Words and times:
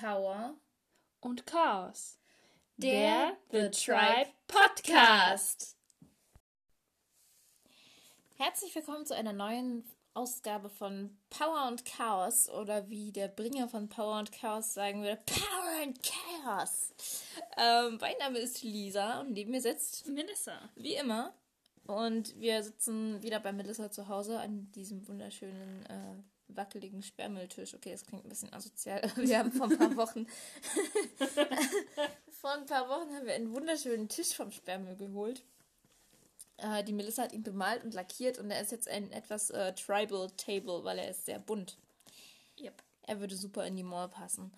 Power 0.00 0.54
und 1.20 1.44
Chaos. 1.44 2.18
Der, 2.78 3.36
The 3.50 3.70
Tribe 3.70 4.30
Podcast. 4.46 5.76
Herzlich 8.38 8.74
willkommen 8.74 9.04
zu 9.04 9.14
einer 9.14 9.34
neuen 9.34 9.84
Ausgabe 10.14 10.70
von 10.70 11.18
Power 11.28 11.68
und 11.68 11.84
Chaos 11.84 12.48
oder 12.48 12.88
wie 12.88 13.12
der 13.12 13.28
Bringer 13.28 13.68
von 13.68 13.90
Power 13.90 14.18
und 14.18 14.32
Chaos 14.32 14.72
sagen 14.72 15.02
würde, 15.02 15.20
Power 15.26 15.82
and 15.82 15.98
Chaos. 16.02 16.94
Ähm, 17.58 17.98
mein 18.00 18.16
Name 18.20 18.38
ist 18.38 18.62
Lisa 18.62 19.20
und 19.20 19.32
neben 19.32 19.50
mir 19.50 19.60
sitzt 19.60 20.06
Melissa. 20.06 20.70
Wie 20.76 20.94
immer. 20.94 21.34
Und 21.86 22.40
wir 22.40 22.62
sitzen 22.62 23.22
wieder 23.22 23.40
bei 23.40 23.52
Melissa 23.52 23.90
zu 23.90 24.08
Hause 24.08 24.40
an 24.40 24.72
diesem 24.72 25.06
wunderschönen 25.06 25.84
äh, 25.84 26.22
wackeligen 26.56 27.02
Sperrmülltisch. 27.02 27.74
Okay, 27.74 27.92
das 27.92 28.04
klingt 28.04 28.24
ein 28.24 28.28
bisschen 28.28 28.52
asozial. 28.52 29.02
Wir 29.16 29.38
haben 29.38 29.52
vor 29.52 29.70
ein 29.70 29.78
paar 29.78 29.96
Wochen 29.96 30.26
vor 32.40 32.52
ein 32.52 32.66
paar 32.66 32.88
Wochen 32.88 33.14
haben 33.14 33.26
wir 33.26 33.34
einen 33.34 33.52
wunderschönen 33.52 34.08
Tisch 34.08 34.34
vom 34.34 34.50
Sperrmüll 34.50 34.96
geholt. 34.96 35.42
Äh, 36.56 36.84
die 36.84 36.92
Melissa 36.92 37.22
hat 37.22 37.32
ihn 37.32 37.42
bemalt 37.42 37.84
und 37.84 37.94
lackiert 37.94 38.38
und 38.38 38.50
er 38.50 38.60
ist 38.60 38.72
jetzt 38.72 38.88
ein 38.88 39.12
etwas 39.12 39.50
äh, 39.50 39.74
Tribal 39.74 40.30
Table, 40.36 40.84
weil 40.84 40.98
er 40.98 41.10
ist 41.10 41.26
sehr 41.26 41.38
bunt. 41.38 41.78
Yep. 42.58 42.82
Er 43.02 43.20
würde 43.20 43.36
super 43.36 43.66
in 43.66 43.76
die 43.76 43.82
Mall 43.82 44.08
passen. 44.08 44.52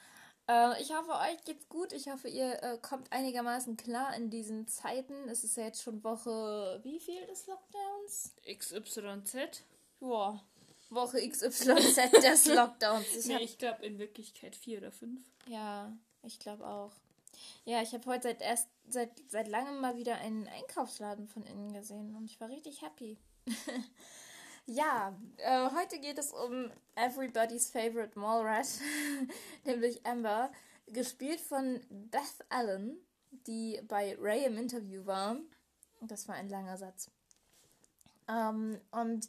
Äh, 0.48 0.80
ich 0.83 0.95
hoffe, 0.95 1.12
euch 1.12 1.45
geht's 1.45 1.69
gut. 1.69 1.92
Ich 1.92 2.09
hoffe, 2.09 2.28
ihr 2.28 2.62
äh, 2.62 2.78
kommt 2.78 3.12
einigermaßen 3.12 3.77
klar 3.77 4.14
in 4.16 4.30
diesen 4.30 4.66
Zeiten. 4.66 5.28
Es 5.28 5.45
ist 5.45 5.56
ja 5.56 5.64
jetzt 5.64 5.83
schon 5.83 6.02
Woche, 6.02 6.80
wie 6.83 7.00
viel 7.00 7.24
des 7.27 7.47
Lockdowns? 7.47 8.34
XYZ. 8.47 9.62
Boah, 10.00 10.42
Woche 10.95 11.19
XYZ 11.28 12.12
des 12.23 12.46
Lockdowns. 12.55 13.16
Ich, 13.16 13.27
nee, 13.27 13.42
ich 13.42 13.59
glaube 13.59 13.84
in 13.84 13.98
Wirklichkeit 13.98 14.56
vier 14.56 14.78
oder 14.78 14.92
fünf. 14.92 15.20
Ja, 15.46 15.96
ich 16.23 16.38
glaube 16.38 16.66
auch. 16.66 16.92
Ja, 17.64 17.83
ich 17.83 17.92
habe 17.92 18.06
heute 18.06 18.24
seit 18.24 18.41
erst 18.42 18.69
seit, 18.89 19.11
seit 19.28 19.48
langem 19.48 19.81
mal 19.81 19.97
wieder 19.97 20.16
einen 20.16 20.48
Einkaufsladen 20.48 21.28
von 21.28 21.42
innen 21.44 21.72
gesehen 21.72 22.14
und 22.16 22.25
ich 22.27 22.41
war 22.41 22.48
richtig 22.48 22.83
happy. 22.83 23.19
ja, 24.66 25.16
äh, 25.39 25.70
heute 25.70 25.98
geht 25.98 26.19
es 26.19 26.33
um 26.33 26.70
Everybody's 26.94 27.70
Favorite 27.70 28.19
Mallrat, 28.19 28.69
nämlich 29.64 30.05
Amber, 30.06 30.53
gespielt 30.86 31.41
von 31.41 31.81
Beth 31.88 32.44
Allen, 32.48 32.97
die 33.47 33.81
bei 33.88 34.16
Ray 34.20 34.44
im 34.44 34.59
Interview 34.59 35.06
war. 35.06 35.36
Das 36.00 36.28
war 36.28 36.34
ein 36.34 36.48
langer 36.48 36.77
Satz. 36.77 37.11
Ähm, 38.28 38.81
und 38.91 39.28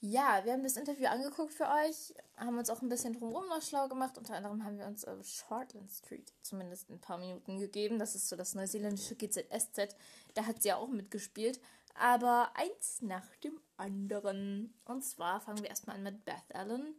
ja, 0.00 0.42
wir 0.44 0.52
haben 0.52 0.62
das 0.62 0.76
Interview 0.76 1.06
angeguckt 1.06 1.52
für 1.52 1.64
euch, 1.64 2.14
haben 2.36 2.58
uns 2.58 2.68
auch 2.68 2.82
ein 2.82 2.88
bisschen 2.88 3.14
drumherum 3.14 3.48
noch 3.48 3.62
schlau 3.62 3.88
gemacht. 3.88 4.18
Unter 4.18 4.34
anderem 4.34 4.64
haben 4.64 4.78
wir 4.78 4.86
uns 4.86 5.04
äh, 5.04 5.24
Shortland 5.24 5.90
Street 5.90 6.32
zumindest 6.42 6.90
ein 6.90 7.00
paar 7.00 7.18
Minuten 7.18 7.58
gegeben. 7.58 7.98
Das 7.98 8.14
ist 8.14 8.28
so 8.28 8.36
das 8.36 8.54
neuseeländische 8.54 9.16
GZSZ. 9.16 9.96
Da 10.34 10.46
hat 10.46 10.62
sie 10.62 10.68
ja 10.68 10.76
auch 10.76 10.88
mitgespielt. 10.88 11.60
Aber 11.94 12.50
eins 12.54 13.00
nach 13.00 13.34
dem 13.36 13.58
anderen. 13.78 14.74
Und 14.84 15.02
zwar 15.02 15.40
fangen 15.40 15.62
wir 15.62 15.70
erstmal 15.70 15.96
an 15.96 16.02
mit 16.02 16.24
Beth 16.26 16.54
Allen. 16.54 16.94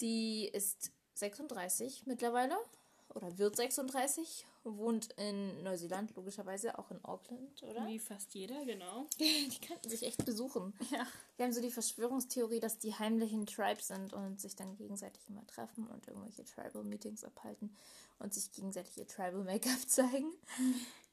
Die 0.00 0.48
ist 0.48 0.92
36 1.14 2.06
mittlerweile 2.06 2.56
oder 3.14 3.38
wird 3.38 3.56
36, 3.56 4.46
wohnt 4.64 5.12
in 5.12 5.62
Neuseeland, 5.62 6.14
logischerweise 6.14 6.78
auch 6.78 6.90
in 6.90 7.04
Auckland, 7.04 7.62
oder? 7.62 7.86
Wie 7.86 7.98
fast 7.98 8.34
jeder, 8.34 8.64
genau. 8.64 9.06
die 9.18 9.58
könnten 9.66 9.88
sich 9.88 10.04
echt 10.04 10.24
besuchen. 10.24 10.72
Ja. 10.90 11.06
Wir 11.36 11.46
haben 11.46 11.52
so 11.52 11.60
die 11.60 11.70
Verschwörungstheorie, 11.70 12.60
dass 12.60 12.78
die 12.78 12.94
heimlichen 12.94 13.46
Tribes 13.46 13.88
sind 13.88 14.12
und 14.12 14.40
sich 14.40 14.56
dann 14.56 14.76
gegenseitig 14.76 15.22
immer 15.28 15.46
treffen 15.46 15.86
und 15.88 16.06
irgendwelche 16.06 16.44
Tribal-Meetings 16.44 17.24
abhalten 17.24 17.76
und 18.18 18.32
sich 18.32 18.52
gegenseitig 18.52 18.96
ihr 18.98 19.06
Tribal-Make-up 19.06 19.80
zeigen. 19.88 20.32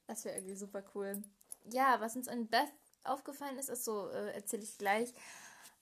Das 0.07 0.25
wäre 0.25 0.37
irgendwie 0.37 0.55
super 0.55 0.83
cool. 0.95 1.21
Ja, 1.71 1.99
was 1.99 2.15
uns 2.15 2.27
an 2.27 2.47
Beth 2.47 2.71
aufgefallen 3.03 3.57
ist, 3.57 3.69
ist 3.69 3.85
so, 3.85 4.09
äh, 4.09 4.33
erzähle 4.33 4.63
ich 4.63 4.77
gleich. 4.77 5.13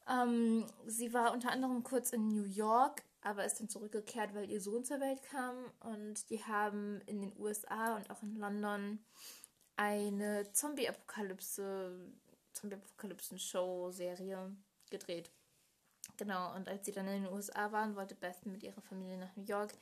Ähm, 0.09 0.65
sie 0.85 1.13
war 1.13 1.33
unter 1.33 1.51
anderem 1.51 1.83
kurz 1.83 2.11
in 2.11 2.29
New 2.29 2.43
York 2.45 3.03
aber 3.21 3.45
ist 3.45 3.59
dann 3.59 3.69
zurückgekehrt, 3.69 4.33
weil 4.33 4.49
ihr 4.49 4.61
Sohn 4.61 4.83
zur 4.83 4.99
Welt 4.99 5.21
kam 5.23 5.55
und 5.79 6.29
die 6.29 6.43
haben 6.43 7.01
in 7.05 7.21
den 7.21 7.33
USA 7.37 7.95
und 7.95 8.09
auch 8.09 8.23
in 8.23 8.37
London 8.37 8.99
eine 9.75 10.51
Zombie-Apokalypse, 10.53 12.11
Zombie-Apokalypsen-Show-Serie 12.53 14.55
gedreht. 14.89 15.31
Genau, 16.17 16.55
und 16.55 16.67
als 16.67 16.85
sie 16.85 16.91
dann 16.91 17.07
in 17.07 17.23
den 17.23 17.33
USA 17.33 17.71
waren, 17.71 17.95
wollte 17.95 18.15
Beth 18.15 18.45
mit 18.45 18.63
ihrer 18.63 18.81
Familie 18.81 19.17
nach 19.17 19.35
New 19.35 19.43
York. 19.43 19.73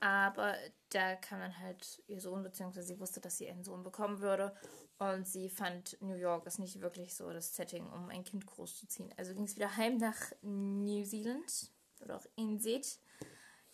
Aber 0.00 0.56
da 0.88 1.14
kam 1.16 1.40
dann 1.40 1.58
halt 1.58 2.02
ihr 2.06 2.20
Sohn, 2.20 2.42
beziehungsweise 2.42 2.86
sie 2.86 2.98
wusste, 2.98 3.20
dass 3.20 3.36
sie 3.36 3.48
einen 3.48 3.64
Sohn 3.64 3.82
bekommen 3.82 4.20
würde. 4.20 4.54
Und 4.98 5.28
sie 5.28 5.50
fand, 5.50 6.00
New 6.00 6.14
York 6.14 6.46
ist 6.46 6.58
nicht 6.58 6.80
wirklich 6.80 7.14
so 7.14 7.30
das 7.32 7.54
Setting, 7.54 7.86
um 7.86 8.08
ein 8.08 8.24
Kind 8.24 8.46
großzuziehen. 8.46 9.12
Also 9.16 9.34
ging 9.34 9.44
es 9.44 9.56
wieder 9.56 9.76
heim 9.76 9.98
nach 9.98 10.32
New 10.42 11.04
Zealand, 11.04 11.70
oder 12.00 12.16
auch 12.16 12.26
ihn 12.36 12.58
seht. 12.58 12.98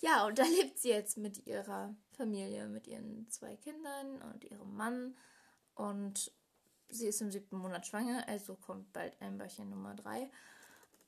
Ja, 0.01 0.27
und 0.27 0.39
da 0.39 0.45
lebt 0.61 0.79
sie 0.79 0.91
jetzt 0.91 1.17
mit 1.17 1.47
ihrer 1.47 1.95
Familie, 2.17 2.69
mit 2.69 2.87
ihren 2.87 3.29
zwei 3.31 3.57
Kindern 3.57 4.23
und 4.23 4.45
ihrem 4.45 4.75
Mann. 4.77 5.17
Und 5.75 6.33
sie 6.89 7.07
ist 7.07 7.21
im 7.21 7.31
siebten 7.31 7.59
Monat 7.59 7.87
schwanger, 7.87 8.27
also 8.29 8.57
kommt 8.57 8.93
bald 8.93 9.21
ein 9.21 9.39
Bärchen 9.39 9.71
Nummer 9.71 9.95
drei. 9.95 10.31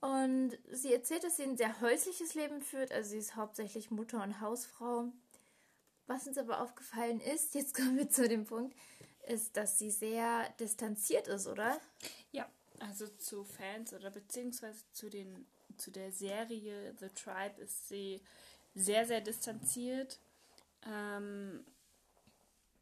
Und 0.01 0.57
sie 0.71 0.93
erzählt, 0.93 1.23
dass 1.23 1.37
sie 1.37 1.43
ein 1.43 1.57
sehr 1.57 1.81
häusliches 1.81 2.33
Leben 2.33 2.61
führt. 2.61 2.91
Also 2.91 3.11
sie 3.11 3.17
ist 3.17 3.35
hauptsächlich 3.35 3.91
Mutter 3.91 4.23
und 4.23 4.39
Hausfrau. 4.39 5.11
Was 6.07 6.25
uns 6.25 6.37
aber 6.37 6.61
aufgefallen 6.61 7.19
ist, 7.19 7.53
jetzt 7.55 7.75
kommen 7.75 7.97
wir 7.97 8.09
zu 8.09 8.27
dem 8.27 8.45
Punkt, 8.45 8.75
ist, 9.27 9.57
dass 9.57 9.77
sie 9.77 9.91
sehr 9.91 10.49
distanziert 10.59 11.27
ist, 11.27 11.47
oder? 11.47 11.79
Ja, 12.31 12.49
also 12.79 13.07
zu 13.07 13.43
Fans 13.43 13.93
oder 13.93 14.09
beziehungsweise 14.09 14.83
zu 14.91 15.09
den 15.09 15.45
zu 15.79 15.91
der 15.91 16.11
Serie 16.11 16.95
The 16.99 17.09
Tribe 17.09 17.61
ist 17.61 17.87
sie 17.87 18.21
sehr, 18.75 19.05
sehr 19.05 19.21
distanziert. 19.21 20.19
Ähm, 20.85 21.65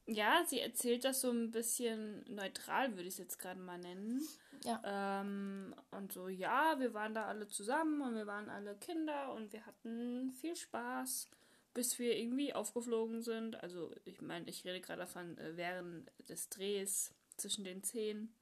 ja, 0.06 0.44
sie 0.48 0.62
erzählt 0.62 1.04
das 1.04 1.22
so 1.22 1.32
ein 1.32 1.52
bisschen 1.52 2.24
neutral, 2.34 2.92
würde 2.92 3.04
ich 3.04 3.16
es 3.16 3.18
jetzt 3.18 3.40
gerade 3.40 3.60
mal 3.60 3.78
nennen. 3.78 4.26
Ja. 4.64 4.82
Ähm, 5.22 5.76
und 5.92 6.14
so, 6.14 6.30
ja, 6.30 6.80
wir 6.80 6.94
waren 6.94 7.14
da 7.14 7.26
alle 7.26 7.48
zusammen 7.48 8.02
und 8.02 8.16
wir 8.16 8.26
waren 8.26 8.50
alle 8.50 8.76
Kinder 8.78 9.34
und 9.34 9.52
wir 9.52 9.66
hatten 9.66 10.32
viel 10.32 10.56
Spaß, 10.56 11.30
bis 11.74 12.00
wir 12.00 12.18
irgendwie 12.18 12.54
aufgeflogen 12.54 13.22
sind. 13.22 13.62
Also, 13.62 13.94
ich 14.06 14.22
meine, 14.22 14.48
ich 14.50 14.64
rede 14.66 14.82
gerade 14.82 15.02
davon 15.02 15.38
äh, 15.38 15.58
während 15.58 16.10
des 16.30 16.50
Drehs 16.50 17.14
zwischen 17.36 17.66
den 17.66 17.84
Zehen. 17.84 18.34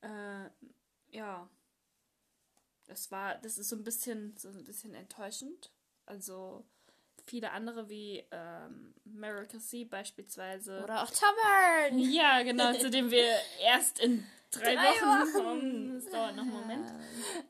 Äh, 0.00 0.50
ja, 1.10 1.48
das 2.92 3.10
war, 3.10 3.36
das 3.36 3.58
ist 3.58 3.68
so 3.68 3.76
ein 3.76 3.84
bisschen, 3.84 4.36
so 4.36 4.48
ein 4.48 4.64
bisschen 4.64 4.94
enttäuschend. 4.94 5.70
Also 6.06 6.64
viele 7.26 7.52
andere 7.52 7.88
wie 7.88 8.24
ähm, 8.30 8.94
Merricacy 9.04 9.84
beispielsweise. 9.84 10.82
Oder 10.82 11.02
auch 11.02 11.10
Tavern! 11.10 11.98
Ja, 12.12 12.42
genau, 12.42 12.72
zu 12.74 12.90
dem 12.90 13.10
wir 13.10 13.24
erst 13.60 13.98
in 14.00 14.24
drei, 14.50 14.74
drei 14.74 14.84
Wochen, 14.84 15.06
Wochen 15.06 15.32
kommen. 15.32 15.94
Das 15.94 16.10
dauert 16.10 16.36
noch 16.36 16.42
einen 16.42 16.52
Moment. 16.52 16.92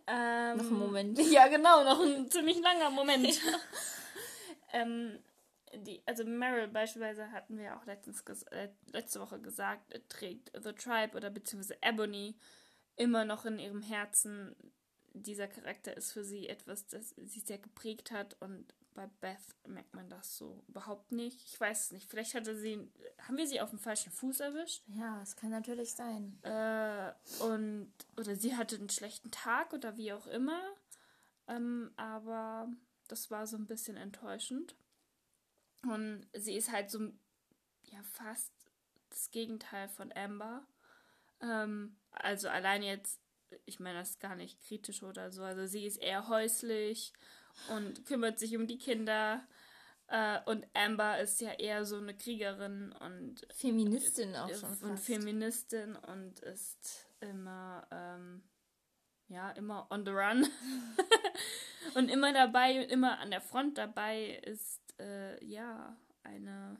Ähm, 0.06 0.56
noch 0.56 0.64
einen 0.64 0.78
Moment. 0.78 1.18
Ja, 1.30 1.48
genau, 1.48 1.84
noch 1.84 2.00
ein 2.00 2.30
ziemlich 2.30 2.60
langer 2.60 2.90
Moment. 2.90 3.40
ähm, 4.72 5.18
die, 5.74 6.02
also 6.06 6.24
Meryl 6.24 6.68
beispielsweise 6.68 7.32
hatten 7.32 7.58
wir 7.58 7.76
auch 7.76 7.86
letztens 7.86 8.22
äh, 8.50 8.68
letzte 8.92 9.20
Woche 9.20 9.40
gesagt, 9.40 9.98
trägt 10.08 10.52
The 10.54 10.72
Tribe 10.72 11.16
oder 11.16 11.30
beziehungsweise 11.30 11.78
Ebony 11.82 12.36
immer 12.96 13.24
noch 13.24 13.46
in 13.46 13.58
ihrem 13.58 13.82
Herzen 13.82 14.54
dieser 15.14 15.48
Charakter 15.48 15.96
ist 15.96 16.12
für 16.12 16.24
sie 16.24 16.48
etwas, 16.48 16.86
das 16.86 17.10
sie 17.16 17.40
sehr 17.40 17.58
geprägt 17.58 18.10
hat 18.10 18.40
und 18.40 18.74
bei 18.94 19.06
Beth 19.20 19.38
merkt 19.66 19.94
man 19.94 20.08
das 20.10 20.36
so 20.36 20.62
überhaupt 20.68 21.12
nicht. 21.12 21.40
Ich 21.46 21.58
weiß 21.58 21.86
es 21.86 21.92
nicht. 21.92 22.10
Vielleicht 22.10 22.34
hatte 22.34 22.54
sie, 22.54 22.90
haben 23.26 23.36
wir 23.36 23.46
sie 23.46 23.60
auf 23.60 23.70
dem 23.70 23.78
falschen 23.78 24.12
Fuß 24.12 24.40
erwischt? 24.40 24.82
Ja, 24.86 25.22
es 25.22 25.36
kann 25.36 25.50
natürlich 25.50 25.94
sein. 25.94 26.38
Äh, 26.42 27.12
und, 27.40 27.92
oder 28.18 28.36
sie 28.36 28.54
hatte 28.56 28.76
einen 28.76 28.90
schlechten 28.90 29.30
Tag 29.30 29.72
oder 29.72 29.96
wie 29.96 30.12
auch 30.12 30.26
immer. 30.26 30.60
Ähm, 31.48 31.90
aber 31.96 32.68
das 33.08 33.30
war 33.30 33.46
so 33.46 33.56
ein 33.56 33.66
bisschen 33.66 33.96
enttäuschend. 33.96 34.76
Und 35.84 36.26
sie 36.34 36.54
ist 36.54 36.70
halt 36.70 36.90
so, 36.90 37.00
ja, 37.84 38.02
fast 38.02 38.52
das 39.08 39.30
Gegenteil 39.30 39.88
von 39.88 40.12
Amber. 40.12 40.66
Ähm, 41.40 41.96
also 42.10 42.48
allein 42.48 42.82
jetzt 42.82 43.21
ich 43.66 43.80
meine 43.80 43.98
das 43.98 44.10
ist 44.10 44.20
gar 44.20 44.36
nicht 44.36 44.60
kritisch 44.66 45.02
oder 45.02 45.30
so. 45.30 45.42
Also 45.42 45.66
sie 45.66 45.86
ist 45.86 45.98
eher 45.98 46.28
häuslich 46.28 47.12
und 47.74 48.04
kümmert 48.06 48.38
sich 48.38 48.56
um 48.56 48.66
die 48.66 48.78
Kinder. 48.78 49.42
Äh, 50.08 50.40
und 50.46 50.66
Amber 50.74 51.20
ist 51.20 51.40
ja 51.40 51.52
eher 51.52 51.84
so 51.84 51.96
eine 51.96 52.14
Kriegerin 52.14 52.92
und 52.92 53.46
Feministin 53.54 54.36
auch 54.36 54.52
schon. 54.54 54.70
Und 54.70 54.76
fast. 54.76 55.06
Feministin 55.06 55.96
und 55.96 56.40
ist 56.40 57.06
immer, 57.20 57.86
ähm, 57.90 58.42
ja, 59.28 59.50
immer 59.52 59.86
on 59.90 60.04
the 60.04 60.12
run. 60.12 60.46
und 61.94 62.10
immer 62.10 62.32
dabei, 62.32 62.74
immer 62.74 63.18
an 63.20 63.30
der 63.30 63.40
Front 63.40 63.78
dabei 63.78 64.40
ist, 64.44 64.80
äh, 64.98 65.42
ja, 65.44 65.96
eine 66.22 66.76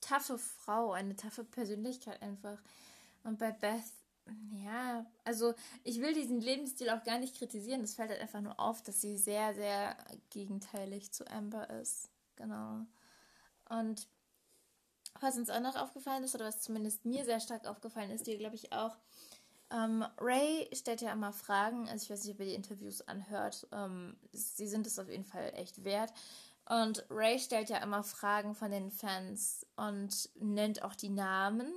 taffe 0.00 0.38
Frau, 0.38 0.92
eine 0.92 1.16
taffe 1.16 1.44
Persönlichkeit 1.44 2.22
einfach. 2.22 2.62
Und 3.24 3.38
bei 3.38 3.52
Beth, 3.52 3.82
ja, 4.52 5.06
also 5.24 5.54
ich 5.84 6.00
will 6.00 6.14
diesen 6.14 6.40
Lebensstil 6.40 6.90
auch 6.90 7.02
gar 7.04 7.18
nicht 7.18 7.36
kritisieren. 7.36 7.82
Es 7.82 7.94
fällt 7.94 8.10
halt 8.10 8.20
einfach 8.20 8.40
nur 8.40 8.58
auf, 8.60 8.82
dass 8.82 9.00
sie 9.00 9.16
sehr, 9.16 9.54
sehr 9.54 9.96
gegenteilig 10.30 11.12
zu 11.12 11.28
Amber 11.30 11.68
ist. 11.70 12.10
Genau. 12.36 12.86
Und 13.68 14.08
was 15.20 15.36
uns 15.36 15.50
auch 15.50 15.60
noch 15.60 15.76
aufgefallen 15.76 16.24
ist, 16.24 16.34
oder 16.34 16.46
was 16.46 16.62
zumindest 16.62 17.04
mir 17.04 17.24
sehr 17.24 17.40
stark 17.40 17.66
aufgefallen 17.66 18.10
ist, 18.10 18.26
dir 18.26 18.38
glaube 18.38 18.56
ich 18.56 18.72
auch, 18.72 18.96
ähm, 19.72 20.04
Ray 20.18 20.68
stellt 20.72 21.00
ja 21.00 21.12
immer 21.12 21.32
Fragen, 21.32 21.88
also 21.88 22.02
ich 22.02 22.10
weiß 22.10 22.24
nicht, 22.24 22.34
ob 22.34 22.40
ihr 22.40 22.46
die 22.46 22.54
Interviews 22.54 23.02
anhört, 23.02 23.66
ähm, 23.72 24.16
sie 24.32 24.66
sind 24.66 24.86
es 24.86 24.98
auf 24.98 25.08
jeden 25.08 25.24
Fall 25.24 25.52
echt 25.54 25.84
wert. 25.84 26.12
Und 26.66 27.04
Ray 27.10 27.38
stellt 27.38 27.68
ja 27.68 27.78
immer 27.78 28.02
Fragen 28.02 28.54
von 28.54 28.70
den 28.70 28.90
Fans 28.90 29.66
und 29.76 30.30
nennt 30.36 30.82
auch 30.82 30.94
die 30.94 31.08
Namen. 31.08 31.72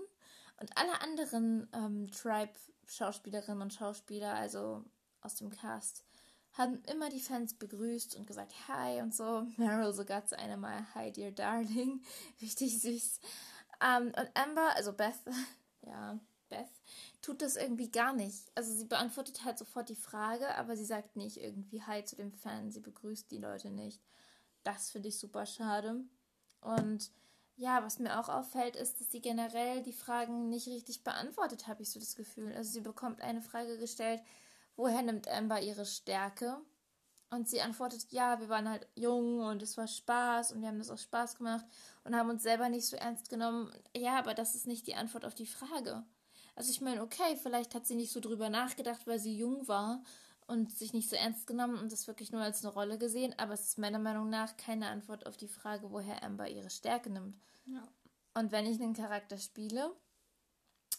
Und 0.60 0.78
alle 0.78 1.02
anderen 1.02 1.68
ähm, 1.74 2.10
Tribe-Schauspielerinnen 2.12 3.62
und 3.62 3.74
Schauspieler, 3.74 4.34
also 4.34 4.84
aus 5.22 5.36
dem 5.36 5.50
Cast, 5.50 6.04
haben 6.54 6.84
immer 6.84 7.10
die 7.10 7.20
Fans 7.20 7.56
begrüßt 7.56 8.16
und 8.16 8.28
gesagt 8.28 8.54
Hi 8.68 9.02
und 9.02 9.14
so. 9.14 9.46
Meryl 9.58 9.94
sogar 9.94 10.26
zu 10.26 10.38
einem 10.38 10.62
Mal 10.62 10.86
Hi, 10.94 11.12
dear 11.12 11.32
darling. 11.32 12.02
Richtig 12.42 12.82
süß. 12.82 13.20
Ähm, 13.82 14.14
und 14.16 14.30
Amber, 14.36 14.76
also 14.76 14.94
Beth, 14.94 15.20
ja, 15.82 16.20
Beth, 16.50 16.70
tut 17.22 17.42
das 17.42 17.56
irgendwie 17.56 17.90
gar 17.90 18.14
nicht. 18.14 18.52
Also 18.56 18.74
sie 18.74 18.86
beantwortet 18.86 19.44
halt 19.44 19.58
sofort 19.58 19.90
die 19.90 19.96
Frage, 19.96 20.56
aber 20.56 20.78
sie 20.78 20.86
sagt 20.86 21.16
nicht 21.16 21.38
irgendwie 21.38 21.82
Hi 21.82 22.06
zu 22.06 22.16
dem 22.16 22.32
Fan. 22.32 22.72
Sie 22.72 22.82
begrüßt 22.82 23.32
die 23.32 23.40
Leute 23.40 23.72
nicht. 23.72 24.00
Das 24.64 24.92
finde 24.92 25.10
ich 25.10 25.18
super 25.18 25.46
schade. 25.46 26.02
Und 26.62 27.12
ja, 27.64 27.82
was 27.82 27.98
mir 27.98 28.20
auch 28.20 28.28
auffällt, 28.28 28.76
ist, 28.76 29.00
dass 29.00 29.10
sie 29.10 29.22
generell 29.22 29.82
die 29.84 29.94
Fragen 29.94 30.50
nicht 30.50 30.68
richtig 30.68 31.04
beantwortet, 31.06 31.66
habe 31.68 31.82
ich 31.82 31.90
so 31.90 32.00
das 32.00 32.16
Gefühl. 32.16 32.54
Also 32.54 32.72
sie 32.72 32.82
bekommt 32.82 33.22
eine 33.22 33.42
Frage 33.42 33.78
gestellt, 33.78 34.22
woher 34.76 35.02
nimmt 35.02 35.30
Amber 35.30 35.62
ihre 35.62 35.86
Stärke? 35.86 36.58
Und 37.30 37.48
sie 37.48 37.62
antwortet, 37.62 38.12
ja, 38.12 38.42
wir 38.42 38.50
waren 38.50 38.70
halt 38.70 38.86
jung 38.96 39.40
und 39.40 39.64
es 39.64 39.78
war 39.78 39.88
Spaß 39.88 40.52
und 40.52 40.62
wir 40.62 40.68
haben 40.68 40.78
das 40.78 40.92
auch 40.92 40.98
Spaß 40.98 41.38
gemacht 41.38 41.66
und 42.04 42.16
haben 42.16 42.30
uns 42.30 42.44
selber 42.44 42.68
nicht 42.68 42.86
so 42.86 42.98
ernst 42.98 43.30
genommen. 43.30 43.72
Ja, 43.96 44.20
aber 44.20 44.34
das 44.34 44.56
ist 44.56 44.68
nicht 44.68 44.86
die 44.86 44.96
Antwort 44.96 45.24
auf 45.24 45.34
die 45.34 45.48
Frage. 45.48 46.04
Also 46.56 46.70
ich 46.70 46.82
meine, 46.82 47.02
okay, 47.02 47.38
vielleicht 47.42 47.76
hat 47.76 47.88
sie 47.88 47.96
nicht 47.96 48.12
so 48.12 48.20
drüber 48.20 48.50
nachgedacht, 48.50 49.08
weil 49.08 49.20
sie 49.20 49.36
jung 49.36 49.68
war 49.70 50.04
und 50.48 50.78
sich 50.78 50.92
nicht 50.94 51.10
so 51.10 51.16
ernst 51.16 51.48
genommen 51.48 51.80
und 51.80 51.94
das 51.94 52.08
wirklich 52.08 52.32
nur 52.34 52.42
als 52.42 52.64
eine 52.64 52.74
Rolle 52.74 52.98
gesehen, 52.98 53.34
aber 53.38 53.54
es 53.54 53.70
ist 53.70 53.78
meiner 53.78 54.00
Meinung 54.00 54.30
nach 54.30 54.58
keine 54.58 54.88
Antwort 54.88 55.26
auf 55.26 55.38
die 55.38 55.48
Frage, 55.48 55.92
woher 55.92 56.24
Amber 56.24 56.50
ihre 56.50 56.70
Stärke 56.70 57.10
nimmt. 57.10 57.36
Und 58.36 58.52
wenn 58.52 58.66
ich 58.66 58.82
einen 58.82 58.94
Charakter 58.94 59.38
spiele, 59.38 59.96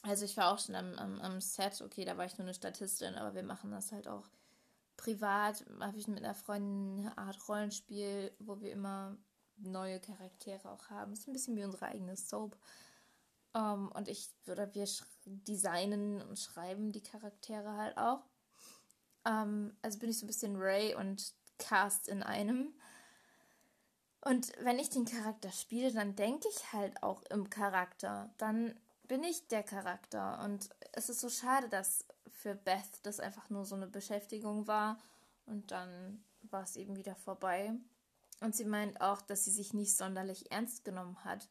also 0.02 0.24
ich 0.24 0.36
war 0.36 0.52
auch 0.52 0.58
schon 0.58 0.74
am, 0.74 0.94
am, 0.94 1.20
am 1.20 1.40
Set, 1.40 1.80
okay, 1.80 2.04
da 2.04 2.16
war 2.16 2.26
ich 2.26 2.38
nur 2.38 2.46
eine 2.46 2.54
Statistin, 2.54 3.14
aber 3.14 3.34
wir 3.34 3.42
machen 3.42 3.70
das 3.70 3.90
halt 3.90 4.06
auch 4.06 4.28
privat, 4.96 5.64
habe 5.80 5.98
ich 5.98 6.08
mit 6.08 6.18
einer 6.18 6.34
Freundin 6.34 7.06
eine 7.06 7.18
Art 7.18 7.48
Rollenspiel, 7.48 8.32
wo 8.38 8.60
wir 8.60 8.70
immer 8.70 9.16
neue 9.56 10.00
Charaktere 10.00 10.70
auch 10.70 10.90
haben. 10.90 11.12
Ist 11.12 11.26
ein 11.26 11.32
bisschen 11.32 11.56
wie 11.56 11.64
unsere 11.64 11.86
eigene 11.86 12.16
Soap. 12.16 12.56
Um, 13.56 13.62
ähm, 13.62 13.92
und 13.92 14.08
ich, 14.08 14.30
oder 14.48 14.74
wir 14.74 14.88
designen 15.24 16.20
und 16.22 16.38
schreiben 16.38 16.90
die 16.90 17.02
Charaktere 17.02 17.76
halt 17.76 17.96
auch. 17.96 18.24
Ähm, 19.24 19.76
also 19.80 20.00
bin 20.00 20.10
ich 20.10 20.18
so 20.18 20.24
ein 20.24 20.28
bisschen 20.28 20.56
Ray 20.56 20.94
und 20.96 21.34
Cast 21.58 22.08
in 22.08 22.22
einem. 22.24 22.74
Und 24.24 24.52
wenn 24.60 24.78
ich 24.78 24.88
den 24.88 25.04
Charakter 25.04 25.52
spiele, 25.52 25.92
dann 25.92 26.16
denke 26.16 26.48
ich 26.48 26.72
halt 26.72 27.02
auch 27.02 27.22
im 27.24 27.50
Charakter. 27.50 28.30
Dann 28.38 28.74
bin 29.06 29.22
ich 29.22 29.48
der 29.48 29.62
Charakter. 29.62 30.42
Und 30.42 30.70
es 30.92 31.10
ist 31.10 31.20
so 31.20 31.28
schade, 31.28 31.68
dass 31.68 32.06
für 32.30 32.54
Beth 32.54 33.00
das 33.02 33.20
einfach 33.20 33.50
nur 33.50 33.66
so 33.66 33.74
eine 33.74 33.86
Beschäftigung 33.86 34.66
war. 34.66 34.98
Und 35.44 35.70
dann 35.70 36.24
war 36.42 36.62
es 36.62 36.76
eben 36.76 36.96
wieder 36.96 37.14
vorbei. 37.14 37.74
Und 38.40 38.56
sie 38.56 38.64
meint 38.64 39.00
auch, 39.02 39.20
dass 39.20 39.44
sie 39.44 39.50
sich 39.50 39.74
nicht 39.74 39.94
sonderlich 39.94 40.50
ernst 40.50 40.84
genommen 40.84 41.22
hat. 41.22 41.48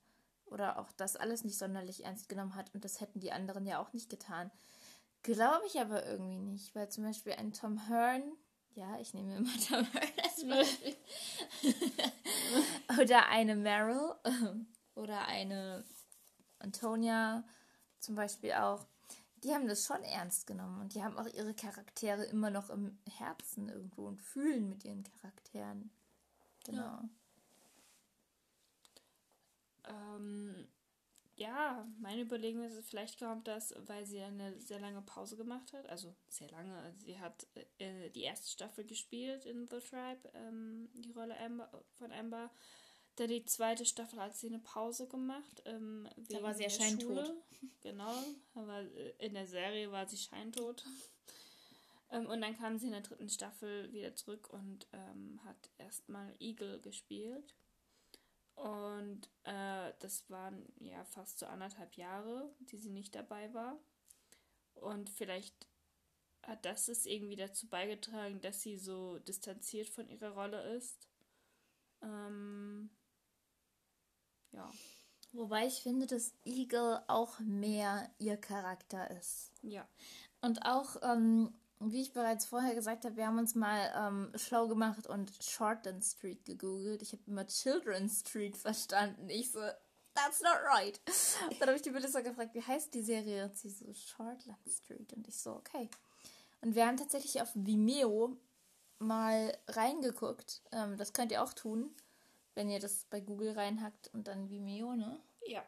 Oder 0.47 0.79
auch 0.79 0.91
das 0.93 1.15
alles 1.15 1.43
nicht 1.43 1.59
sonderlich 1.59 2.05
ernst 2.05 2.27
genommen 2.27 2.55
hat. 2.55 2.73
Und 2.73 2.85
das 2.85 3.01
hätten 3.01 3.19
die 3.19 3.31
anderen 3.31 3.67
ja 3.67 3.79
auch 3.79 3.93
nicht 3.93 4.09
getan. 4.09 4.49
Glaube 5.21 5.65
ich 5.67 5.79
aber 5.79 6.05
irgendwie 6.07 6.39
nicht, 6.39 6.73
weil 6.73 6.89
zum 6.89 7.03
Beispiel 7.03 7.33
ein 7.33 7.53
Tom 7.53 7.87
Hearn, 7.87 8.23
ja, 8.75 8.99
ich 8.99 9.13
nehme 9.13 9.37
immer 9.37 9.51
Tom 9.67 9.85
Hearn 9.93 10.11
als 10.23 10.47
Beispiel, 10.47 10.95
oder 13.01 13.27
eine 13.29 13.55
Meryl 13.55 14.15
oder 14.95 15.27
eine 15.27 15.83
Antonia 16.59 17.43
zum 17.99 18.15
Beispiel 18.15 18.53
auch, 18.53 18.85
die 19.43 19.53
haben 19.53 19.67
das 19.67 19.85
schon 19.85 20.03
ernst 20.03 20.47
genommen 20.47 20.81
und 20.81 20.93
die 20.93 21.03
haben 21.03 21.17
auch 21.17 21.27
ihre 21.27 21.53
Charaktere 21.53 22.23
immer 22.25 22.49
noch 22.49 22.69
im 22.69 22.97
Herzen 23.17 23.69
irgendwo 23.69 24.07
und 24.07 24.21
fühlen 24.21 24.69
mit 24.69 24.83
ihren 24.85 25.03
Charakteren. 25.03 25.91
Genau. 26.65 26.81
Ja. 26.81 27.09
Ähm, 29.85 30.67
ja, 31.43 31.85
meine 31.99 32.21
Überlegung 32.21 32.63
ist, 32.63 32.89
vielleicht 32.89 33.19
kommt 33.19 33.47
das, 33.47 33.75
weil 33.85 34.05
sie 34.05 34.21
eine 34.21 34.57
sehr 34.61 34.79
lange 34.79 35.01
Pause 35.01 35.35
gemacht 35.35 35.73
hat. 35.73 35.87
Also 35.89 36.15
sehr 36.29 36.49
lange. 36.49 36.93
Sie 36.97 37.19
hat 37.19 37.45
äh, 37.79 38.09
die 38.11 38.21
erste 38.21 38.49
Staffel 38.49 38.85
gespielt 38.85 39.45
in 39.45 39.67
The 39.67 39.79
Tribe, 39.79 40.31
ähm, 40.33 40.89
die 40.93 41.11
Rolle 41.11 41.37
Amber, 41.39 41.69
von 41.95 42.13
Amber. 42.13 42.49
Dann 43.17 43.27
die 43.27 43.43
zweite 43.45 43.85
Staffel 43.85 44.19
hat 44.19 44.35
sie 44.35 44.47
eine 44.47 44.59
Pause 44.59 45.07
gemacht. 45.07 45.61
Ähm, 45.65 46.07
da 46.29 46.41
war 46.41 46.53
sie 46.53 46.63
ja 46.63 46.69
scheintot. 46.69 47.33
Genau, 47.81 48.15
aber 48.55 48.79
äh, 48.79 49.13
in 49.19 49.33
der 49.33 49.45
Serie 49.45 49.91
war 49.91 50.07
sie 50.07 50.17
scheintot. 50.17 50.85
ähm, 52.11 52.25
und 52.27 52.39
dann 52.39 52.57
kam 52.57 52.77
sie 52.77 52.85
in 52.85 52.93
der 52.93 53.01
dritten 53.01 53.29
Staffel 53.29 53.91
wieder 53.91 54.15
zurück 54.15 54.49
und 54.49 54.87
ähm, 54.93 55.41
hat 55.43 55.69
erstmal 55.77 56.33
Eagle 56.39 56.79
gespielt. 56.79 57.53
Und 58.55 59.29
äh, 59.44 59.94
das 60.00 60.29
waren 60.29 60.71
ja 60.79 61.03
fast 61.05 61.39
so 61.39 61.45
anderthalb 61.45 61.95
Jahre, 61.95 62.53
die 62.59 62.77
sie 62.77 62.91
nicht 62.91 63.15
dabei 63.15 63.53
war. 63.53 63.79
Und 64.75 65.09
vielleicht 65.09 65.67
hat 66.44 66.65
das 66.65 66.88
es 66.88 67.05
irgendwie 67.05 67.35
dazu 67.35 67.67
beigetragen, 67.67 68.41
dass 68.41 68.61
sie 68.61 68.77
so 68.77 69.19
distanziert 69.19 69.89
von 69.89 70.07
ihrer 70.07 70.31
Rolle 70.31 70.61
ist. 70.75 71.07
Ähm, 72.01 72.89
ja. 74.51 74.69
Wobei 75.31 75.65
ich 75.65 75.81
finde, 75.81 76.05
dass 76.05 76.36
Eagle 76.45 77.03
auch 77.07 77.39
mehr 77.39 78.13
ihr 78.19 78.38
Charakter 78.38 79.10
ist. 79.12 79.51
Ja. 79.63 79.88
Und 80.41 80.65
auch 80.65 80.98
ähm, 81.01 81.55
wie 81.91 82.01
ich 82.01 82.13
bereits 82.13 82.45
vorher 82.45 82.75
gesagt 82.75 83.05
habe, 83.05 83.15
wir 83.17 83.27
haben 83.27 83.39
uns 83.39 83.55
mal 83.55 83.91
ähm, 83.95 84.31
schlau 84.35 84.67
gemacht 84.67 85.07
und 85.07 85.31
Shortland 85.41 86.03
Street 86.03 86.45
gegoogelt. 86.45 87.01
Ich 87.01 87.11
habe 87.13 87.23
immer 87.27 87.45
Children 87.47 88.09
Street 88.09 88.55
verstanden. 88.57 89.29
Ich 89.29 89.51
so, 89.51 89.59
that's 90.13 90.41
not 90.41 90.57
right. 90.65 90.99
Dann 91.59 91.67
habe 91.67 91.75
ich 91.75 91.81
die 91.81 91.91
Melissa 91.91 92.21
gefragt, 92.21 92.53
wie 92.53 92.61
heißt 92.61 92.93
die 92.93 93.01
Serie? 93.01 93.45
Und 93.45 93.57
sie 93.57 93.69
so, 93.69 93.93
Shortland 93.93 94.59
Street. 94.69 95.13
Und 95.13 95.27
ich 95.27 95.37
so, 95.37 95.51
okay. 95.51 95.89
Und 96.61 96.75
wir 96.75 96.87
haben 96.87 96.97
tatsächlich 96.97 97.41
auf 97.41 97.49
Vimeo 97.53 98.37
mal 98.99 99.57
reingeguckt. 99.67 100.61
Ähm, 100.71 100.97
das 100.97 101.13
könnt 101.13 101.31
ihr 101.31 101.43
auch 101.43 101.53
tun, 101.53 101.93
wenn 102.55 102.69
ihr 102.69 102.79
das 102.79 103.05
bei 103.09 103.19
Google 103.19 103.51
reinhackt 103.51 104.09
und 104.13 104.27
dann 104.27 104.49
Vimeo, 104.49 104.95
ne? 104.95 105.19
Ja. 105.45 105.63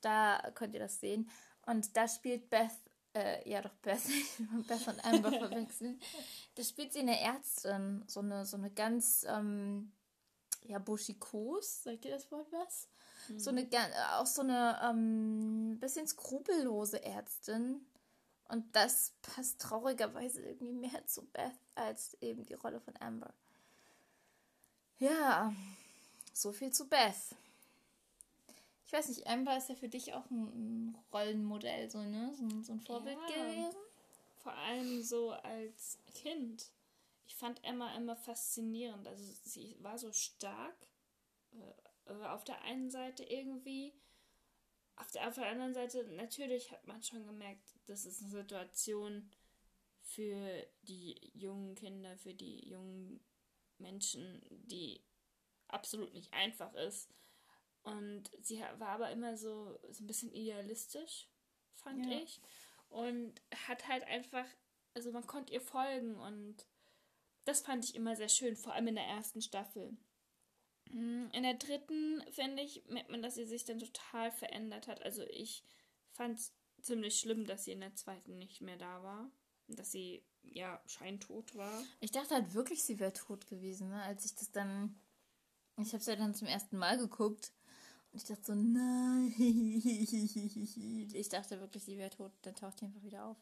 Da 0.00 0.50
könnt 0.54 0.74
ihr 0.74 0.80
das 0.80 1.00
sehen. 1.00 1.28
Und 1.66 1.96
da 1.96 2.08
spielt 2.08 2.50
Beth 2.50 2.70
äh, 3.14 3.48
ja 3.48 3.62
doch 3.62 3.74
Beth, 3.82 4.02
Beth 4.66 4.88
und 4.88 5.04
Amber 5.04 5.32
verwechseln. 5.32 6.00
Da 6.54 6.62
spielt 6.62 6.92
sie 6.92 7.00
eine 7.00 7.20
Ärztin, 7.20 8.04
so 8.06 8.20
eine, 8.20 8.44
so 8.44 8.56
eine 8.56 8.70
ganz, 8.70 9.26
ähm, 9.28 9.92
ja, 10.64 10.78
buschikos, 10.78 11.84
sagt 11.84 12.04
ihr 12.04 12.12
das 12.12 12.30
Wort 12.30 12.50
was? 12.52 12.88
Mhm. 13.28 13.38
So 13.38 13.50
eine, 13.50 13.68
auch 14.18 14.26
so 14.26 14.42
eine, 14.42 14.78
ähm, 14.82 15.78
bisschen 15.80 16.06
skrupellose 16.06 17.02
Ärztin. 17.02 17.86
Und 18.48 18.74
das 18.74 19.12
passt 19.22 19.60
traurigerweise 19.60 20.42
irgendwie 20.42 20.72
mehr 20.72 21.06
zu 21.06 21.24
Beth 21.26 21.52
als 21.76 22.16
eben 22.20 22.44
die 22.44 22.54
Rolle 22.54 22.80
von 22.80 22.94
Amber. 22.98 23.32
Ja, 24.98 25.54
so 26.32 26.52
viel 26.52 26.72
zu 26.72 26.88
Beth. 26.88 27.36
Ich 28.90 28.92
weiß 28.92 29.08
nicht, 29.08 29.24
Amber 29.28 29.56
ist 29.56 29.68
ja 29.68 29.76
für 29.76 29.88
dich 29.88 30.14
auch 30.14 30.28
ein, 30.32 30.98
Rollenmodell, 31.12 31.88
so, 31.88 32.02
ne? 32.02 32.34
So, 32.34 32.60
so 32.60 32.72
ein 32.72 32.80
Vorbild 32.80 33.16
ja, 33.28 33.44
gewesen. 33.46 33.78
Vor 34.38 34.52
allem 34.52 35.00
so 35.00 35.30
als 35.30 36.00
Kind. 36.12 36.72
Ich 37.28 37.36
fand 37.36 37.62
Emma 37.62 37.94
immer 37.94 38.16
faszinierend. 38.16 39.06
Also 39.06 39.22
sie 39.44 39.76
war 39.78 39.96
so 39.96 40.10
stark. 40.12 40.74
Äh, 41.52 42.24
auf 42.24 42.42
der 42.42 42.62
einen 42.62 42.90
Seite 42.90 43.22
irgendwie. 43.22 43.94
Auf 44.96 45.12
der, 45.12 45.28
auf 45.28 45.36
der 45.36 45.46
anderen 45.46 45.72
Seite, 45.72 46.02
natürlich 46.16 46.72
hat 46.72 46.84
man 46.88 47.00
schon 47.00 47.24
gemerkt, 47.24 47.78
das 47.86 48.04
ist 48.04 48.22
eine 48.22 48.30
Situation 48.32 49.30
für 50.02 50.66
die 50.82 51.30
jungen 51.34 51.76
Kinder, 51.76 52.16
für 52.16 52.34
die 52.34 52.68
jungen 52.68 53.20
Menschen, 53.78 54.42
die 54.50 55.00
absolut 55.68 56.12
nicht 56.12 56.34
einfach 56.34 56.74
ist. 56.74 57.08
Und 57.82 58.30
sie 58.40 58.60
war 58.78 58.88
aber 58.88 59.10
immer 59.10 59.36
so, 59.36 59.78
so 59.90 60.04
ein 60.04 60.06
bisschen 60.06 60.32
idealistisch, 60.32 61.28
fand 61.74 62.06
ja. 62.06 62.18
ich. 62.18 62.40
Und 62.88 63.40
hat 63.68 63.88
halt 63.88 64.04
einfach, 64.04 64.46
also 64.94 65.12
man 65.12 65.26
konnte 65.26 65.52
ihr 65.52 65.60
folgen 65.60 66.16
und 66.16 66.66
das 67.44 67.60
fand 67.60 67.84
ich 67.84 67.94
immer 67.94 68.16
sehr 68.16 68.28
schön, 68.28 68.56
vor 68.56 68.74
allem 68.74 68.88
in 68.88 68.96
der 68.96 69.06
ersten 69.06 69.40
Staffel. 69.40 69.96
Hm, 70.90 71.30
in 71.32 71.42
der 71.42 71.54
dritten, 71.54 72.22
finde 72.30 72.62
ich, 72.62 72.84
merkt 72.88 73.10
man, 73.10 73.22
dass 73.22 73.36
sie 73.36 73.44
sich 73.44 73.64
dann 73.64 73.78
total 73.78 74.30
verändert 74.30 74.88
hat. 74.88 75.02
Also 75.02 75.22
ich 75.22 75.64
fand 76.10 76.38
es 76.38 76.52
ziemlich 76.82 77.18
schlimm, 77.18 77.46
dass 77.46 77.64
sie 77.64 77.72
in 77.72 77.80
der 77.80 77.94
zweiten 77.94 78.38
nicht 78.38 78.60
mehr 78.60 78.76
da 78.76 79.02
war. 79.02 79.30
Dass 79.68 79.92
sie, 79.92 80.24
ja, 80.42 80.82
scheintot 80.86 81.54
war. 81.54 81.84
Ich 82.00 82.10
dachte 82.10 82.34
halt 82.34 82.54
wirklich, 82.54 82.82
sie 82.82 82.98
wäre 82.98 83.12
tot 83.12 83.46
gewesen, 83.46 83.88
ne? 83.88 84.02
als 84.02 84.24
ich 84.24 84.34
das 84.34 84.50
dann. 84.50 85.00
Ich 85.76 85.88
habe 85.88 85.98
es 85.98 86.06
ja 86.06 86.16
dann 86.16 86.34
zum 86.34 86.48
ersten 86.48 86.76
Mal 86.76 86.98
geguckt. 86.98 87.52
Und 88.12 88.18
ich 88.18 88.24
dachte 88.24 88.44
so, 88.44 88.54
nein. 88.54 89.34
Ich 91.12 91.28
dachte 91.28 91.60
wirklich, 91.60 91.84
sie 91.84 91.98
wäre 91.98 92.10
tot. 92.10 92.32
Dann 92.42 92.54
taucht 92.54 92.78
sie 92.78 92.86
einfach 92.86 93.02
wieder 93.02 93.24
auf. 93.26 93.36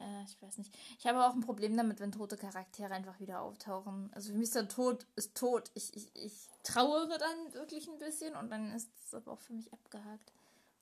Äh, 0.00 0.24
ich 0.24 0.40
weiß 0.42 0.58
nicht. 0.58 0.76
Ich 0.98 1.06
habe 1.06 1.24
auch 1.24 1.34
ein 1.34 1.40
Problem 1.40 1.76
damit, 1.76 2.00
wenn 2.00 2.10
tote 2.10 2.36
Charaktere 2.36 2.92
einfach 2.92 3.20
wieder 3.20 3.42
auftauchen. 3.42 4.10
Also 4.12 4.32
für 4.32 4.38
mich 4.38 4.48
ist 4.48 4.54
der 4.54 4.68
Tod 4.68 5.06
ist 5.14 5.36
tot. 5.36 5.70
Ich, 5.74 5.94
ich, 5.94 6.10
ich 6.16 6.48
trauere 6.62 7.18
dann 7.18 7.54
wirklich 7.54 7.88
ein 7.88 7.98
bisschen 7.98 8.34
und 8.34 8.50
dann 8.50 8.72
ist 8.72 8.90
es 9.04 9.14
aber 9.14 9.32
auch 9.32 9.40
für 9.40 9.52
mich 9.52 9.72
abgehakt. 9.72 10.32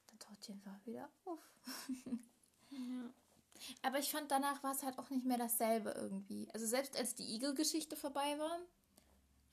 Dann 0.07 0.19
taucht 0.21 0.45
sie 0.45 0.53
einfach 0.53 0.87
wieder 0.87 1.09
auf. 1.25 1.41
ja. 2.71 3.11
Aber 3.83 3.99
ich 3.99 4.11
fand, 4.11 4.31
danach 4.31 4.63
war 4.63 4.73
es 4.73 4.83
halt 4.83 4.99
auch 4.99 5.11
nicht 5.11 5.27
mehr 5.27 5.39
dasselbe 5.39 5.91
irgendwie. 5.91 6.49
Also 6.55 6.67
selbst 6.67 6.97
als 6.97 7.15
die 7.17 7.35
Igel-Geschichte 7.35 7.97
vorbei 7.97 8.39
war, 8.39 8.59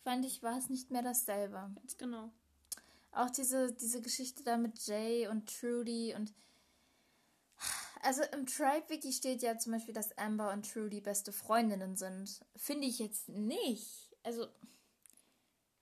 fand 0.04 0.25
ich, 0.25 0.44
war 0.44 0.58
es 0.58 0.70
nicht 0.70 0.92
mehr 0.92 1.01
dasselbe. 1.01 1.72
Ganz 1.75 1.98
genau. 1.98 2.32
Auch 3.16 3.30
diese, 3.30 3.72
diese 3.72 4.02
Geschichte 4.02 4.44
da 4.44 4.58
mit 4.58 4.86
Jay 4.86 5.28
und 5.28 5.50
Trudy 5.60 6.14
und 6.16 6.34
also 8.02 8.22
im 8.34 8.46
Tribe-Wiki 8.46 9.12
steht 9.12 9.42
ja 9.42 9.58
zum 9.58 9.72
Beispiel, 9.72 9.94
dass 9.94 10.16
Amber 10.18 10.52
und 10.52 10.72
Trudy 10.72 11.02
beste 11.02 11.32
Freundinnen 11.32 11.96
sind. 11.96 12.40
Finde 12.56 12.86
ich 12.86 13.00
jetzt 13.00 13.30
nicht. 13.30 14.16
Also, 14.22 14.46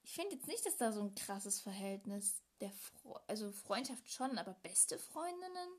ich 0.03 0.13
finde 0.13 0.35
jetzt 0.35 0.47
nicht, 0.47 0.65
dass 0.65 0.77
da 0.77 0.93
so 0.93 1.01
ein 1.01 1.15
krasses 1.15 1.59
Verhältnis 1.59 2.41
der 2.61 2.71
Fre 2.71 3.19
also 3.27 3.51
Freundschaft 3.51 4.09
schon, 4.09 4.37
aber 4.37 4.53
beste 4.63 4.97
Freundinnen? 4.97 5.69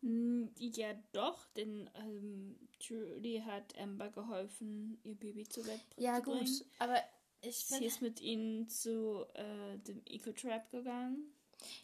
Hm, 0.00 0.50
ja, 0.56 0.94
doch, 1.12 1.46
denn 1.54 1.88
ähm, 1.94 2.58
Trudy 2.80 3.42
hat 3.44 3.78
Amber 3.78 4.08
geholfen, 4.10 4.98
ihr 5.04 5.14
Baby 5.14 5.46
zu 5.48 5.62
Bett 5.62 5.80
ja, 5.96 6.16
zu 6.16 6.30
bringen. 6.30 6.46
Ja, 6.46 6.52
gut, 6.52 6.64
aber 6.78 7.02
ich 7.40 7.66
bin. 7.68 7.78
Sie 7.78 7.84
ist 7.86 8.02
mit 8.02 8.20
ihnen 8.20 8.68
zu 8.68 9.24
äh, 9.34 9.78
dem 9.78 10.02
Eco-Trap 10.06 10.70
gegangen. 10.70 11.32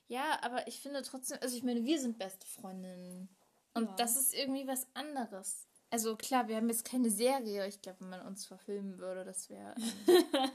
Ja, 0.06 0.38
aber 0.42 0.66
ich 0.68 0.80
finde 0.80 1.02
trotzdem, 1.02 1.38
also 1.40 1.56
ich 1.56 1.62
meine, 1.62 1.84
wir 1.84 2.00
sind 2.00 2.18
beste 2.18 2.46
Freundinnen. 2.46 3.28
Und 3.74 3.86
ja. 3.86 3.94
das 3.96 4.16
ist 4.16 4.34
irgendwie 4.34 4.66
was 4.66 4.86
anderes. 4.94 5.66
Also 5.90 6.16
klar, 6.16 6.48
wir 6.48 6.56
haben 6.56 6.68
jetzt 6.68 6.84
keine 6.84 7.10
Serie. 7.10 7.66
Ich 7.66 7.82
glaube, 7.82 8.00
wenn 8.00 8.10
man 8.10 8.26
uns 8.26 8.46
verfilmen 8.46 8.98
würde, 8.98 9.24
das 9.24 9.50
wäre 9.50 9.74
ähm, 10.06 10.50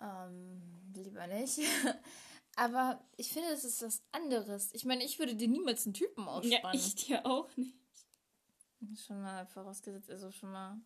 ähm, 0.00 0.62
lieber 0.94 1.26
nicht. 1.26 1.60
Aber 2.56 3.00
ich 3.16 3.32
finde, 3.32 3.50
das 3.50 3.64
ist 3.64 3.82
was 3.82 4.02
anderes. 4.10 4.70
Ich 4.72 4.84
meine, 4.84 5.04
ich 5.04 5.20
würde 5.20 5.36
dir 5.36 5.46
niemals 5.46 5.86
einen 5.86 5.94
Typen 5.94 6.26
ausspannen. 6.26 6.60
Ja, 6.62 6.74
ich 6.74 6.94
dir 6.96 7.24
auch 7.24 7.48
nicht. 7.56 7.74
Schon 9.06 9.22
mal 9.22 9.46
vorausgesetzt, 9.46 10.10
also 10.10 10.30
schon 10.30 10.52
mal, 10.52 10.80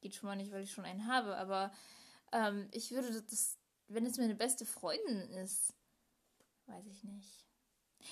geht 0.00 0.14
schon 0.14 0.28
mal 0.28 0.36
nicht, 0.36 0.52
weil 0.52 0.62
ich 0.62 0.72
schon 0.72 0.84
einen 0.84 1.06
habe, 1.06 1.36
aber 1.36 1.72
ähm, 2.32 2.68
ich 2.72 2.90
würde 2.90 3.22
das, 3.22 3.58
wenn 3.88 4.06
es 4.06 4.18
meine 4.18 4.34
beste 4.34 4.66
Freundin 4.66 5.30
ist, 5.30 5.74
weiß 6.66 6.86
ich 6.86 7.04
nicht. 7.04 7.44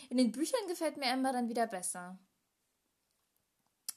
In 0.08 0.16
den 0.16 0.32
Büchern 0.32 0.66
gefällt 0.68 0.96
mir 0.96 1.12
Amber 1.12 1.32
dann 1.32 1.49
wieder 1.49 1.66
besser. 1.66 2.18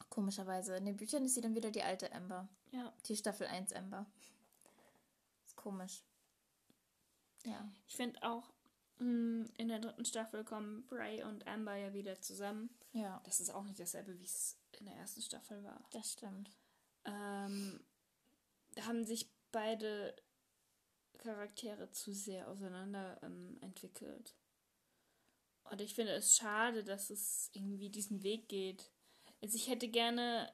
Komischerweise. 0.09 0.75
In 0.77 0.85
den 0.85 0.97
Büchern 0.97 1.25
ist 1.25 1.35
sie 1.35 1.41
dann 1.41 1.55
wieder 1.55 1.71
die 1.71 1.83
alte 1.83 2.11
Amber. 2.13 2.47
Ja. 2.71 2.93
Die 3.05 3.15
Staffel 3.15 3.47
1 3.47 3.73
Amber. 3.73 4.05
Ist 5.45 5.55
komisch. 5.55 6.03
Ja. 7.45 7.71
Ich 7.87 7.95
finde 7.95 8.21
auch, 8.23 8.51
mm, 8.99 9.45
in 9.57 9.67
der 9.67 9.79
dritten 9.79 10.05
Staffel 10.05 10.43
kommen 10.43 10.85
Bray 10.87 11.23
und 11.23 11.47
Amber 11.47 11.75
ja 11.75 11.93
wieder 11.93 12.19
zusammen. 12.21 12.69
Ja. 12.91 13.21
Das 13.23 13.39
ist 13.39 13.51
auch 13.51 13.63
nicht 13.63 13.79
dasselbe, 13.79 14.17
wie 14.19 14.25
es 14.25 14.57
in 14.79 14.85
der 14.85 14.95
ersten 14.95 15.21
Staffel 15.21 15.63
war. 15.63 15.83
Das 15.91 16.13
stimmt. 16.13 16.49
Ähm, 17.05 17.79
da 18.75 18.85
haben 18.85 19.05
sich 19.05 19.29
beide 19.51 20.15
Charaktere 21.17 21.91
zu 21.91 22.13
sehr 22.13 22.47
auseinander 22.47 23.19
ähm, 23.23 23.57
entwickelt. 23.61 24.35
Und 25.65 25.81
ich 25.81 25.93
finde 25.93 26.13
es 26.13 26.35
schade, 26.35 26.83
dass 26.83 27.09
es 27.09 27.51
irgendwie 27.53 27.89
diesen 27.89 28.23
Weg 28.23 28.47
geht. 28.47 28.91
Also 29.41 29.55
ich 29.55 29.67
hätte 29.67 29.87
gerne 29.87 30.51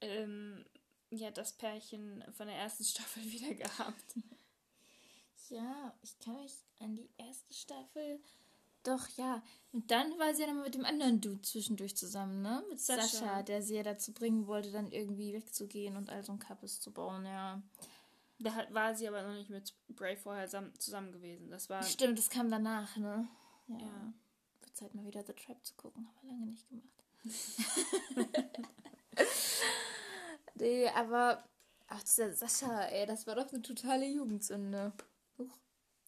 ähm, 0.00 0.64
ja 1.10 1.30
das 1.30 1.52
Pärchen 1.52 2.24
von 2.32 2.46
der 2.46 2.56
ersten 2.56 2.84
Staffel 2.84 3.24
wieder 3.24 3.54
gehabt. 3.54 4.14
Ja, 5.48 5.96
ich 6.02 6.18
kann 6.18 6.36
mich 6.42 6.64
an 6.80 6.96
die 6.96 7.10
erste 7.16 7.54
Staffel. 7.54 8.20
Doch, 8.86 9.08
ja. 9.16 9.42
Und 9.72 9.90
dann 9.90 10.16
war 10.18 10.32
sie 10.32 10.42
ja 10.42 10.46
dann 10.46 10.62
mit 10.62 10.74
dem 10.74 10.84
anderen 10.84 11.20
Dude 11.20 11.42
zwischendurch 11.42 11.96
zusammen, 11.96 12.40
ne? 12.40 12.64
Mit 12.70 12.80
Sascha, 12.80 13.02
Sascha 13.02 13.42
der 13.42 13.60
sie 13.60 13.74
ja 13.74 13.82
dazu 13.82 14.12
bringen 14.12 14.46
wollte, 14.46 14.70
dann 14.70 14.92
irgendwie 14.92 15.34
wegzugehen 15.34 15.96
und 15.96 16.08
all 16.08 16.22
so 16.22 16.32
ein 16.32 16.38
Kappes 16.38 16.80
zu 16.80 16.92
bauen, 16.92 17.26
ja. 17.26 17.60
Da 18.38 18.66
war 18.70 18.94
sie 18.94 19.08
aber 19.08 19.22
noch 19.22 19.34
nicht 19.34 19.50
mit 19.50 19.74
Bray 19.88 20.16
vorher 20.16 20.48
zusammen 20.78 21.10
gewesen. 21.10 21.50
Das 21.50 21.68
war. 21.68 21.82
Stimmt, 21.82 22.18
das 22.18 22.30
kam 22.30 22.48
danach, 22.48 22.96
ne? 22.96 23.26
Ja. 23.66 23.78
ja. 23.78 24.12
Wird 24.60 24.76
Zeit 24.76 24.94
mal 24.94 25.04
wieder 25.04 25.24
The 25.24 25.32
Trap 25.32 25.64
zu 25.64 25.74
gucken, 25.74 26.06
haben 26.06 26.16
wir 26.22 26.30
lange 26.30 26.46
nicht 26.46 26.68
gemacht. 26.68 26.86
nee, 30.54 30.88
aber 30.90 31.42
ach, 31.88 32.02
dieser 32.04 32.32
Sascha, 32.32 32.84
ey, 32.84 33.04
das 33.06 33.26
war 33.26 33.34
doch 33.34 33.52
eine 33.52 33.62
totale 33.62 34.06
Jugendsünde. 34.06 34.92
Huch. 35.38 35.58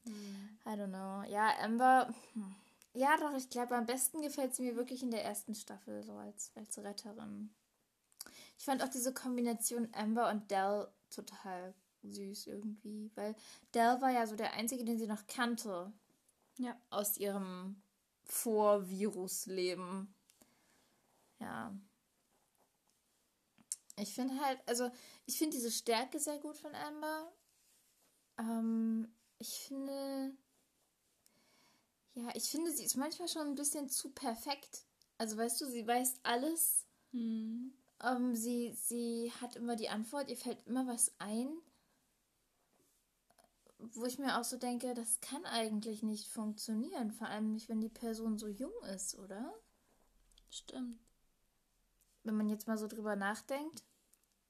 Hm. 0.04 0.58
I 0.64 0.70
don't 0.70 0.88
know. 0.88 1.25
Ja, 1.28 1.58
Amber. 1.61 2.14
Hm. 2.35 2.54
Ja, 2.95 3.16
doch, 3.18 3.35
ich 3.37 3.50
glaube, 3.50 3.76
am 3.76 3.87
besten 3.87 4.23
gefällt 4.23 4.54
sie 4.54 4.62
mir 4.62 4.76
wirklich 4.76 5.02
in 5.02 5.11
der 5.11 5.25
ersten 5.25 5.54
Staffel, 5.54 6.02
so 6.02 6.12
als, 6.14 6.52
als 6.54 6.78
Retterin. 6.78 7.54
Ich 8.59 8.64
fand 8.64 8.83
auch 8.83 8.88
diese 8.88 9.14
Kombination 9.14 9.88
Amber 9.92 10.30
und 10.30 10.50
Dell 10.50 10.88
total 11.11 11.75
süß 12.02 12.47
irgendwie, 12.47 13.11
weil 13.14 13.35
Dell 13.75 14.00
war 14.00 14.11
ja 14.11 14.26
so 14.26 14.37
der 14.37 14.54
einzige, 14.54 14.85
den 14.85 14.99
sie 14.99 15.07
noch 15.07 15.26
kannte. 15.26 15.92
Ja. 16.59 16.76
Aus 16.90 17.16
ihrem 17.16 17.80
Vor-Virus-Leben. 18.25 20.14
Ja. 21.38 21.78
Ich 23.97 24.14
finde 24.14 24.40
halt, 24.40 24.61
also 24.66 24.90
ich 25.26 25.38
finde 25.38 25.57
diese 25.57 25.71
Stärke 25.71 26.18
sehr 26.18 26.38
gut 26.38 26.57
von 26.57 26.75
Amber. 26.75 27.33
Ähm, 28.38 29.12
ich 29.38 29.61
finde, 29.61 30.37
ja, 32.18 32.28
ich 32.34 32.50
finde, 32.50 32.72
sie 32.72 32.84
ist 32.84 32.96
manchmal 32.96 33.28
schon 33.28 33.46
ein 33.48 33.54
bisschen 33.54 33.88
zu 33.88 34.10
perfekt. 34.10 34.84
Also 35.18 35.37
weißt 35.37 35.60
du, 35.60 35.66
sie 35.66 35.87
weiß 35.87 36.20
alles. 36.22 36.87
Hm. 37.12 37.72
Ähm, 38.02 38.34
sie, 38.34 38.72
sie 38.72 39.32
hat 39.40 39.56
immer 39.56 39.76
die 39.76 39.88
Antwort, 39.88 40.30
ihr 40.30 40.37
fällt 40.37 40.66
immer 40.66 40.87
was 40.87 41.12
ein 41.18 41.48
wo 43.78 44.04
ich 44.04 44.18
mir 44.18 44.38
auch 44.38 44.44
so 44.44 44.56
denke, 44.56 44.94
das 44.94 45.20
kann 45.20 45.44
eigentlich 45.46 46.02
nicht 46.02 46.26
funktionieren. 46.26 47.12
Vor 47.12 47.28
allem 47.28 47.52
nicht, 47.52 47.68
wenn 47.68 47.80
die 47.80 47.88
Person 47.88 48.38
so 48.38 48.48
jung 48.48 48.72
ist, 48.94 49.16
oder? 49.18 49.54
Stimmt. 50.50 50.98
Wenn 52.25 52.37
man 52.37 52.48
jetzt 52.48 52.66
mal 52.66 52.78
so 52.78 52.88
drüber 52.88 53.16
nachdenkt. 53.16 53.84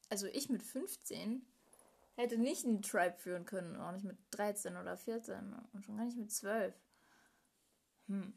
Also 0.09 0.27
ich 0.27 0.49
mit 0.49 0.63
15 0.63 1.45
hätte 2.17 2.39
nicht 2.39 2.65
einen 2.65 2.83
Tribe 2.83 3.19
führen 3.19 3.45
können. 3.45 3.77
Auch 3.77 3.93
nicht 3.93 4.05
mit 4.05 4.17
13 4.31 4.77
oder 4.77 4.97
14. 4.97 5.55
Und 5.73 5.85
schon 5.85 5.97
gar 5.97 6.07
nicht 6.07 6.17
mit 6.17 6.33
12. 6.33 6.75
Hm. 8.09 8.33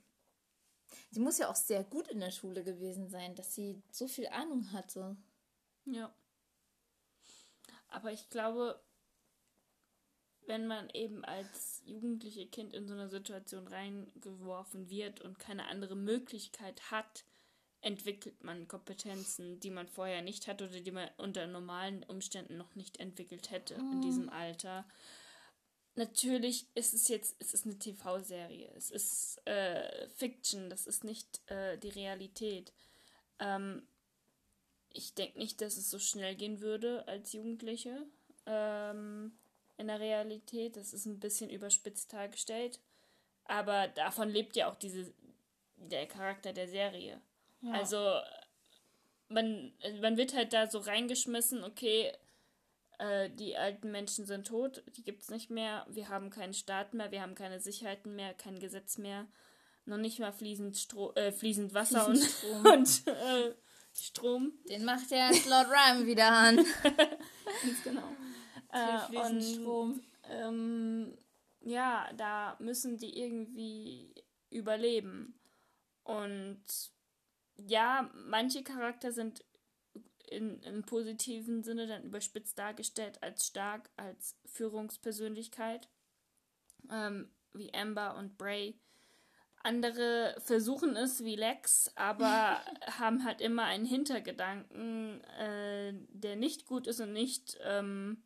Sie 1.09 1.19
muss 1.19 1.37
ja 1.37 1.49
auch 1.49 1.55
sehr 1.55 1.83
gut 1.83 2.07
in 2.07 2.19
der 2.19 2.31
Schule 2.31 2.63
gewesen 2.63 3.09
sein, 3.09 3.35
dass 3.35 3.55
sie 3.55 3.81
so 3.91 4.07
viel 4.07 4.27
Ahnung 4.27 4.71
hatte. 4.71 5.17
Ja. 5.85 6.13
Aber 7.87 8.11
ich 8.11 8.29
glaube, 8.29 8.81
wenn 10.47 10.67
man 10.67 10.89
eben 10.89 11.23
als 11.25 11.81
jugendliche 11.85 12.47
Kind 12.47 12.73
in 12.73 12.87
so 12.87 12.93
eine 12.93 13.09
Situation 13.09 13.67
reingeworfen 13.67 14.89
wird 14.89 15.21
und 15.21 15.39
keine 15.39 15.67
andere 15.67 15.95
Möglichkeit 15.95 16.91
hat, 16.91 17.25
entwickelt 17.81 18.43
man 18.43 18.67
Kompetenzen, 18.67 19.59
die 19.59 19.71
man 19.71 19.87
vorher 19.87 20.21
nicht 20.21 20.47
hatte 20.47 20.67
oder 20.67 20.79
die 20.79 20.91
man 20.91 21.09
unter 21.17 21.47
normalen 21.47 22.03
Umständen 22.03 22.57
noch 22.57 22.75
nicht 22.75 22.99
entwickelt 22.99 23.49
hätte 23.49 23.77
mhm. 23.81 23.93
in 23.93 24.01
diesem 24.01 24.29
Alter. 24.29 24.85
Natürlich 25.95 26.67
ist 26.73 26.93
es 26.93 27.07
jetzt, 27.09 27.35
es 27.39 27.53
ist 27.53 27.65
eine 27.65 27.77
TV-Serie, 27.77 28.71
es 28.75 28.91
ist 28.91 29.45
äh, 29.45 30.07
Fiction, 30.09 30.69
das 30.69 30.87
ist 30.87 31.03
nicht 31.03 31.41
äh, 31.49 31.77
die 31.77 31.89
Realität. 31.89 32.73
Ähm, 33.39 33.85
ich 34.93 35.13
denke 35.13 35.37
nicht, 35.37 35.61
dass 35.61 35.77
es 35.77 35.89
so 35.89 35.99
schnell 35.99 36.35
gehen 36.35 36.61
würde 36.61 37.07
als 37.07 37.33
Jugendliche. 37.33 38.05
Ähm, 38.45 39.33
in 39.81 39.87
der 39.87 39.99
Realität. 39.99 40.77
Das 40.77 40.93
ist 40.93 41.05
ein 41.05 41.19
bisschen 41.19 41.49
überspitzt 41.49 42.13
dargestellt. 42.13 42.79
Aber 43.45 43.89
davon 43.89 44.29
lebt 44.29 44.55
ja 44.55 44.69
auch 44.69 44.75
diese, 44.75 45.13
der 45.75 46.07
Charakter 46.07 46.53
der 46.53 46.69
Serie. 46.69 47.19
Ja. 47.61 47.73
Also 47.73 48.19
man, 49.27 49.73
man 49.99 50.15
wird 50.15 50.33
halt 50.33 50.53
da 50.53 50.67
so 50.67 50.79
reingeschmissen, 50.79 51.63
okay, 51.63 52.13
äh, 53.01 53.31
die 53.31 53.57
alten 53.57 53.91
Menschen 53.91 54.25
sind 54.27 54.45
tot, 54.45 54.83
die 54.95 55.03
gibt 55.03 55.23
es 55.23 55.31
nicht 55.31 55.49
mehr, 55.49 55.87
wir 55.89 56.09
haben 56.09 56.29
keinen 56.29 56.53
Staat 56.53 56.93
mehr, 56.93 57.09
wir 57.09 57.23
haben 57.23 57.33
keine 57.33 57.59
Sicherheiten 57.59 58.15
mehr, 58.15 58.35
kein 58.35 58.59
Gesetz 58.59 58.99
mehr, 58.99 59.27
noch 59.85 59.97
nicht 59.97 60.19
mal 60.19 60.31
fließend, 60.31 60.77
Stro 60.77 61.11
äh, 61.15 61.31
fließend 61.31 61.73
Wasser 61.73 62.05
fließend 62.05 62.65
und, 62.65 62.87
Strom. 62.87 63.07
und 63.07 63.07
äh, 63.07 63.55
Strom. 63.91 64.53
Den 64.69 64.85
macht 64.85 65.09
ja 65.09 65.31
Lord 65.49 65.67
Rhyme 65.69 66.05
wieder 66.05 66.31
an. 66.31 66.57
Ganz 66.83 67.83
genau. 67.83 68.07
Äh, 68.71 69.17
und 69.17 69.41
Strom. 69.41 70.01
Ähm, 70.29 71.17
ja, 71.61 72.07
da 72.15 72.55
müssen 72.59 72.97
die 72.99 73.19
irgendwie 73.19 74.13
überleben. 74.51 75.39
Und 76.03 76.63
ja, 77.57 78.11
manche 78.13 78.63
Charakter 78.63 79.11
sind 79.11 79.43
in, 80.31 80.61
im 80.63 80.83
positiven 80.83 81.63
Sinne 81.63 81.87
dann 81.87 82.03
überspitzt 82.03 82.57
dargestellt 82.57 83.21
als 83.21 83.45
stark, 83.45 83.89
als 83.97 84.37
Führungspersönlichkeit, 84.45 85.89
ähm, 86.89 87.31
wie 87.53 87.73
Amber 87.73 88.15
und 88.17 88.37
Bray. 88.37 88.79
Andere 89.63 90.35
versuchen 90.39 90.95
es 90.95 91.23
wie 91.23 91.35
Lex, 91.35 91.91
aber 91.95 92.61
haben 92.99 93.23
halt 93.23 93.41
immer 93.41 93.65
einen 93.65 93.85
Hintergedanken, 93.85 95.23
äh, 95.39 95.93
der 96.09 96.35
nicht 96.35 96.65
gut 96.65 96.87
ist 96.87 96.99
und 96.99 97.13
nicht 97.13 97.59
ähm, 97.63 98.23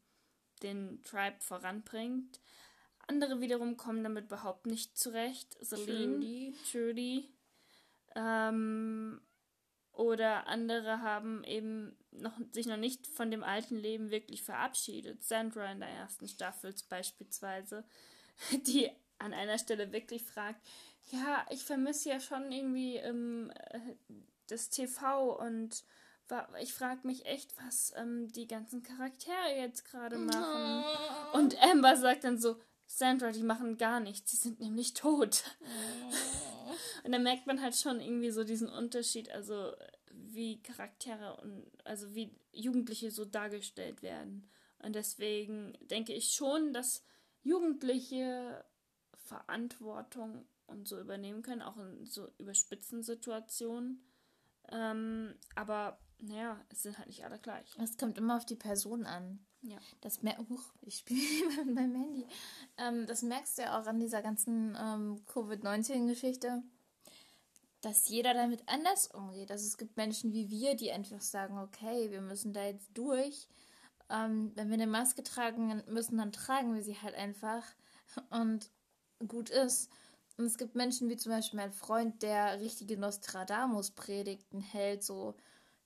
den 0.63 1.03
Tribe 1.03 1.37
voranbringt. 1.39 2.39
Andere 3.07 3.41
wiederum 3.41 3.77
kommen 3.77 4.03
damit 4.03 4.25
überhaupt 4.25 4.65
nicht 4.65 4.97
zurecht. 4.97 5.57
Celine, 5.63 6.15
Trudy, 6.15 6.55
Trudy 6.71 7.35
ähm, 8.15 9.21
oder 9.95 10.47
andere 10.47 11.01
haben 11.01 11.43
eben 11.43 11.95
noch, 12.11 12.33
sich 12.51 12.65
noch 12.65 12.77
nicht 12.77 13.07
von 13.07 13.31
dem 13.31 13.43
alten 13.43 13.75
Leben 13.75 14.11
wirklich 14.11 14.43
verabschiedet. 14.43 15.23
Sandra 15.23 15.71
in 15.71 15.79
der 15.79 15.89
ersten 15.89 16.27
Staffel 16.27 16.73
beispielsweise, 16.89 17.85
die 18.67 18.89
an 19.17 19.33
einer 19.33 19.57
Stelle 19.57 19.91
wirklich 19.91 20.23
fragt, 20.23 20.59
ja, 21.11 21.45
ich 21.49 21.63
vermisse 21.63 22.09
ja 22.09 22.19
schon 22.19 22.51
irgendwie 22.51 22.97
ähm, 22.97 23.51
äh, 23.71 23.79
das 24.47 24.69
TV 24.69 25.39
und 25.39 25.83
ich 26.59 26.73
frage 26.73 27.05
mich 27.05 27.25
echt, 27.27 27.53
was 27.63 27.93
ähm, 27.95 28.27
die 28.31 28.47
ganzen 28.47 28.81
Charaktere 28.81 29.57
jetzt 29.57 29.85
gerade 29.85 30.17
machen. 30.17 30.83
Und 31.33 31.61
Amber 31.61 31.95
sagt 31.95 32.23
dann 32.23 32.39
so, 32.39 32.59
Sandra, 32.87 33.31
die 33.31 33.43
machen 33.43 33.77
gar 33.77 33.99
nichts, 33.99 34.31
sie 34.31 34.37
sind 34.37 34.59
nämlich 34.59 34.93
tot. 34.93 35.43
Und 37.05 37.11
da 37.11 37.19
merkt 37.19 37.45
man 37.45 37.61
halt 37.61 37.75
schon 37.75 37.99
irgendwie 37.99 38.31
so 38.31 38.43
diesen 38.43 38.67
Unterschied, 38.67 39.29
also 39.29 39.73
wie 40.11 40.61
Charaktere 40.63 41.37
und 41.41 41.65
also 41.83 42.15
wie 42.15 42.35
Jugendliche 42.51 43.11
so 43.11 43.25
dargestellt 43.25 44.01
werden. 44.01 44.49
Und 44.79 44.95
deswegen 44.95 45.77
denke 45.81 46.13
ich 46.13 46.33
schon, 46.33 46.73
dass 46.73 47.03
Jugendliche 47.43 48.65
Verantwortung 49.17 50.47
und 50.65 50.87
so 50.87 50.99
übernehmen 50.99 51.43
können, 51.43 51.61
auch 51.61 51.77
in 51.77 52.07
so 52.07 52.27
überspitzen 52.39 53.03
Situationen. 53.03 54.03
Ähm, 54.71 55.35
aber 55.53 55.99
naja, 56.17 56.59
es 56.69 56.81
sind 56.81 56.97
halt 56.97 57.07
nicht 57.07 57.23
alle 57.23 57.37
gleich. 57.37 57.67
Es 57.77 57.97
kommt 57.97 58.17
immer 58.17 58.37
auf 58.37 58.47
die 58.47 58.55
Person 58.55 59.05
an. 59.05 59.45
Ja. 59.61 59.77
Das 60.01 60.23
mer 60.23 60.37
Huch, 60.49 60.73
ich 60.81 60.97
spiele 60.97 61.19
mit 61.65 61.75
meinem 61.75 61.95
Handy. 61.95 62.25
Ähm, 62.77 63.05
das 63.05 63.21
merkst 63.21 63.59
du 63.59 63.61
ja 63.63 63.79
auch 63.79 63.85
an 63.85 63.99
dieser 63.99 64.23
ganzen 64.23 64.75
ähm, 64.79 65.23
Covid-19-Geschichte, 65.27 66.63
dass 67.85 68.09
jeder 68.09 68.33
damit 68.33 68.67
anders 68.67 69.07
umgeht. 69.07 69.51
Also 69.51 69.67
es 69.67 69.77
gibt 69.77 69.95
Menschen 69.95 70.33
wie 70.33 70.49
wir, 70.49 70.75
die 70.75 70.91
einfach 70.91 71.21
sagen, 71.21 71.59
okay, 71.59 72.09
wir 72.09 72.21
müssen 72.21 72.51
da 72.51 72.65
jetzt 72.65 72.89
durch. 72.95 73.47
Ähm, 74.09 74.51
wenn 74.55 74.69
wir 74.69 74.73
eine 74.73 74.87
Maske 74.87 75.21
tragen 75.21 75.83
müssen, 75.87 76.17
dann 76.17 76.31
tragen 76.31 76.73
wir 76.73 76.81
sie 76.81 76.99
halt 76.99 77.13
einfach 77.13 77.63
und 78.31 78.71
gut 79.27 79.51
ist. 79.51 79.91
Und 80.37 80.45
es 80.45 80.57
gibt 80.57 80.73
Menschen 80.73 81.09
wie 81.09 81.15
zum 81.15 81.31
Beispiel 81.31 81.59
mein 81.59 81.71
Freund, 81.71 82.23
der 82.23 82.59
richtige 82.59 82.97
Nostradamus-Predigten 82.97 84.61
hält, 84.61 85.03
so 85.03 85.35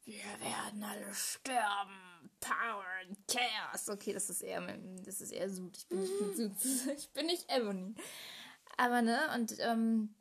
wir 0.06 0.24
werden 0.40 0.82
alle 0.82 1.14
sterben 1.14 2.32
Power 2.40 2.86
and 3.02 3.18
Chaos. 3.28 3.90
Okay, 3.90 4.14
das 4.14 4.30
ist 4.30 4.42
eher, 4.42 4.62
das 5.06 5.20
ist 5.20 5.32
eher 5.32 5.50
Sud. 5.50 5.78
Ich 5.90 6.18
bin 6.18 6.48
nicht. 6.48 6.66
Ich 6.98 7.10
bin 7.12 7.26
nicht 7.26 7.52
Ebony. 7.52 7.94
Aber 8.78 9.02
ne, 9.02 9.20
und 9.36 9.56
ähm, 9.60 10.16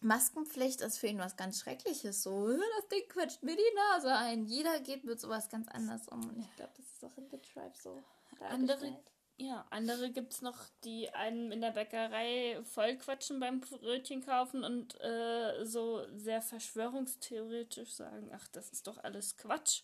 Maskenpflicht 0.00 0.80
ist 0.80 0.98
für 0.98 1.08
ihn 1.08 1.18
was 1.18 1.36
ganz 1.36 1.60
Schreckliches. 1.60 2.22
So, 2.22 2.48
das 2.48 2.88
Ding 2.88 3.06
quetscht 3.08 3.42
mir 3.42 3.56
die 3.56 3.74
Nase 3.74 4.14
ein. 4.14 4.46
Jeder 4.46 4.80
geht 4.80 5.04
mit 5.04 5.20
sowas 5.20 5.48
ganz 5.48 5.68
anders 5.68 6.08
um. 6.08 6.28
Und 6.28 6.40
ich 6.40 6.56
glaube, 6.56 6.72
das 6.76 6.86
ist 6.86 7.04
auch 7.04 7.16
in 7.18 7.28
The 7.30 7.38
Tribe 7.38 7.74
so. 7.80 8.02
Andere, 8.40 8.98
ja, 9.36 9.66
andere 9.70 10.10
gibt 10.10 10.32
es 10.32 10.42
noch, 10.42 10.56
die 10.84 11.10
einen 11.10 11.52
in 11.52 11.60
der 11.60 11.72
Bäckerei 11.72 12.60
vollquatschen 12.62 13.40
beim 13.40 13.60
Brötchen 13.60 14.24
kaufen 14.24 14.64
und 14.64 14.98
äh, 15.00 15.64
so 15.66 16.06
sehr 16.16 16.40
verschwörungstheoretisch 16.40 17.92
sagen, 17.92 18.30
ach, 18.34 18.48
das 18.48 18.70
ist 18.70 18.86
doch 18.86 18.96
alles 18.98 19.36
Quatsch 19.36 19.82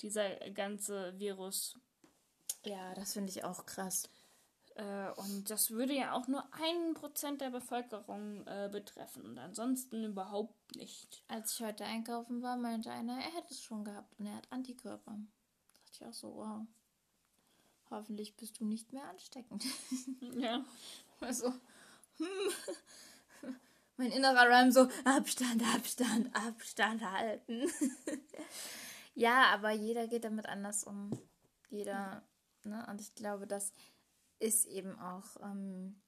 dieser 0.00 0.28
ganze 0.50 1.16
Virus. 1.18 1.78
Ja, 2.64 2.94
das 2.94 3.12
finde 3.12 3.30
ich 3.30 3.44
auch 3.44 3.66
krass. 3.66 4.08
Äh, 4.76 5.10
und 5.16 5.50
das 5.50 5.70
würde 5.70 5.92
ja 5.92 6.12
auch 6.12 6.28
nur 6.28 6.44
ein 6.52 6.94
Prozent 6.94 7.40
der 7.40 7.50
Bevölkerung 7.50 8.46
äh, 8.46 8.68
betreffen 8.70 9.24
und 9.24 9.38
ansonsten 9.38 10.04
überhaupt 10.04 10.76
nicht. 10.76 11.24
Als 11.28 11.54
ich 11.54 11.64
heute 11.64 11.84
einkaufen 11.84 12.42
war, 12.42 12.56
meinte 12.56 12.90
einer, 12.90 13.14
er 13.14 13.34
hätte 13.34 13.52
es 13.52 13.62
schon 13.62 13.84
gehabt 13.84 14.18
und 14.18 14.26
er 14.26 14.36
hat 14.36 14.50
Antikörper. 14.50 15.12
Da 15.12 15.80
dachte 15.80 15.92
ich 15.92 16.06
auch 16.06 16.14
so, 16.14 16.34
wow. 16.36 16.66
Hoffentlich 17.90 18.36
bist 18.36 18.58
du 18.58 18.64
nicht 18.64 18.92
mehr 18.92 19.04
ansteckend. 19.08 19.64
ja. 20.36 20.64
Also, 21.20 21.52
hm. 22.16 22.26
Mein 23.98 24.10
innerer 24.10 24.48
Rhyme 24.48 24.72
so, 24.72 24.88
Abstand, 25.04 25.62
Abstand, 25.74 26.34
Abstand 26.34 27.04
halten. 27.04 27.70
Ja, 29.14 29.52
aber 29.52 29.70
jeder 29.70 30.08
geht 30.08 30.24
damit 30.24 30.46
anders 30.46 30.84
um. 30.84 31.10
Jeder, 31.68 32.22
ne? 32.64 32.86
Und 32.88 33.00
ich 33.00 33.14
glaube, 33.14 33.46
das 33.46 33.72
ist 34.42 34.66
eben 34.66 34.98
auch, 34.98 35.36
ähm, 35.42 36.00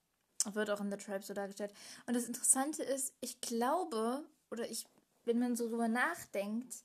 wird 0.53 0.71
auch 0.71 0.81
in 0.81 0.91
The 0.91 0.97
Tribe 0.97 1.23
so 1.23 1.35
dargestellt. 1.35 1.73
Und 2.07 2.15
das 2.15 2.27
Interessante 2.27 2.83
ist, 2.83 3.15
ich 3.21 3.41
glaube, 3.41 4.25
oder 4.51 4.69
ich, 4.69 4.87
wenn 5.25 5.39
man 5.39 5.57
so 5.57 5.69
drüber 5.69 5.89
nachdenkt, 5.89 6.85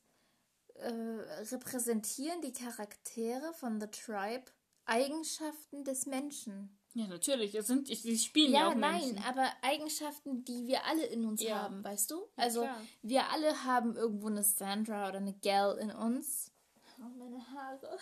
äh, 0.76 0.92
repräsentieren 1.52 2.42
die 2.42 2.54
Charaktere 2.54 3.54
von 3.54 3.82
The 3.82 3.88
Tribe 3.88 4.46
Eigenschaften 4.86 5.84
des 5.84 6.06
Menschen. 6.06 6.76
Ja, 6.94 7.06
natürlich. 7.08 7.54
Es 7.54 7.68
sind, 7.68 7.88
sie 7.88 8.18
spielen 8.18 8.52
ja, 8.52 8.62
ja 8.62 8.70
auch 8.70 8.76
Menschen. 8.76 9.16
nein, 9.16 9.24
aber 9.28 9.48
Eigenschaften, 9.62 10.44
die 10.44 10.68
wir 10.68 10.86
alle 10.86 11.06
in 11.06 11.26
uns 11.26 11.44
ja. 11.44 11.62
haben, 11.62 11.84
weißt 11.84 12.10
du? 12.10 12.28
Also, 12.36 12.64
ja, 12.64 12.82
wir 13.04 13.32
alle 13.32 13.64
haben 13.64 13.96
irgendwo 13.96 14.28
eine 14.28 14.44
Sandra 14.44 15.08
oder 15.08 15.18
eine 15.18 15.34
Gal 15.34 15.78
in 15.78 15.92
uns. 15.92 16.52
Oh, 17.00 17.10
meine 17.18 17.46
Haare. 17.52 18.00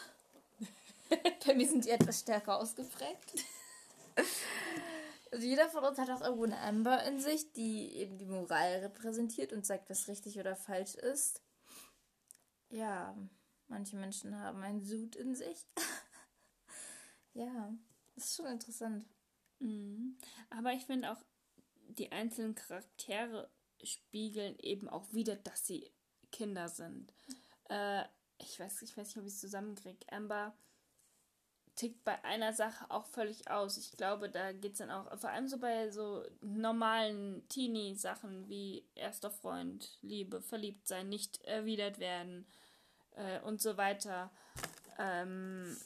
Bei 1.45 1.53
mir 1.53 1.67
sind 1.67 1.85
die 1.85 1.89
etwas 1.89 2.19
stärker 2.19 2.57
ausgeprägt. 2.57 3.45
also 5.31 5.45
jeder 5.45 5.69
von 5.69 5.83
uns 5.83 5.97
hat 5.97 6.09
auch 6.09 6.21
irgendwo 6.21 6.45
eine 6.45 6.59
Amber 6.59 7.03
in 7.03 7.19
sich, 7.19 7.51
die 7.53 7.95
eben 7.95 8.17
die 8.17 8.25
Moral 8.25 8.79
repräsentiert 8.79 9.53
und 9.53 9.65
sagt, 9.65 9.89
was 9.89 10.07
richtig 10.07 10.39
oder 10.39 10.55
falsch 10.55 10.95
ist. 10.95 11.41
Ja, 12.69 13.15
manche 13.67 13.95
Menschen 13.95 14.39
haben 14.39 14.61
einen 14.63 14.81
Sud 14.81 15.15
in 15.15 15.35
sich. 15.35 15.67
ja. 17.33 17.73
Das 18.15 18.25
ist 18.25 18.35
schon 18.35 18.47
interessant. 18.47 19.05
Mhm. 19.59 20.17
Aber 20.49 20.73
ich 20.73 20.85
finde 20.85 21.11
auch, 21.11 21.21
die 21.87 22.11
einzelnen 22.11 22.55
Charaktere 22.55 23.49
spiegeln 23.83 24.57
eben 24.59 24.89
auch 24.89 25.13
wieder, 25.13 25.35
dass 25.35 25.65
sie 25.65 25.91
Kinder 26.31 26.67
sind. 26.67 27.13
Äh, 27.69 28.03
ich 28.39 28.59
weiß, 28.59 28.81
ich 28.81 28.97
weiß 28.97 29.07
nicht, 29.07 29.17
ob 29.17 29.25
ich 29.25 29.33
es 29.33 29.39
zusammenkriege. 29.39 30.11
Amber 30.11 30.57
tickt 31.77 32.03
bei 32.03 32.21
einer 32.25 32.51
Sache 32.51 32.89
auch 32.89 33.05
völlig 33.05 33.49
aus. 33.49 33.77
Ich 33.77 33.95
glaube, 33.95 34.29
da 34.29 34.51
geht 34.51 34.73
es 34.73 34.79
dann 34.79 34.91
auch, 34.91 35.17
vor 35.17 35.29
allem 35.29 35.47
so 35.47 35.57
bei 35.59 35.89
so 35.89 36.25
normalen 36.41 37.47
Teenie-Sachen 37.47 38.49
wie 38.49 38.83
erster 38.95 39.31
Freund, 39.31 39.97
Liebe, 40.01 40.41
verliebt 40.41 40.87
sein, 40.87 41.07
nicht 41.07 41.41
erwidert 41.43 41.99
werden 41.99 42.45
äh, 43.15 43.39
und 43.41 43.61
so 43.61 43.77
weiter. 43.77 44.31
Ähm, 44.97 45.77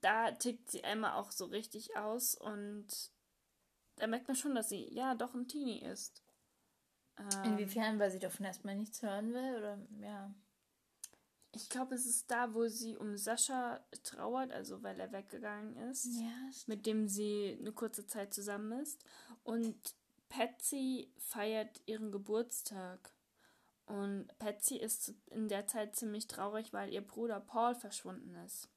da 0.00 0.32
tickt 0.32 0.70
sie 0.70 0.84
einmal 0.84 1.14
auch 1.14 1.30
so 1.30 1.46
richtig 1.46 1.96
aus 1.96 2.34
und 2.34 2.86
da 3.96 4.06
merkt 4.06 4.28
man 4.28 4.36
schon, 4.36 4.54
dass 4.54 4.68
sie 4.68 4.92
ja 4.92 5.14
doch 5.14 5.34
ein 5.34 5.48
Teenie 5.48 5.82
ist. 5.82 6.22
Ähm, 7.16 7.52
Inwiefern, 7.52 7.98
weil 7.98 8.10
sie 8.10 8.18
davon 8.18 8.44
erstmal 8.44 8.76
nichts 8.76 9.02
hören 9.02 9.32
will 9.32 9.56
oder 9.56 9.78
ja. 10.00 10.34
Ich 11.52 11.68
glaube, 11.70 11.94
es 11.94 12.06
ist 12.06 12.30
da, 12.30 12.52
wo 12.54 12.66
sie 12.68 12.96
um 12.96 13.16
Sascha 13.16 13.80
trauert, 14.02 14.52
also 14.52 14.82
weil 14.82 15.00
er 15.00 15.12
weggegangen 15.12 15.76
ist. 15.90 16.06
Ja, 16.06 16.50
mit 16.66 16.86
dem 16.86 17.08
sie 17.08 17.56
eine 17.58 17.72
kurze 17.72 18.06
Zeit 18.06 18.34
zusammen 18.34 18.80
ist. 18.80 19.04
Und 19.44 19.76
Patsy 20.28 21.10
feiert 21.18 21.80
ihren 21.86 22.12
Geburtstag. 22.12 23.12
Und 23.86 24.28
Patsy 24.38 24.76
ist 24.76 25.14
in 25.30 25.48
der 25.48 25.66
Zeit 25.66 25.96
ziemlich 25.96 26.26
traurig, 26.26 26.74
weil 26.74 26.92
ihr 26.92 27.00
Bruder 27.00 27.40
Paul 27.40 27.74
verschwunden 27.74 28.34
ist. 28.44 28.68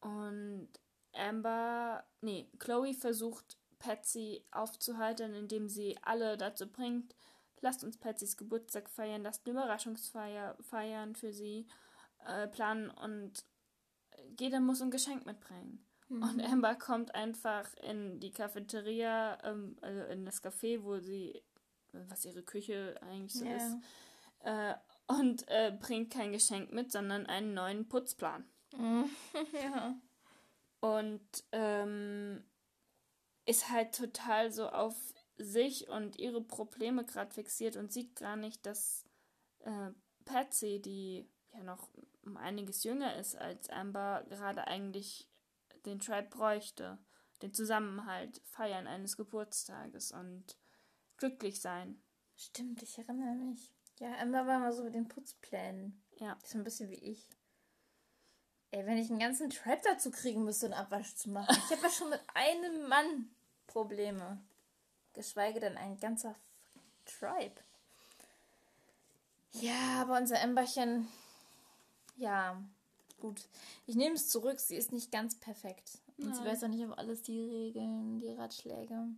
Und 0.00 0.68
Amber, 1.12 2.04
nee, 2.20 2.50
Chloe 2.58 2.94
versucht 2.94 3.56
Patsy 3.78 4.44
aufzuhalten, 4.50 5.34
indem 5.34 5.68
sie 5.68 5.96
alle 6.02 6.36
dazu 6.36 6.66
bringt, 6.68 7.14
lasst 7.62 7.84
uns 7.84 7.96
Patsys 7.96 8.36
Geburtstag 8.36 8.90
feiern, 8.90 9.22
lasst 9.22 9.46
eine 9.46 9.52
Überraschungsfeier 9.58 10.56
feiern 10.60 11.14
für 11.14 11.32
sie, 11.32 11.66
äh, 12.26 12.46
planen 12.48 12.90
und 12.90 13.44
jeder 14.38 14.60
muss 14.60 14.82
ein 14.82 14.90
Geschenk 14.90 15.26
mitbringen. 15.26 15.84
Mhm. 16.08 16.22
Und 16.22 16.40
Amber 16.42 16.74
kommt 16.74 17.14
einfach 17.14 17.72
in 17.76 18.20
die 18.20 18.32
Cafeteria, 18.32 19.38
ähm, 19.44 19.76
also 19.80 20.02
in 20.04 20.24
das 20.24 20.42
Café, 20.42 20.82
wo 20.82 20.98
sie, 20.98 21.42
was 21.92 22.24
ihre 22.24 22.42
Küche 22.42 22.98
eigentlich 23.02 23.34
so 23.34 23.44
yeah. 23.44 23.56
ist, 23.56 23.76
äh, 24.40 24.74
und 25.06 25.48
äh, 25.48 25.76
bringt 25.78 26.12
kein 26.12 26.32
Geschenk 26.32 26.72
mit, 26.72 26.92
sondern 26.92 27.26
einen 27.26 27.54
neuen 27.54 27.88
Putzplan. 27.88 28.44
ja. 29.62 29.94
Und 30.80 31.44
ähm, 31.52 32.42
ist 33.44 33.70
halt 33.70 33.94
total 33.94 34.50
so 34.50 34.68
auf 34.68 34.96
sich 35.36 35.88
und 35.88 36.18
ihre 36.18 36.42
Probleme 36.42 37.04
gerade 37.04 37.32
fixiert 37.32 37.76
und 37.76 37.92
sieht 37.92 38.16
gar 38.16 38.36
nicht, 38.36 38.66
dass 38.66 39.04
äh, 39.60 39.90
Patsy, 40.24 40.80
die 40.80 41.28
ja 41.52 41.62
noch 41.62 41.88
um 42.24 42.36
einiges 42.36 42.84
jünger 42.84 43.16
ist 43.16 43.36
als 43.36 43.68
Amber, 43.68 44.24
gerade 44.28 44.66
eigentlich 44.66 45.28
den 45.84 45.98
Tribe 45.98 46.28
bräuchte. 46.28 46.98
Den 47.42 47.52
Zusammenhalt, 47.52 48.40
Feiern 48.44 48.86
eines 48.86 49.16
Geburtstages 49.16 50.12
und 50.12 50.56
glücklich 51.16 51.60
sein. 51.60 52.00
Stimmt, 52.36 52.82
ich 52.82 52.98
erinnere 52.98 53.34
mich. 53.34 53.74
Ja, 53.98 54.16
Amber 54.18 54.46
war 54.46 54.60
mal 54.60 54.72
so 54.72 54.84
mit 54.84 54.94
den 54.94 55.08
Putzplänen. 55.08 56.02
Ja. 56.18 56.38
So 56.44 56.58
ein 56.58 56.64
bisschen 56.64 56.90
wie 56.90 56.94
ich. 56.94 57.28
Ey, 58.70 58.86
wenn 58.86 58.96
ich 58.96 59.10
einen 59.10 59.18
ganzen 59.18 59.50
Tribe 59.50 59.82
dazu 59.84 60.10
kriegen 60.10 60.44
müsste, 60.44 60.66
einen 60.66 60.74
Abwasch 60.74 61.14
zu 61.14 61.30
machen. 61.30 61.54
Ich 61.58 61.70
habe 61.76 61.82
ja 61.82 61.90
schon 61.90 62.10
mit 62.10 62.22
einem 62.32 62.88
Mann 62.88 63.34
Probleme. 63.66 64.42
Geschweige 65.12 65.60
denn 65.60 65.76
ein 65.76 65.98
ganzer 65.98 66.34
Tribe. 67.04 67.60
Ja, 69.52 70.00
aber 70.00 70.16
unser 70.16 70.40
Emberchen, 70.40 71.08
ja, 72.16 72.62
gut. 73.20 73.48
Ich 73.86 73.96
nehme 73.96 74.14
es 74.14 74.28
zurück, 74.28 74.60
sie 74.60 74.76
ist 74.76 74.92
nicht 74.92 75.12
ganz 75.12 75.38
perfekt. 75.38 75.98
Und 76.18 76.28
Nein. 76.28 76.34
sie 76.34 76.44
weiß 76.44 76.64
auch 76.64 76.68
nicht 76.68 76.84
auf 76.84 76.96
alles 76.98 77.22
die 77.22 77.40
Regeln, 77.40 78.18
die 78.20 78.32
Ratschläge. 78.32 79.08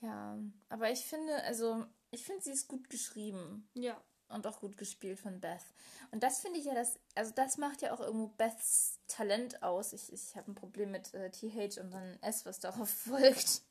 Ja, 0.00 0.38
aber 0.68 0.90
ich 0.90 1.00
finde, 1.00 1.42
also, 1.44 1.84
ich 2.10 2.24
finde, 2.24 2.42
sie 2.42 2.52
ist 2.52 2.68
gut 2.68 2.88
geschrieben. 2.90 3.68
Ja. 3.74 4.00
Und 4.28 4.44
auch 4.46 4.58
gut 4.58 4.76
gespielt 4.76 5.20
von 5.20 5.40
Beth. 5.40 5.62
Und 6.10 6.24
das 6.24 6.40
finde 6.40 6.58
ich 6.58 6.64
ja, 6.64 6.74
das, 6.74 6.98
also 7.14 7.32
das 7.32 7.58
macht 7.58 7.80
ja 7.82 7.94
auch 7.94 8.00
irgendwo 8.00 8.26
Beths 8.26 8.98
Talent 9.06 9.62
aus. 9.62 9.92
Ich, 9.92 10.12
ich 10.12 10.34
habe 10.34 10.50
ein 10.50 10.56
Problem 10.56 10.90
mit 10.90 11.14
äh, 11.14 11.30
TH 11.30 11.78
und 11.78 11.92
dann 11.92 12.18
S, 12.22 12.44
was 12.44 12.58
darauf 12.58 12.90
folgt. 13.06 13.62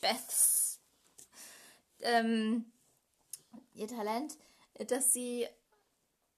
Beths 0.00 0.80
ähm, 2.00 2.70
ihr 3.74 3.88
Talent, 3.88 4.36
dass 4.88 5.12
sie 5.12 5.46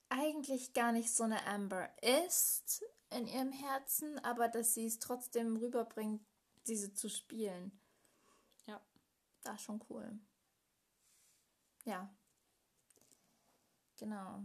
eigentlich 0.09 0.73
gar 0.73 0.93
nicht 0.93 1.15
so 1.15 1.25
eine 1.25 1.47
Amber 1.47 1.89
ist 2.03 2.85
in 3.11 3.27
ihrem 3.27 3.53
Herzen, 3.53 4.19
aber 4.21 4.49
dass 4.49 4.75
sie 4.75 4.87
es 4.87 4.99
trotzdem 4.99 5.57
rüberbringt, 5.57 6.23
diese 6.67 6.93
zu 6.93 7.09
spielen. 7.09 7.73
Ja. 8.67 8.81
Das 9.43 9.57
ist 9.57 9.63
schon 9.63 9.83
cool. 9.91 10.19
Ja. 11.85 12.09
Genau. 13.99 14.43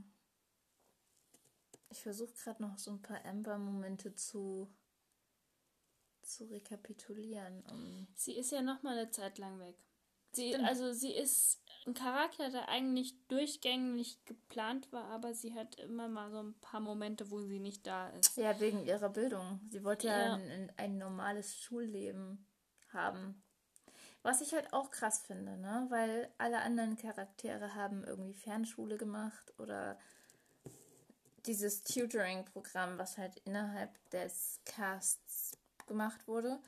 Ich 1.90 2.02
versuche 2.02 2.34
gerade 2.34 2.62
noch 2.62 2.78
so 2.78 2.92
ein 2.92 3.02
paar 3.02 3.24
Amber-Momente 3.26 4.16
zu 4.16 4.70
zu 6.28 6.46
rekapitulieren. 6.46 7.64
Um 7.70 8.08
sie 8.16 8.38
ist 8.38 8.52
ja 8.52 8.62
noch 8.62 8.84
mal 8.84 8.98
eine 8.98 9.12
Zeit 9.12 9.38
lang 9.38 9.60
weg. 9.60 9.76
Sie, 10.34 10.56
also 10.56 10.94
sie 10.94 11.14
ist 11.14 11.64
ein 11.88 11.94
Charakter, 11.94 12.52
der 12.52 12.70
eigentlich 12.70 13.16
durchgängig 13.28 14.24
geplant 14.26 14.92
war, 14.92 15.06
aber 15.06 15.34
sie 15.34 15.56
hat 15.56 15.76
immer 15.80 16.08
mal 16.10 16.30
so 16.30 16.44
ein 16.44 16.54
paar 16.60 16.80
Momente, 16.80 17.32
wo 17.32 17.42
sie 17.42 17.60
nicht 17.60 17.88
da 17.88 18.10
ist. 18.10 18.38
Ja, 18.38 18.60
wegen 18.60 18.86
ihrer 18.86 19.10
Bildung. 19.10 19.62
Sie 19.72 19.84
wollte 19.84 20.08
ja, 20.08 20.20
ja 20.20 20.34
ein, 20.36 20.72
ein, 20.78 20.98
normales 20.98 21.56
Schulleben 21.56 22.46
haben. 22.94 23.42
Was 24.22 24.42
ich 24.42 24.54
halt 24.54 24.74
auch 24.74 24.92
krass 24.92 25.22
finde, 25.26 25.58
ne? 25.58 25.88
Weil 25.90 26.32
alle 26.38 26.60
anderen 26.60 26.98
Charaktere 26.98 27.74
haben 27.74 28.04
irgendwie 28.04 28.34
Fernschule 28.34 28.98
gemacht 28.98 29.54
oder 29.58 29.98
dieses 31.46 31.84
Tutoring-Programm, 31.84 32.98
was 32.98 33.18
halt 33.18 33.40
innerhalb 33.46 34.10
des 34.10 34.60
Casts 34.66 35.58
gemacht 35.88 36.28
wurde. 36.28 36.60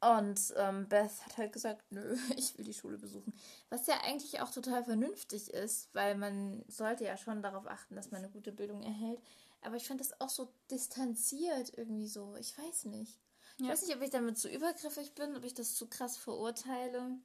Und 0.00 0.54
ähm, 0.56 0.88
Beth 0.88 1.24
hat 1.24 1.38
halt 1.38 1.52
gesagt, 1.52 1.90
nö, 1.90 2.16
ich 2.36 2.56
will 2.56 2.64
die 2.64 2.74
Schule 2.74 2.98
besuchen. 2.98 3.32
Was 3.70 3.86
ja 3.86 4.00
eigentlich 4.04 4.40
auch 4.40 4.50
total 4.50 4.84
vernünftig 4.84 5.50
ist, 5.50 5.94
weil 5.94 6.16
man 6.16 6.64
sollte 6.68 7.04
ja 7.04 7.16
schon 7.16 7.42
darauf 7.42 7.66
achten, 7.66 7.96
dass 7.96 8.10
man 8.10 8.22
eine 8.22 8.30
gute 8.30 8.52
Bildung 8.52 8.82
erhält. 8.82 9.20
Aber 9.62 9.76
ich 9.76 9.88
fand 9.88 10.00
das 10.00 10.20
auch 10.20 10.28
so 10.28 10.52
distanziert 10.70 11.76
irgendwie 11.76 12.06
so. 12.06 12.36
Ich 12.36 12.56
weiß 12.58 12.84
nicht. 12.86 13.18
Ich 13.58 13.64
ja. 13.64 13.72
weiß 13.72 13.82
nicht, 13.82 13.96
ob 13.96 14.02
ich 14.02 14.10
damit 14.10 14.38
zu 14.38 14.48
übergriffig 14.48 15.14
bin, 15.14 15.34
ob 15.34 15.44
ich 15.44 15.54
das 15.54 15.74
zu 15.74 15.88
krass 15.88 16.16
verurteile. 16.18 17.18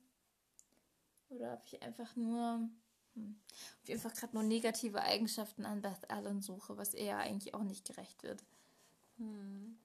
Oder 1.30 1.54
ob 1.54 1.64
ich 1.66 1.82
einfach 1.82 2.16
nur, 2.16 2.70
hm, 3.16 3.40
ob 3.82 3.90
ich 3.90 3.94
einfach 3.94 4.14
gerade 4.14 4.34
nur 4.34 4.44
negative 4.44 5.02
Eigenschaften 5.02 5.66
an 5.66 5.82
Beth 5.82 6.10
Allen 6.10 6.42
suche, 6.42 6.78
was 6.78 6.94
eher 6.94 7.18
eigentlich 7.18 7.54
auch 7.54 7.64
nicht 7.64 7.86
gerecht 7.86 8.24
wird. 8.24 8.44
Hm. 9.18 9.78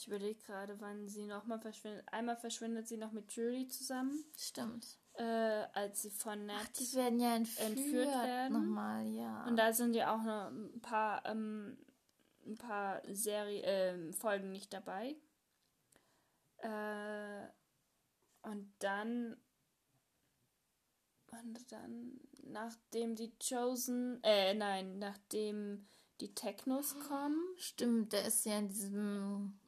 Ich 0.00 0.06
überlege 0.06 0.40
gerade, 0.44 0.80
wann 0.80 1.08
sie 1.08 1.26
nochmal 1.26 1.60
verschwindet. 1.60 2.06
Einmal 2.10 2.38
verschwindet 2.38 2.88
sie 2.88 2.96
noch 2.96 3.12
mit 3.12 3.30
Julie 3.32 3.68
zusammen. 3.68 4.24
Stimmt. 4.34 4.96
Äh, 5.12 5.22
als 5.74 6.00
sie 6.00 6.10
von 6.10 6.46
Ned 6.46 6.56
Ach, 6.58 6.68
die 6.68 6.94
werden 6.94 7.20
ja 7.20 7.36
entführt, 7.36 7.68
entführt 7.68 8.08
werden. 8.08 8.52
Nochmal, 8.54 9.06
ja. 9.08 9.44
Und 9.44 9.56
da 9.56 9.74
sind 9.74 9.94
ja 9.94 10.14
auch 10.14 10.22
noch 10.22 10.50
ein 10.50 10.80
paar, 10.80 11.26
ähm, 11.26 11.76
ein 12.46 12.54
paar 12.56 13.02
Serie, 13.12 13.62
äh, 13.62 14.12
Folgen 14.14 14.52
nicht 14.52 14.72
dabei. 14.72 15.16
Äh, 16.56 17.46
und 18.40 18.72
dann 18.78 19.36
und 21.30 21.72
dann, 21.72 22.20
nachdem 22.42 23.16
die 23.16 23.34
Chosen, 23.38 24.18
äh, 24.22 24.54
nein, 24.54 24.98
nachdem 24.98 25.86
die 26.22 26.34
Technos 26.34 26.98
kommen. 27.06 27.38
Stimmt, 27.58 28.14
der 28.14 28.24
ist 28.24 28.46
ja 28.46 28.58
in 28.58 28.68
diesem 28.68 29.59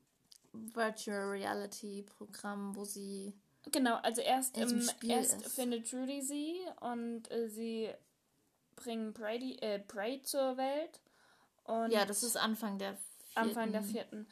Virtual 0.53 1.29
Reality 1.29 2.03
Programm, 2.03 2.77
wo 2.77 2.85
sie. 2.85 3.33
Genau, 3.71 3.97
also 3.97 4.21
erst, 4.21 4.57
im, 4.59 4.89
erst 5.09 5.43
ist. 5.43 5.55
findet 5.55 5.87
Judy 5.89 6.21
sie 6.21 6.57
und 6.81 7.31
äh, 7.31 7.49
sie 7.49 7.91
bringen 8.75 9.13
Brady, 9.13 9.57
äh, 9.61 9.81
Braid 9.87 10.27
zur 10.27 10.57
Welt. 10.57 11.01
Und 11.65 11.93
ja, 11.93 12.05
das 12.05 12.23
ist 12.23 12.37
Anfang 12.37 12.79
der 12.79 12.95
vierten. 12.95 13.49
Anfang 13.49 13.73
der 13.73 13.83
vierten. 13.83 14.27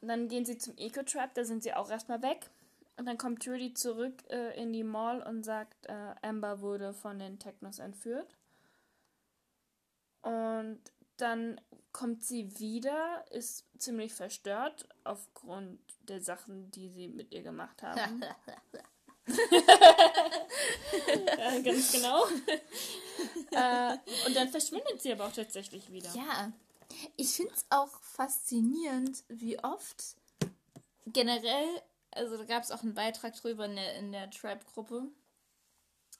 Und 0.00 0.08
dann 0.08 0.28
gehen 0.28 0.44
sie 0.44 0.58
zum 0.58 0.76
Eco-Trap, 0.76 1.34
da 1.34 1.44
sind 1.44 1.62
sie 1.62 1.72
auch 1.72 1.90
erstmal 1.90 2.20
weg. 2.22 2.50
Und 2.96 3.06
dann 3.06 3.18
kommt 3.18 3.44
Judy 3.44 3.74
zurück 3.74 4.22
äh, 4.28 4.60
in 4.60 4.72
die 4.72 4.84
Mall 4.84 5.22
und 5.22 5.44
sagt, 5.44 5.86
äh, 5.86 6.14
Amber 6.22 6.60
wurde 6.60 6.92
von 6.92 7.18
den 7.18 7.38
Technos 7.38 7.78
entführt. 7.78 8.36
Und 10.22 10.80
dann 11.16 11.60
kommt 11.92 12.24
sie 12.24 12.58
wieder, 12.58 13.24
ist 13.30 13.64
ziemlich 13.78 14.12
verstört 14.12 14.88
aufgrund 15.04 15.78
der 16.08 16.20
Sachen, 16.20 16.70
die 16.70 16.88
sie 16.88 17.08
mit 17.08 17.32
ihr 17.32 17.42
gemacht 17.42 17.82
haben. 17.82 18.22
ja, 21.38 21.60
ganz 21.60 21.92
genau. 21.92 22.24
äh, 23.52 23.96
und 24.26 24.36
dann 24.36 24.48
verschwindet 24.48 25.00
sie 25.00 25.12
aber 25.12 25.26
auch 25.26 25.32
tatsächlich 25.32 25.90
wieder. 25.92 26.10
Ja, 26.14 26.52
ich 27.16 27.30
finde 27.30 27.54
es 27.54 27.64
auch 27.70 28.00
faszinierend, 28.00 29.24
wie 29.28 29.58
oft 29.62 30.16
generell, 31.06 31.82
also 32.10 32.36
da 32.36 32.44
gab 32.44 32.62
es 32.62 32.70
auch 32.70 32.82
einen 32.82 32.94
Beitrag 32.94 33.34
drüber 33.34 33.66
in 33.66 33.76
der, 33.76 33.96
in 33.96 34.12
der 34.12 34.30
Tribe-Gruppe. 34.30 35.08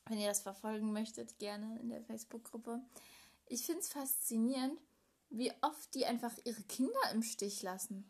Wenn 0.07 0.19
ihr 0.19 0.27
das 0.27 0.41
verfolgen 0.41 0.93
möchtet, 0.93 1.37
gerne 1.39 1.79
in 1.79 1.89
der 1.89 2.01
Facebook-Gruppe. 2.01 2.81
Ich 3.47 3.65
finde 3.65 3.81
es 3.81 3.89
faszinierend, 3.89 4.79
wie 5.29 5.51
oft 5.61 5.93
die 5.93 6.05
einfach 6.05 6.33
ihre 6.43 6.63
Kinder 6.63 7.11
im 7.13 7.23
Stich 7.23 7.61
lassen. 7.61 8.09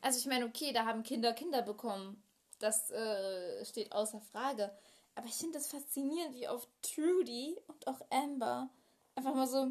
Also 0.00 0.18
ich 0.18 0.26
meine, 0.26 0.46
okay, 0.46 0.72
da 0.72 0.84
haben 0.84 1.02
Kinder 1.02 1.32
Kinder 1.32 1.62
bekommen. 1.62 2.22
Das 2.58 2.90
äh, 2.90 3.64
steht 3.64 3.92
außer 3.92 4.20
Frage. 4.20 4.76
Aber 5.14 5.26
ich 5.26 5.34
finde 5.34 5.58
es 5.58 5.68
faszinierend, 5.68 6.34
wie 6.34 6.48
oft 6.48 6.68
Trudy 6.82 7.56
und 7.68 7.86
auch 7.86 8.00
Amber 8.10 8.70
Einfach 9.16 9.34
mal 9.34 9.46
so, 9.46 9.66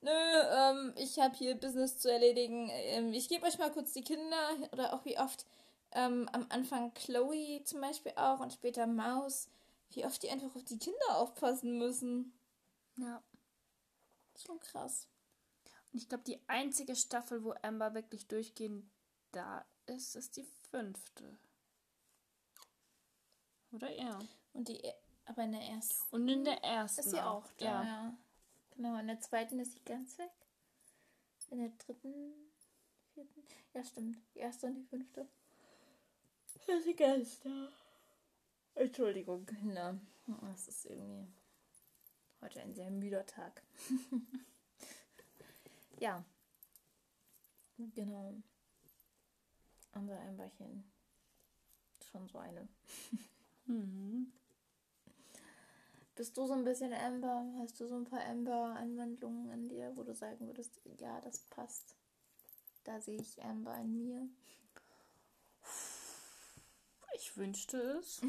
nö, 0.00 0.10
ähm, 0.10 0.92
ich 0.96 1.18
habe 1.18 1.36
hier 1.36 1.54
Business 1.54 1.98
zu 1.98 2.10
erledigen. 2.10 2.68
Ähm, 2.72 3.12
ich 3.12 3.28
gebe 3.28 3.46
euch 3.46 3.58
mal 3.58 3.70
kurz 3.70 3.92
die 3.92 4.02
Kinder. 4.02 4.56
Oder 4.72 4.92
auch 4.92 5.04
wie 5.04 5.18
oft 5.18 5.46
ähm, 5.92 6.28
am 6.32 6.46
Anfang 6.48 6.92
Chloe 6.94 7.62
zum 7.64 7.80
Beispiel 7.80 8.12
auch 8.16 8.40
und 8.40 8.52
später 8.52 8.86
Maus. 8.86 9.48
Wie 9.92 10.04
oft 10.04 10.22
die 10.22 10.30
einfach 10.30 10.54
auf 10.56 10.64
die 10.64 10.78
Kinder 10.78 11.16
aufpassen 11.16 11.78
müssen. 11.78 12.32
Ja. 12.96 13.22
Schon 14.36 14.58
krass. 14.60 15.06
Ich 15.92 16.08
glaube, 16.08 16.24
die 16.24 16.40
einzige 16.46 16.94
Staffel, 16.94 17.42
wo 17.42 17.52
Amber 17.62 17.94
wirklich 17.94 18.28
durchgehend 18.28 18.88
da 19.32 19.64
ist, 19.86 20.14
ist 20.16 20.36
die 20.36 20.46
fünfte. 20.70 21.36
Oder 23.72 23.90
ja. 23.90 24.18
Und 24.52 24.68
die, 24.68 24.80
aber 25.24 25.44
in 25.44 25.52
der 25.52 25.62
ersten. 25.62 26.14
Und 26.14 26.28
in 26.28 26.44
der 26.44 26.62
ersten. 26.62 27.00
Ist 27.00 27.10
sie 27.10 27.20
auch 27.20 27.46
da, 27.58 27.64
ja. 27.64 27.84
ja. 27.84 28.18
Genau, 28.76 28.98
in 28.98 29.08
der 29.08 29.20
zweiten 29.20 29.58
ist 29.58 29.72
sie 29.72 29.84
ganz 29.84 30.18
weg. 30.18 30.30
In 31.50 31.58
der 31.58 31.70
dritten, 31.70 32.32
vierten. 33.14 33.44
Ja, 33.74 33.82
stimmt. 33.82 34.18
Die 34.34 34.38
erste 34.38 34.66
und 34.66 34.74
die 34.76 34.84
fünfte. 34.84 35.28
Ist 36.66 36.84
sie 36.84 36.94
ganz 36.94 37.40
da. 37.40 37.68
Entschuldigung, 38.74 39.44
Kinder. 39.44 40.00
Es 40.54 40.68
ist 40.68 40.86
irgendwie 40.86 41.26
heute 42.40 42.60
ein 42.60 42.74
sehr 42.74 42.90
müder 42.90 43.26
Tag. 43.26 43.62
ja. 46.00 46.24
Genau. 47.78 48.34
Amber 49.92 50.20
Amberchen. 50.20 50.84
Schon 52.10 52.28
so 52.28 52.38
eine. 52.38 52.68
Mhm. 53.66 54.32
Bist 56.16 56.36
du 56.36 56.44
so 56.44 56.54
ein 56.54 56.64
bisschen 56.64 56.92
Amber? 56.92 57.46
Hast 57.60 57.78
du 57.78 57.86
so 57.86 57.94
ein 57.94 58.04
paar 58.04 58.24
Amber-Anwandlungen 58.26 59.48
an 59.50 59.68
dir, 59.68 59.96
wo 59.96 60.02
du 60.02 60.12
sagen 60.12 60.48
würdest, 60.48 60.80
ja, 60.98 61.20
das 61.20 61.38
passt? 61.50 61.94
Da 62.82 63.00
sehe 63.00 63.20
ich 63.20 63.40
Amber 63.44 63.76
in 63.76 63.96
mir. 63.96 64.28
Ich 67.14 67.36
wünschte 67.36 67.76
es. 68.00 68.20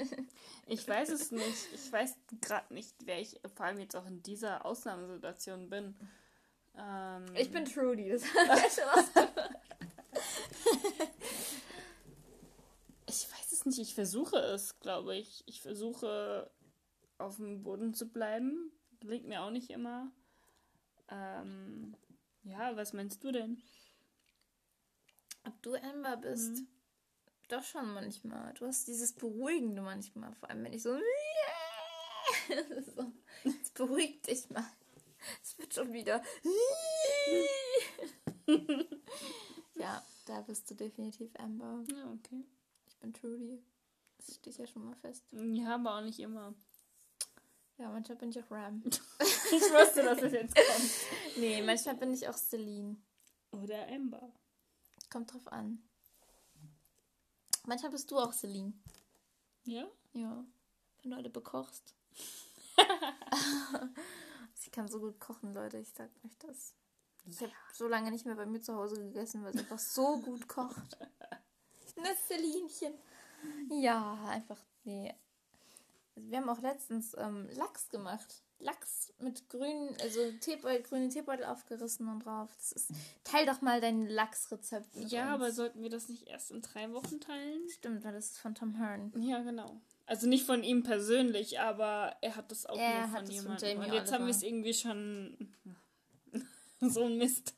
ich 0.66 0.88
weiß 0.88 1.10
es 1.10 1.30
nicht. 1.30 1.72
Ich 1.74 1.92
weiß 1.92 2.16
gerade 2.40 2.72
nicht, 2.72 2.94
wer 3.04 3.20
ich 3.20 3.38
vor 3.54 3.66
allem 3.66 3.78
jetzt 3.78 3.94
auch 3.94 4.06
in 4.06 4.22
dieser 4.22 4.64
Ausnahmesituation 4.64 5.68
bin. 5.68 5.96
Ähm, 6.78 7.24
Ich 7.36 7.50
bin 7.50 7.64
Trudy. 7.64 8.08
Das 8.10 8.22
rausgehört. 8.94 9.50
Ich 13.06 13.30
weiß 13.30 13.52
es 13.52 13.66
nicht. 13.66 13.78
Ich 13.78 13.94
versuche 13.94 14.36
es, 14.38 14.78
glaube 14.80 15.16
ich. 15.16 15.42
Ich 15.46 15.60
versuche 15.60 16.50
auf 17.18 17.36
dem 17.36 17.62
Boden 17.62 17.94
zu 17.94 18.08
bleiben. 18.08 18.72
Gelingt 19.00 19.26
mir 19.26 19.42
auch 19.42 19.50
nicht 19.50 19.70
immer. 19.70 20.10
Ähm, 21.10 21.96
ja, 22.44 22.76
was 22.76 22.92
meinst 22.92 23.22
du 23.24 23.32
denn? 23.32 23.62
Ob 25.44 25.60
du 25.62 25.74
Amber 25.74 26.16
bist? 26.16 26.58
Mhm. 26.58 26.68
Doch 27.48 27.64
schon 27.64 27.92
manchmal. 27.94 28.52
Du 28.54 28.66
hast 28.66 28.86
dieses 28.88 29.14
Beruhigende 29.14 29.80
manchmal. 29.80 30.34
Vor 30.34 30.50
allem, 30.50 30.64
wenn 30.64 30.72
ich 30.74 30.82
so. 30.82 30.98
so 32.96 33.12
jetzt 33.44 33.74
beruhig 33.74 34.20
dich 34.22 34.50
mal. 34.50 34.66
Es 35.42 35.58
wird 35.58 35.74
schon 35.74 35.92
wieder. 35.92 36.22
ja, 39.74 40.02
da 40.26 40.40
bist 40.42 40.70
du 40.70 40.74
definitiv 40.74 41.30
Amber. 41.38 41.84
Ja, 41.90 42.10
okay. 42.12 42.44
Ich 42.86 42.96
bin 42.98 43.12
Trudy. 43.12 43.62
Das 44.18 44.34
steht 44.34 44.58
ja 44.58 44.66
schon 44.66 44.84
mal 44.84 44.96
fest. 44.96 45.24
Ja, 45.32 45.74
aber 45.76 45.96
auch 45.96 46.02
nicht 46.02 46.20
immer. 46.20 46.54
Ja, 47.78 47.88
manchmal 47.90 48.18
bin 48.18 48.30
ich 48.30 48.42
auch 48.42 48.50
Ram. 48.50 48.82
Ich 49.50 49.62
wusste, 49.62 50.02
dass 50.02 50.20
es 50.20 50.32
jetzt 50.32 50.54
kommt. 50.54 50.90
nee, 51.38 51.62
manchmal 51.62 51.94
bin 51.94 52.12
ich 52.12 52.28
auch 52.28 52.36
Celine. 52.36 52.96
Oder 53.50 53.88
Amber. 53.88 54.30
Kommt 55.10 55.32
drauf 55.32 55.50
an. 55.50 55.82
Manchmal 57.64 57.92
bist 57.92 58.10
du 58.10 58.18
auch 58.18 58.34
Celine. 58.34 58.74
Ja? 59.64 59.88
Ja. 60.12 60.44
Wenn 61.00 61.10
du 61.12 61.16
alle 61.16 61.30
bekochst. 61.30 61.94
Sie 64.68 64.70
kann 64.70 64.88
so 64.88 65.00
gut 65.00 65.18
kochen, 65.18 65.54
Leute. 65.54 65.78
Ich 65.78 65.88
sag 65.88 66.10
euch 66.24 66.36
das. 66.38 66.74
Ich 67.26 67.40
habe 67.40 67.52
so 67.72 67.88
lange 67.88 68.10
nicht 68.10 68.26
mehr 68.26 68.34
bei 68.34 68.46
mir 68.46 68.60
zu 68.60 68.74
Hause 68.74 68.96
gegessen, 68.96 69.42
weil 69.42 69.52
sie 69.52 69.60
einfach 69.60 69.78
so 69.78 70.18
gut 70.20 70.46
kocht. 70.46 70.98
Celinchen. 72.26 72.94
Ja, 73.70 74.18
einfach, 74.28 74.58
nee. 74.84 75.14
Also 76.16 76.30
wir 76.30 76.38
haben 76.38 76.48
auch 76.48 76.60
letztens 76.60 77.14
ähm, 77.16 77.48
Lachs 77.54 77.88
gemacht. 77.88 78.42
Lachs 78.60 79.14
mit 79.20 79.48
grünen, 79.48 79.96
also 80.02 80.32
Teebeutel, 80.40 80.82
grüne 80.82 81.08
Teebeutel 81.08 81.44
aufgerissen 81.44 82.08
und 82.08 82.24
drauf. 82.24 82.50
Das 82.56 82.72
ist, 82.72 82.90
teil 83.24 83.46
doch 83.46 83.62
mal 83.62 83.80
dein 83.80 84.06
Lachsrezept. 84.06 84.96
Ja, 84.96 85.26
uns. 85.26 85.34
aber 85.34 85.52
sollten 85.52 85.82
wir 85.82 85.90
das 85.90 86.08
nicht 86.08 86.26
erst 86.28 86.50
in 86.50 86.60
drei 86.60 86.92
Wochen 86.92 87.20
teilen? 87.20 87.68
Stimmt, 87.68 88.04
weil 88.04 88.12
das 88.12 88.32
ist 88.32 88.38
von 88.38 88.54
Tom 88.54 88.74
Hearn. 88.74 89.12
Ja, 89.16 89.40
genau. 89.42 89.80
Also 90.08 90.26
nicht 90.26 90.46
von 90.46 90.64
ihm 90.64 90.82
persönlich, 90.82 91.60
aber 91.60 92.16
er 92.22 92.34
hat 92.34 92.50
das 92.50 92.64
auch 92.64 92.78
Er 92.78 93.06
nur 93.08 93.18
von 93.18 93.26
jemandem. 93.30 93.80
Und 93.80 93.92
jetzt 93.92 94.10
haben 94.10 94.24
wir 94.24 94.30
es 94.30 94.42
irgendwie 94.42 94.72
schon 94.72 95.54
so 96.80 97.04
ein 97.04 97.18
Mist. 97.18 97.54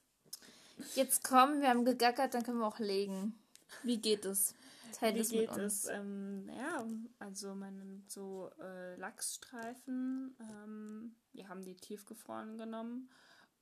Jetzt 0.96 1.22
komm, 1.22 1.60
wir 1.60 1.68
haben 1.68 1.84
gegackert, 1.84 2.34
dann 2.34 2.42
können 2.42 2.58
wir 2.58 2.66
auch 2.66 2.80
legen. 2.80 3.38
Wie 3.84 3.98
geht 3.98 4.24
es? 4.24 4.56
Teil 4.92 5.14
Wie 5.14 5.20
es 5.20 5.30
mit 5.30 5.42
geht 5.42 5.50
uns. 5.50 5.84
es? 5.84 5.86
Ähm, 5.86 6.50
ja, 6.52 6.84
also 7.20 7.54
man 7.54 7.76
nimmt 7.76 8.10
so 8.10 8.50
äh, 8.60 8.96
Lachsstreifen. 8.96 10.36
Ähm, 10.40 11.14
wir 11.32 11.48
haben 11.48 11.62
die 11.62 11.76
tiefgefroren 11.76 12.58
genommen 12.58 13.10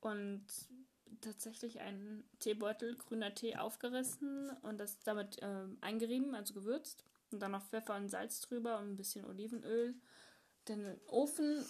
und 0.01 0.46
tatsächlich 1.20 1.81
einen 1.81 2.24
Teebeutel 2.38 2.96
grüner 2.96 3.35
Tee 3.35 3.57
aufgerissen 3.57 4.48
und 4.62 4.79
das 4.79 4.98
damit 5.01 5.37
ähm, 5.42 5.77
eingerieben, 5.83 6.35
also 6.35 6.55
gewürzt. 6.55 7.05
Und 7.31 7.41
dann 7.41 7.53
noch 7.53 7.64
Pfeffer 7.64 7.97
und 7.97 8.09
Salz 8.09 8.41
drüber 8.41 8.79
und 8.79 8.93
ein 8.93 8.97
bisschen 8.97 9.25
Olivenöl. 9.25 9.95
Dann 10.64 10.81
in 10.81 10.85
den 10.87 11.01
Ofen 11.09 11.64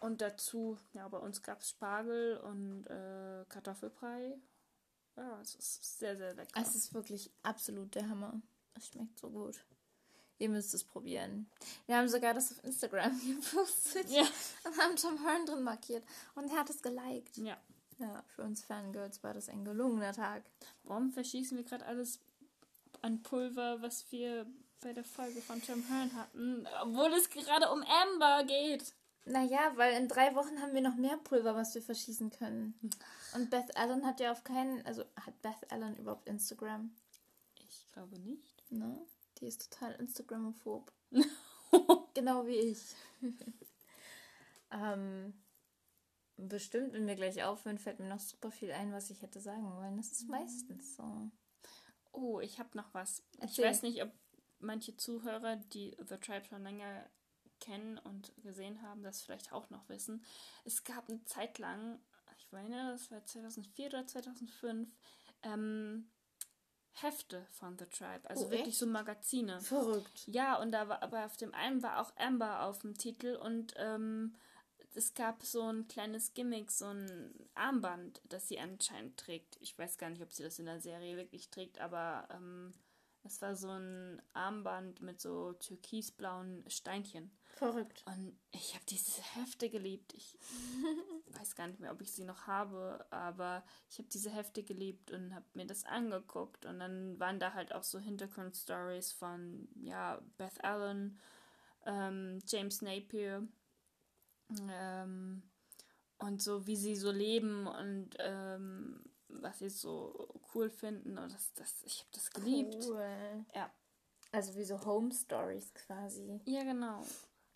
und 0.00 0.20
dazu, 0.20 0.78
ja, 0.92 1.08
bei 1.08 1.18
uns 1.18 1.42
gab 1.42 1.60
es 1.60 1.70
Spargel 1.70 2.36
und 2.38 2.86
äh, 2.86 3.44
Kartoffelbrei. 3.48 4.38
Ja, 5.16 5.40
es 5.40 5.54
ist 5.54 5.98
sehr, 5.98 6.16
sehr 6.16 6.34
lecker. 6.34 6.60
Es 6.60 6.74
ist 6.74 6.92
wirklich 6.92 7.30
absolut 7.42 7.94
der 7.94 8.08
Hammer. 8.08 8.40
Es 8.74 8.88
schmeckt 8.88 9.18
so 9.18 9.30
gut. 9.30 9.64
Ihr 10.38 10.48
müsst 10.48 10.74
es 10.74 10.82
probieren. 10.82 11.48
Wir 11.86 11.96
haben 11.96 12.08
sogar 12.08 12.34
das 12.34 12.50
auf 12.50 12.64
Instagram 12.64 13.18
gepostet 13.40 14.10
ja. 14.10 14.26
und 14.64 14.78
haben 14.78 14.96
Tom 14.96 15.24
Hearn 15.24 15.46
drin 15.46 15.62
markiert. 15.62 16.04
Und 16.34 16.50
er 16.50 16.58
hat 16.58 16.70
es 16.70 16.82
geliked. 16.82 17.36
ja. 17.38 17.56
Ja, 17.98 18.24
für 18.26 18.42
uns 18.42 18.64
Fangirls 18.64 19.22
war 19.22 19.34
das 19.34 19.48
ein 19.48 19.64
gelungener 19.64 20.12
Tag. 20.12 20.42
Warum 20.82 21.12
verschießen 21.12 21.56
wir 21.56 21.64
gerade 21.64 21.86
alles 21.86 22.18
an 23.02 23.22
Pulver, 23.22 23.80
was 23.82 24.10
wir 24.10 24.46
bei 24.80 24.92
der 24.92 25.04
Folge 25.04 25.40
von 25.40 25.62
Tom 25.62 25.82
Hearn 25.88 26.14
hatten, 26.14 26.66
obwohl 26.82 27.12
es 27.14 27.30
gerade 27.30 27.70
um 27.70 27.82
Amber 27.82 28.44
geht? 28.44 28.94
Naja, 29.26 29.72
weil 29.76 29.94
in 29.94 30.08
drei 30.08 30.34
Wochen 30.34 30.60
haben 30.60 30.74
wir 30.74 30.82
noch 30.82 30.96
mehr 30.96 31.16
Pulver, 31.16 31.54
was 31.54 31.74
wir 31.74 31.82
verschießen 31.82 32.30
können. 32.30 32.78
Und 33.34 33.50
Beth 33.50 33.74
Allen 33.76 34.04
hat 34.04 34.20
ja 34.20 34.32
auf 34.32 34.44
keinen, 34.44 34.84
also 34.84 35.02
hat 35.16 35.40
Beth 35.40 35.70
Allen 35.70 35.96
überhaupt 35.96 36.28
Instagram? 36.28 36.94
Ich 37.54 37.86
glaube 37.92 38.18
nicht. 38.18 38.70
Ne? 38.70 39.00
Die 39.38 39.46
ist 39.46 39.70
total 39.70 39.94
Instagramophob. 39.94 40.92
genau 42.14 42.46
wie 42.46 42.56
ich. 42.56 42.94
ähm, 44.70 45.32
bestimmt, 46.36 46.92
wenn 46.92 47.06
wir 47.06 47.14
gleich 47.14 47.42
aufhören, 47.42 47.78
fällt 47.78 48.00
mir 48.00 48.08
noch 48.08 48.20
super 48.20 48.50
viel 48.50 48.72
ein, 48.72 48.92
was 48.92 49.08
ich 49.08 49.22
hätte 49.22 49.40
sagen 49.40 49.74
wollen. 49.74 49.96
Das 49.96 50.12
ist 50.12 50.28
meistens 50.28 50.96
so. 50.96 51.30
Oh, 52.12 52.40
ich 52.40 52.58
habe 52.58 52.76
noch 52.76 52.92
was. 52.92 53.22
Ich 53.36 53.40
Erzähl. 53.40 53.64
weiß 53.64 53.82
nicht, 53.82 54.02
ob 54.02 54.12
manche 54.64 54.96
Zuhörer, 54.96 55.56
die 55.56 55.96
The 56.08 56.16
Tribe 56.16 56.46
schon 56.46 56.62
länger 56.62 57.08
kennen 57.60 57.98
und 57.98 58.32
gesehen 58.42 58.82
haben, 58.82 59.02
das 59.02 59.22
vielleicht 59.22 59.52
auch 59.52 59.70
noch 59.70 59.88
wissen. 59.88 60.24
Es 60.64 60.84
gab 60.84 61.08
eine 61.08 61.24
Zeit 61.24 61.58
lang, 61.58 61.98
ich 62.38 62.50
meine, 62.52 62.90
das 62.92 63.10
war 63.10 63.24
2004 63.24 63.86
oder 63.88 64.06
2005, 64.06 64.88
ähm, 65.42 66.10
Hefte 66.96 67.44
von 67.50 67.76
The 67.78 67.86
Tribe. 67.86 68.28
Also 68.30 68.46
Oh, 68.46 68.50
wirklich 68.50 68.68
echt? 68.68 68.78
so 68.78 68.86
Magazine. 68.86 69.60
Verrückt. 69.60 70.26
Ja, 70.28 70.60
und 70.60 70.70
da 70.72 70.88
war, 70.88 71.02
aber 71.02 71.24
auf 71.24 71.36
dem 71.36 71.52
einen 71.54 71.82
war 71.82 72.00
auch 72.00 72.12
Amber 72.16 72.62
auf 72.64 72.80
dem 72.80 72.96
Titel 72.96 73.36
und 73.36 73.74
ähm, 73.76 74.36
es 74.94 75.14
gab 75.14 75.42
so 75.42 75.62
ein 75.62 75.88
kleines 75.88 76.34
Gimmick, 76.34 76.70
so 76.70 76.86
ein 76.86 77.48
Armband, 77.54 78.20
das 78.28 78.46
sie 78.46 78.60
anscheinend 78.60 79.16
trägt. 79.18 79.56
Ich 79.60 79.76
weiß 79.76 79.98
gar 79.98 80.08
nicht, 80.08 80.22
ob 80.22 80.32
sie 80.32 80.44
das 80.44 80.60
in 80.60 80.66
der 80.66 80.80
Serie 80.80 81.16
wirklich 81.16 81.50
trägt, 81.50 81.80
aber 81.80 82.28
ähm, 82.30 82.72
es 83.24 83.40
war 83.40 83.56
so 83.56 83.70
ein 83.70 84.20
Armband 84.34 85.00
mit 85.00 85.20
so 85.20 85.54
türkisblauen 85.54 86.64
Steinchen. 86.68 87.30
Verrückt. 87.56 88.02
Und 88.06 88.36
ich 88.50 88.74
habe 88.74 88.84
diese 88.86 89.22
Hefte 89.22 89.70
geliebt. 89.70 90.12
Ich 90.12 90.36
weiß 91.38 91.54
gar 91.54 91.68
nicht 91.68 91.80
mehr, 91.80 91.92
ob 91.92 92.00
ich 92.02 92.12
sie 92.12 92.24
noch 92.24 92.46
habe, 92.46 93.06
aber 93.10 93.64
ich 93.88 93.98
habe 93.98 94.08
diese 94.08 94.30
Hefte 94.30 94.62
geliebt 94.62 95.10
und 95.10 95.34
habe 95.34 95.46
mir 95.54 95.66
das 95.66 95.84
angeguckt. 95.84 96.66
Und 96.66 96.80
dann 96.80 97.18
waren 97.18 97.40
da 97.40 97.54
halt 97.54 97.74
auch 97.74 97.84
so 97.84 97.98
Hintergrundstories 97.98 99.12
von, 99.12 99.68
ja, 99.80 100.20
Beth 100.36 100.62
Allen, 100.62 101.18
ähm, 101.86 102.40
James 102.46 102.82
Napier. 102.82 103.46
Ähm, 104.68 105.42
und 106.18 106.42
so, 106.42 106.66
wie 106.66 106.76
sie 106.76 106.96
so 106.96 107.10
leben 107.10 107.66
und 107.66 108.10
ähm, 108.18 109.02
was 109.42 109.58
sie 109.58 109.68
so 109.70 110.28
cool 110.54 110.70
finden. 110.70 111.18
Und 111.18 111.32
das, 111.32 111.52
das, 111.54 111.82
ich 111.84 112.00
habe 112.00 112.08
das 112.12 112.30
geliebt. 112.30 112.76
Cool. 112.86 113.44
Ja. 113.54 113.70
Also 114.32 114.56
wie 114.56 114.64
so 114.64 114.84
Home 114.84 115.12
Stories 115.12 115.72
quasi. 115.74 116.40
Ja, 116.44 116.62
genau. 116.64 117.04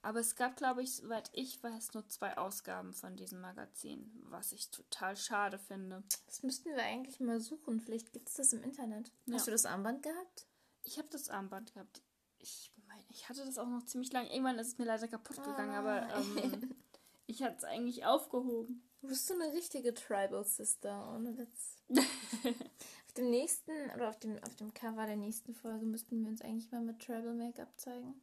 Aber 0.03 0.21
es 0.21 0.37
gab, 0.37 0.57
glaube 0.57 0.83
ich, 0.83 0.95
soweit 0.95 1.29
ich 1.33 1.61
weiß, 1.63 1.95
nur 1.95 2.07
zwei 2.09 2.39
Ausgaben 2.39 2.93
von 2.95 3.17
diesem 3.17 3.41
Magazin, 3.41 4.13
was 4.31 4.53
ich 4.53 4.71
total 4.71 5.17
schade 5.17 5.59
finde. 5.59 6.05
Das 6.27 6.43
müssten 6.45 6.69
wir 6.71 6.83
eigentlich 6.83 7.19
mal 7.19 7.41
suchen. 7.41 7.81
Vielleicht 7.81 8.13
gibt 8.13 8.29
es 8.29 8.35
das 8.35 8.53
im 8.53 8.63
Internet. 8.63 9.11
Ja. 9.27 9.35
Hast 9.35 9.49
du 9.49 9.51
das 9.51 9.67
Armband 9.67 10.05
gehabt? 10.05 10.47
Ich 10.85 10.99
habe 10.99 11.09
das 11.11 11.29
Armband 11.29 11.75
gehabt. 11.75 12.01
Ich 12.39 12.73
meine, 12.87 13.03
ich 13.11 13.29
hatte 13.29 13.45
das 13.45 13.59
auch 13.59 13.67
noch 13.67 13.85
ziemlich 13.87 14.13
lange. 14.13 14.33
Irgendwann 14.33 14.59
ist 14.61 14.69
es 14.69 14.79
mir 14.79 14.85
leider 14.85 15.09
kaputt 15.09 15.37
gegangen, 15.43 15.75
aber 15.75 16.03
Ah. 16.15 16.21
ähm, 16.37 16.77
ich 17.29 17.43
hatte 17.43 17.59
es 17.59 17.65
eigentlich 17.65 18.05
aufgehoben. 18.07 18.83
Du 19.01 19.09
bist 19.09 19.27
so 19.27 19.35
eine 19.35 19.53
richtige 19.53 19.95
Tribal 19.95 20.45
Sister, 20.45 21.15
ohne 21.15 21.37
Witz. 21.39 21.77
auf 21.95 23.13
dem 23.17 23.31
nächsten, 23.31 23.71
oder 23.95 24.09
auf 24.09 24.19
dem, 24.19 24.43
auf 24.43 24.57
dem 24.57 24.75
Cover 24.75 25.07
der 25.07 25.17
nächsten 25.17 25.55
Folge 25.55 25.85
müssten 25.85 26.23
wir 26.23 26.29
uns 26.29 26.43
eigentlich 26.43 26.71
mal 26.73 26.81
mit 26.81 27.01
Tribal 27.01 27.35
Make-up 27.35 27.79
zeigen. 27.79 28.21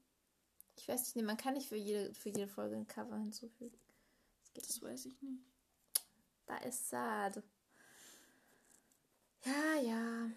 Ich 0.75 0.87
weiß 0.87 1.01
nicht, 1.01 1.15
nee, 1.15 1.21
man 1.23 1.37
kann 1.37 1.53
nicht 1.53 1.69
für 1.69 1.77
jede, 1.77 2.13
für 2.13 2.29
jede 2.29 2.47
Folge 2.47 2.75
ein 2.75 2.87
Cover 2.87 3.15
hinzufügen. 3.15 3.79
Das 4.41 4.53
geht 4.53 4.69
Das 4.69 4.81
weiß 4.81 5.05
ich 5.05 5.21
nicht. 5.21 5.43
Da 6.47 6.57
ist 6.57 6.89
sad. 6.89 7.41
Ja, 9.45 9.81
ja. 9.81 10.29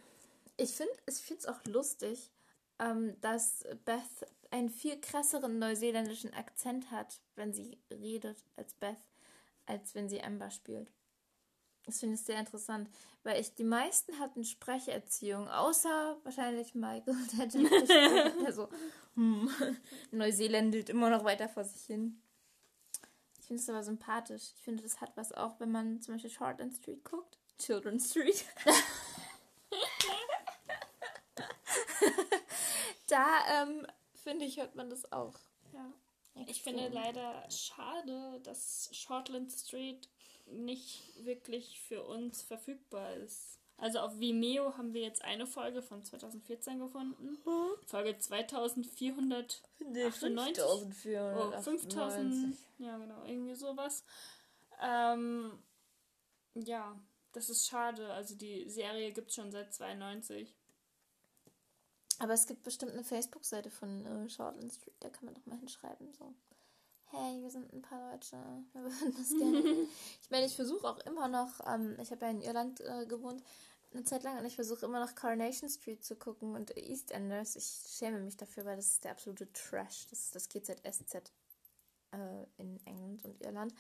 Ich 0.59 0.73
finde 0.73 0.93
ich 1.07 1.17
finde 1.17 1.41
es 1.41 1.47
auch 1.47 1.65
lustig, 1.65 2.31
ähm, 2.79 3.19
dass 3.23 3.65
Beth 3.85 4.29
einen 4.51 4.69
viel 4.69 5.01
krasseren 5.01 5.59
neuseeländischen 5.59 6.33
Akzent 6.35 6.91
hat, 6.91 7.21
wenn 7.39 7.55
sie 7.55 7.79
redet 7.91 8.45
als 8.57 8.75
Beth, 8.75 9.03
als 9.67 9.95
wenn 9.95 10.09
sie 10.09 10.23
Amber 10.23 10.51
spielt. 10.51 10.93
Das 11.89 12.01
finde 12.01 12.17
ich 12.17 12.21
sehr 12.21 12.39
interessant, 12.39 12.91
weil 13.23 13.41
ich 13.41 13.55
die 13.55 13.65
meisten 13.65 14.19
hatten 14.19 14.45
Sprecherziehung, 14.45 15.49
außer 15.49 16.19
wahrscheinlich 16.23 16.75
Michael, 16.75 17.17
der 17.39 17.49
Jack 17.49 17.71
gespielt, 17.81 18.35
der 18.45 18.53
so 18.53 18.69
hm, 19.15 19.51
Neuseeländet 20.11 20.91
immer 20.91 21.09
noch 21.09 21.25
weiter 21.25 21.49
vor 21.49 21.65
sich 21.65 21.87
hin. 21.87 22.21
Ich 23.41 23.47
finde 23.47 23.63
es 23.63 23.69
aber 23.71 23.83
sympathisch. 23.83 24.53
Ich 24.55 24.63
finde, 24.63 24.83
das 24.83 25.01
hat 25.01 25.17
was 25.17 25.33
auch, 25.33 25.59
wenn 25.61 25.73
man 25.73 26.03
zum 26.03 26.15
Beispiel 26.15 26.31
Shortland 26.31 26.75
Street 26.75 27.03
guckt. 27.03 27.39
Children 27.59 27.99
Street. 27.99 28.45
da, 33.09 33.63
ähm, 33.63 33.87
finde 34.13 34.45
ich, 34.45 34.59
hört 34.59 34.75
man 34.75 34.91
das 34.91 35.11
auch. 35.11 35.35
Ja. 35.73 35.91
Ich 36.47 36.63
finde 36.63 36.89
leider 36.89 37.49
schade, 37.51 38.41
dass 38.45 38.91
Shortland 38.93 39.53
Street 39.53 40.09
nicht 40.47 41.03
wirklich 41.25 41.81
für 41.81 42.05
uns 42.05 42.43
verfügbar 42.43 43.15
ist. 43.15 43.59
Also 43.77 44.01
auf 44.01 44.19
Vimeo 44.19 44.77
haben 44.77 44.93
wir 44.93 45.03
jetzt 45.03 45.23
eine 45.23 45.47
Folge 45.47 45.83
von 45.83 46.03
2014 46.03 46.81
gefunden. 46.81 47.39
Folge 47.87 48.19
2400. 48.19 49.63
Nee, 49.79 50.05
98? 50.05 50.65
5498. 50.65 51.59
Oh, 51.59 51.63
5000, 51.63 52.57
ja 52.79 52.99
genau, 52.99 53.25
irgendwie 53.25 53.55
sowas. 53.55 54.05
Ähm, 54.83 55.63
ja, 56.55 57.01
das 57.33 57.51
ist 57.51 57.69
schade. 57.69 58.13
Also 58.13 58.35
die 58.35 58.69
Serie 58.69 59.13
gibt 59.13 59.29
es 59.29 59.37
schon 59.37 59.53
seit 59.53 59.73
92. 59.73 60.58
Aber 62.19 62.33
es 62.35 62.47
gibt 62.47 62.63
bestimmt 62.65 62.93
eine 62.93 63.05
Facebook-Seite 63.05 63.71
von 63.71 64.05
äh, 64.05 64.29
Shortland 64.29 64.73
Street, 64.73 64.95
da 65.01 65.09
kann 65.09 65.27
man 65.27 65.35
doch 65.35 65.47
mal 65.47 65.59
hinschreiben, 65.59 66.13
so. 66.15 66.35
Hey, 67.11 67.41
wir 67.41 67.51
sind 67.51 67.73
ein 67.73 67.81
paar 67.81 68.13
Leute, 68.13 68.37
wir 68.73 68.83
würden 68.85 69.15
das 69.17 69.29
gerne. 69.31 69.87
ich 70.23 70.31
meine, 70.31 70.47
ich 70.47 70.57
versuche 70.57 70.87
auch 70.89 70.99
immer 71.01 71.29
noch, 71.29 71.61
ähm, 71.67 71.97
ich 72.01 72.11
habe 72.11 72.25
ja 72.27 72.31
in 72.31 72.43
Irland 72.43 72.81
äh, 72.81 73.07
gewohnt, 73.07 73.43
eine 73.93 74.05
Zeit 74.05 74.23
lang, 74.25 74.39
und 74.39 74.45
ich 74.45 74.57
versuche 74.57 74.85
immer 74.85 75.01
noch 75.01 75.15
Coronation 75.15 75.71
Street 75.71 76.05
zu 76.05 76.17
gucken 76.17 76.55
und 76.55 76.77
EastEnders. 76.77 77.57
Ich 77.57 77.65
schäme 77.97 78.21
mich 78.21 78.37
dafür, 78.37 78.65
weil 78.67 78.77
das 78.77 78.89
ist 78.89 79.05
der 79.05 79.13
absolute 79.13 79.51
Trash. 79.53 80.07
Das 80.11 80.19
ist 80.25 80.35
das 80.35 80.49
GZSZ 80.49 81.33
äh, 82.13 82.45
in 82.59 82.79
England 82.85 83.25
und 83.25 83.41
Irland. 83.41 83.73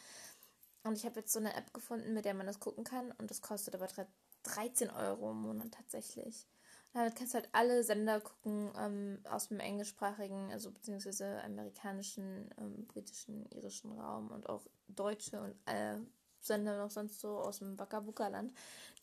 Und 0.84 0.96
ich 0.96 1.04
habe 1.04 1.20
jetzt 1.20 1.32
so 1.32 1.40
eine 1.40 1.52
App 1.54 1.74
gefunden, 1.74 2.14
mit 2.14 2.24
der 2.24 2.32
man 2.34 2.46
das 2.46 2.60
gucken 2.60 2.84
kann, 2.84 3.12
und 3.18 3.30
das 3.30 3.42
kostet 3.42 3.74
aber 3.74 3.86
dre- 3.86 4.06
13 4.44 4.88
Euro 4.90 5.32
im 5.32 5.42
Monat 5.42 5.72
tatsächlich. 5.72 6.46
Damit 6.92 7.16
kannst 7.16 7.34
du 7.34 7.38
halt 7.38 7.48
alle 7.52 7.84
Sender 7.84 8.20
gucken 8.20 8.72
ähm, 8.78 9.20
aus 9.28 9.48
dem 9.48 9.60
englischsprachigen, 9.60 10.50
also 10.50 10.70
beziehungsweise 10.70 11.42
amerikanischen, 11.44 12.50
ähm, 12.58 12.86
britischen, 12.86 13.46
irischen 13.50 13.92
Raum 13.92 14.30
und 14.30 14.48
auch 14.48 14.66
deutsche 14.88 15.40
und 15.40 15.54
äh, 15.66 15.98
Sender 16.40 16.78
noch 16.78 16.90
sonst 16.90 17.20
so 17.20 17.38
aus 17.38 17.58
dem 17.58 17.78
Wakabuka-Land. 17.78 18.52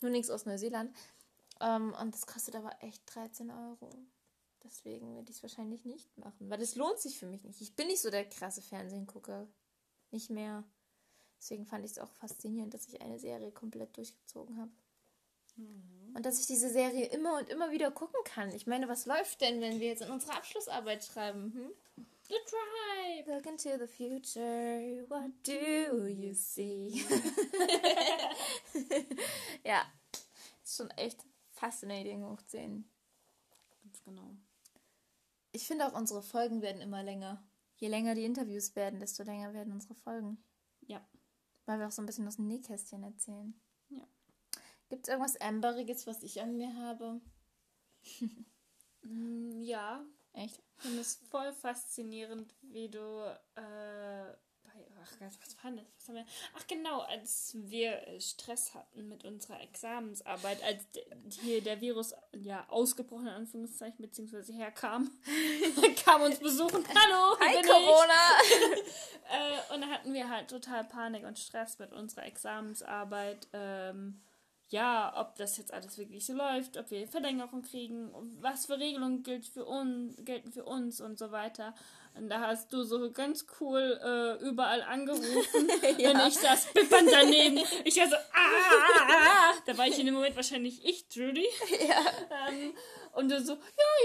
Nur 0.00 0.10
nichts 0.10 0.30
aus 0.30 0.46
Neuseeland. 0.46 0.94
Ähm, 1.60 1.94
und 2.00 2.14
das 2.14 2.26
kostet 2.26 2.56
aber 2.56 2.72
echt 2.80 3.02
13 3.14 3.50
Euro. 3.50 3.90
Deswegen 4.64 5.14
werde 5.14 5.30
ich 5.30 5.36
es 5.36 5.42
wahrscheinlich 5.42 5.84
nicht 5.84 6.18
machen, 6.18 6.50
weil 6.50 6.58
das 6.58 6.74
lohnt 6.74 6.98
sich 6.98 7.18
für 7.18 7.26
mich 7.26 7.44
nicht. 7.44 7.60
Ich 7.60 7.76
bin 7.76 7.86
nicht 7.86 8.00
so 8.00 8.10
der 8.10 8.28
krasse 8.28 8.62
Fernsehgucker. 8.62 9.46
Nicht 10.10 10.30
mehr. 10.30 10.64
Deswegen 11.38 11.66
fand 11.66 11.84
ich 11.84 11.92
es 11.92 11.98
auch 11.98 12.10
faszinierend, 12.10 12.74
dass 12.74 12.88
ich 12.88 13.00
eine 13.00 13.18
Serie 13.18 13.52
komplett 13.52 13.96
durchgezogen 13.96 14.58
habe. 14.58 14.72
Und 15.56 16.24
dass 16.24 16.40
ich 16.40 16.46
diese 16.46 16.70
Serie 16.70 17.06
immer 17.06 17.38
und 17.38 17.50
immer 17.50 17.70
wieder 17.70 17.90
gucken 17.90 18.20
kann. 18.24 18.50
Ich 18.54 18.66
meine, 18.66 18.88
was 18.88 19.04
läuft 19.04 19.42
denn, 19.42 19.60
wenn 19.60 19.80
wir 19.80 19.88
jetzt 19.88 20.02
in 20.02 20.10
unserer 20.10 20.36
Abschlussarbeit 20.36 21.04
schreiben? 21.04 21.52
Hm? 21.52 21.70
The 22.28 22.34
Tribe! 22.46 23.32
Look 23.32 23.46
into 23.46 23.78
the 23.78 23.86
future, 23.86 25.04
what 25.08 25.30
do 25.46 26.06
you 26.08 26.32
see? 26.34 26.88
ja, 29.64 29.84
ist 30.64 30.76
schon 30.76 30.90
echt 30.90 31.24
fascinating 31.50 32.24
hochzehn. 32.24 32.90
Ganz 33.82 34.02
genau. 34.02 34.36
Ich 35.52 35.66
finde 35.66 35.86
auch, 35.86 35.94
unsere 35.98 36.22
Folgen 36.22 36.62
werden 36.62 36.82
immer 36.82 37.02
länger. 37.02 37.46
Je 37.76 37.88
länger 37.88 38.14
die 38.14 38.24
Interviews 38.24 38.74
werden, 38.74 39.00
desto 39.00 39.22
länger 39.22 39.54
werden 39.54 39.72
unsere 39.72 39.94
Folgen. 39.94 40.42
Ja. 40.80 41.06
Weil 41.66 41.78
wir 41.78 41.86
auch 41.86 41.92
so 41.92 42.02
ein 42.02 42.06
bisschen 42.06 42.26
aus 42.26 42.36
dem 42.36 42.46
Nähkästchen 42.46 43.02
erzählen. 43.02 43.54
Gibt 44.88 45.06
es 45.06 45.08
irgendwas 45.08 45.40
Amberiges, 45.40 46.06
was 46.06 46.22
ich 46.22 46.40
an 46.40 46.56
mir 46.56 46.74
habe? 46.76 47.20
Mm, 49.02 49.60
Ja, 49.62 50.04
Echt? 50.32 50.62
ich 50.76 50.82
finde 50.82 51.00
es 51.00 51.20
voll 51.30 51.52
faszinierend, 51.52 52.54
wie 52.62 52.88
du 52.88 52.98
äh. 53.56 54.34
Ach 55.08 55.18
Gott, 55.20 55.30
was 55.40 55.64
war 55.64 55.70
das? 55.70 55.84
Was 55.96 56.08
haben 56.08 56.14
wir? 56.16 56.26
Ach 56.58 56.66
genau, 56.66 57.00
als 57.00 57.52
wir 57.54 58.02
Stress 58.20 58.74
hatten 58.74 59.08
mit 59.08 59.24
unserer 59.24 59.60
Examensarbeit, 59.60 60.62
als 60.64 60.82
hier 61.40 61.62
der 61.62 61.80
Virus 61.80 62.12
ja 62.32 62.68
ausgebrochen 62.68 63.28
in 63.28 63.32
Anführungszeichen 63.32 63.98
beziehungsweise 64.02 64.52
herkam, 64.52 65.10
kam 66.04 66.22
uns 66.22 66.40
besuchen. 66.40 66.84
Hallo, 66.88 67.38
Hi. 67.40 67.62
Corona! 67.62 68.82
Äh, 69.28 69.74
und 69.74 69.80
da 69.80 69.88
hatten 69.88 70.14
wir 70.14 70.28
halt 70.30 70.48
total 70.48 70.84
Panik 70.84 71.24
und 71.24 71.36
Stress 71.36 71.80
mit 71.80 71.92
unserer 71.92 72.26
Examensarbeit. 72.26 73.48
Ähm, 73.52 74.22
ja, 74.68 75.12
ob 75.16 75.36
das 75.36 75.56
jetzt 75.58 75.72
alles 75.72 75.96
wirklich 75.96 76.26
so 76.26 76.32
läuft, 76.34 76.76
ob 76.76 76.90
wir 76.90 77.06
Verlängerung 77.06 77.62
kriegen, 77.62 78.10
was 78.40 78.66
für 78.66 78.78
Regelungen 78.78 79.22
gilt 79.22 79.46
für 79.46 79.64
uns, 79.64 80.16
gelten 80.24 80.50
für 80.52 80.64
uns 80.64 81.00
und 81.00 81.18
so 81.18 81.30
weiter. 81.30 81.74
Und 82.14 82.30
da 82.30 82.40
hast 82.40 82.72
du 82.72 82.82
so 82.82 83.10
ganz 83.12 83.46
cool 83.60 84.00
äh, 84.02 84.42
überall 84.42 84.82
angerufen 84.82 85.68
Ja. 85.98 86.10
und 86.12 86.28
ich 86.28 86.34
saß 86.34 86.72
bippernd 86.72 87.10
daneben. 87.12 87.58
Ich 87.84 87.96
war 87.98 88.08
so, 88.08 88.16
ah, 88.16 89.52
da 89.66 89.76
war 89.76 89.86
ich 89.86 89.98
in 89.98 90.06
dem 90.06 90.14
Moment 90.14 90.34
wahrscheinlich 90.34 90.82
ich, 90.84 91.04
Judy. 91.14 91.46
ja. 91.88 92.00
Ähm, 92.48 92.72
und 93.16 93.30
so, 93.30 93.54
ja, 93.54 93.58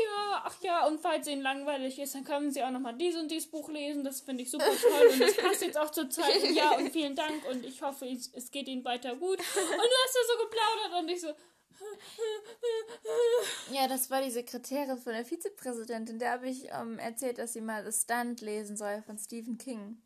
ja, 0.05 0.41
ach 0.45 0.55
ja, 0.61 0.87
und 0.87 1.01
falls 1.01 1.27
Ihnen 1.27 1.41
langweilig 1.41 1.99
ist, 1.99 2.15
dann 2.15 2.23
können 2.23 2.49
Sie 2.49 2.63
auch 2.63 2.71
nochmal 2.71 2.95
dies 2.95 3.17
und 3.17 3.29
dies 3.29 3.45
Buch 3.45 3.69
lesen. 3.69 4.05
Das 4.05 4.21
finde 4.21 4.43
ich 4.43 4.51
super 4.51 4.63
toll 4.65 5.09
und 5.11 5.19
das 5.19 5.35
passt 5.35 5.61
jetzt 5.61 5.77
auch 5.77 5.91
zur 5.91 6.09
Zeit. 6.09 6.41
Und 6.41 6.51
ja, 6.55 6.77
und 6.77 6.89
vielen 6.91 7.13
Dank 7.15 7.45
und 7.49 7.65
ich 7.65 7.81
hoffe, 7.81 8.07
es, 8.07 8.51
geht 8.51 8.69
Ihnen 8.69 8.85
weiter 8.85 9.13
gut. 9.15 9.37
Und 9.37 9.37
du 9.37 9.43
hast 9.43 10.15
da 10.15 10.19
so 10.33 10.39
geplaudert 10.43 11.01
und 11.01 11.09
ich 11.09 11.19
so, 11.19 11.27
Ja, 13.71 13.87
das 13.87 14.09
war 14.09 14.21
die 14.21 14.31
Sekretärin 14.31 14.97
von 14.97 15.13
der 15.13 15.25
Vizepräsidentin. 15.25 16.19
Der 16.19 16.31
habe 16.31 16.47
ich 16.47 16.69
ähm, 16.71 16.99
erzählt, 16.99 17.37
dass 17.37 17.53
sie 17.53 17.61
mal 17.61 17.83
The 17.83 17.97
Stand 17.97 18.41
lesen 18.41 18.77
soll 18.77 19.01
von 19.01 19.17
Stephen 19.17 19.57
King. 19.57 20.01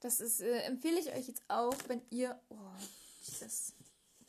Das 0.00 0.20
ist, 0.20 0.40
äh, 0.40 0.60
empfehle 0.60 1.00
ich 1.00 1.12
euch 1.12 1.28
jetzt 1.28 1.42
auch, 1.48 1.74
wenn 1.86 2.02
ihr. 2.10 2.38
Oh, 2.50 2.54
Jesus. 3.22 3.72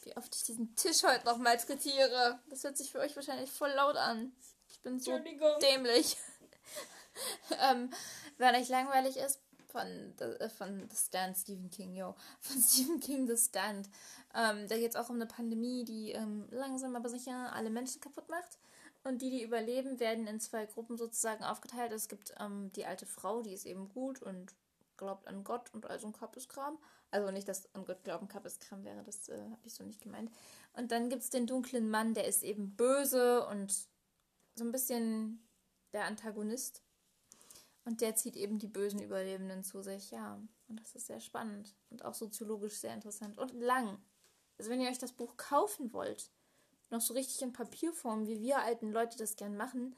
Wie 0.04 0.16
oft 0.16 0.34
ich 0.36 0.44
diesen 0.44 0.76
Tisch 0.76 1.04
heute 1.04 1.26
noch 1.26 1.38
malträtiere. 1.38 2.40
Das 2.50 2.64
hört 2.64 2.78
sich 2.78 2.92
für 2.92 3.00
euch 3.00 3.16
wahrscheinlich 3.16 3.52
voll 3.52 3.72
laut 3.72 3.98
an. 3.98 4.32
Ich 4.70 4.80
bin 4.82 5.00
so 5.00 5.20
dämlich. 5.62 6.18
ähm, 7.60 7.92
wenn 8.38 8.56
euch 8.56 8.70
langweilig 8.70 9.18
ist, 9.18 9.40
von, 9.70 10.18
äh, 10.20 10.50
von 10.50 10.90
The 10.90 10.98
Stand, 10.98 11.38
Stephen 11.38 11.70
King, 11.70 11.96
yo. 11.96 12.16
Von 12.40 12.62
Stephen 12.68 13.00
King, 13.00 13.28
The 13.28 13.38
Stand. 13.38 13.90
Ähm, 14.34 14.68
da 14.68 14.78
geht 14.78 14.92
es 14.92 14.96
auch 14.96 15.10
um 15.10 15.16
eine 15.16 15.26
Pandemie, 15.26 15.84
die 15.86 16.12
ähm, 16.12 16.48
langsam 16.52 16.96
aber 16.96 17.10
sicher 17.10 17.54
alle 17.54 17.70
Menschen 17.70 18.02
kaputt 18.02 18.30
macht. 18.30 18.58
Und 19.04 19.22
die, 19.22 19.30
die 19.30 19.44
überleben, 19.44 20.00
werden 20.00 20.28
in 20.28 20.40
zwei 20.40 20.66
Gruppen 20.66 20.98
sozusagen 20.98 21.44
aufgeteilt. 21.44 21.92
Es 21.92 22.10
gibt 22.10 22.34
ähm, 22.40 22.72
die 22.74 22.86
alte 22.86 23.06
Frau, 23.06 23.42
die 23.42 23.54
ist 23.54 23.66
eben 23.66 23.90
gut 23.90 24.22
und 24.22 24.54
glaubt 24.98 25.28
an 25.28 25.44
Gott 25.44 25.74
und 25.74 25.86
also 25.86 26.08
ein 26.08 26.14
Kappeskram. 26.14 26.78
Also 27.12 27.32
nicht, 27.32 27.48
dass 27.48 27.74
an 27.74 27.86
Gott 27.86 28.04
glauben 28.04 28.28
Kappeskram 28.28 28.84
wäre, 28.84 29.04
das 29.04 29.30
äh, 29.30 29.38
habe 29.38 29.62
ich 29.66 29.74
so 29.74 29.84
nicht 29.84 30.02
gemeint. 30.02 30.32
Und 30.74 30.92
dann 30.92 31.10
gibt 31.10 31.24
es 31.24 31.30
den 31.30 31.48
dunklen 31.48 31.90
Mann, 31.90 32.14
der 32.14 32.28
ist 32.28 32.44
eben 32.44 32.76
böse 32.76 33.46
und 33.48 33.74
so 34.56 34.64
ein 34.64 34.72
bisschen 34.72 35.44
der 35.94 36.06
Antagonist. 36.06 36.84
Und 37.86 38.02
der 38.02 38.16
zieht 38.16 38.36
eben 38.36 38.60
die 38.60 38.68
bösen 38.68 39.02
Überlebenden 39.02 39.64
zu 39.64 39.82
sich, 39.82 40.12
ja. 40.12 40.40
Und 40.68 40.80
das 40.80 40.94
ist 40.94 41.08
sehr 41.08 41.20
spannend 41.20 41.76
und 41.90 42.06
auch 42.06 42.14
soziologisch 42.14 42.76
sehr 42.76 42.94
interessant 42.94 43.40
und 43.40 43.54
lang. 43.54 43.98
Also 44.60 44.70
wenn 44.70 44.82
ihr 44.82 44.90
euch 44.90 45.00
das 45.00 45.14
Buch 45.14 45.38
kaufen 45.38 45.92
wollt, 45.94 46.30
noch 46.92 47.02
so 47.02 47.14
richtig 47.14 47.42
in 47.42 47.54
Papierform, 47.54 48.28
wie 48.28 48.42
wir 48.42 48.60
alten 48.60 48.92
Leute 48.92 49.18
das 49.18 49.36
gern 49.36 49.58
machen, 49.58 49.96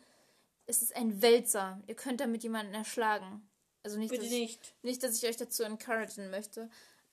ist 0.68 0.82
es 0.82 0.92
ein 0.92 1.22
Wälzer. 1.22 1.82
Ihr 1.88 1.96
könnt 1.96 2.22
damit 2.22 2.44
jemanden 2.44 2.74
erschlagen. 2.74 3.50
Also 3.84 3.98
nicht, 3.98 4.12
Bitte 4.12 4.24
dass 4.24 4.32
nicht. 4.32 4.76
Ich, 4.78 4.84
nicht, 4.84 5.04
dass 5.04 5.18
ich 5.18 5.28
euch 5.28 5.38
dazu 5.38 5.64
encouragen 5.64 6.30
möchte, 6.30 6.70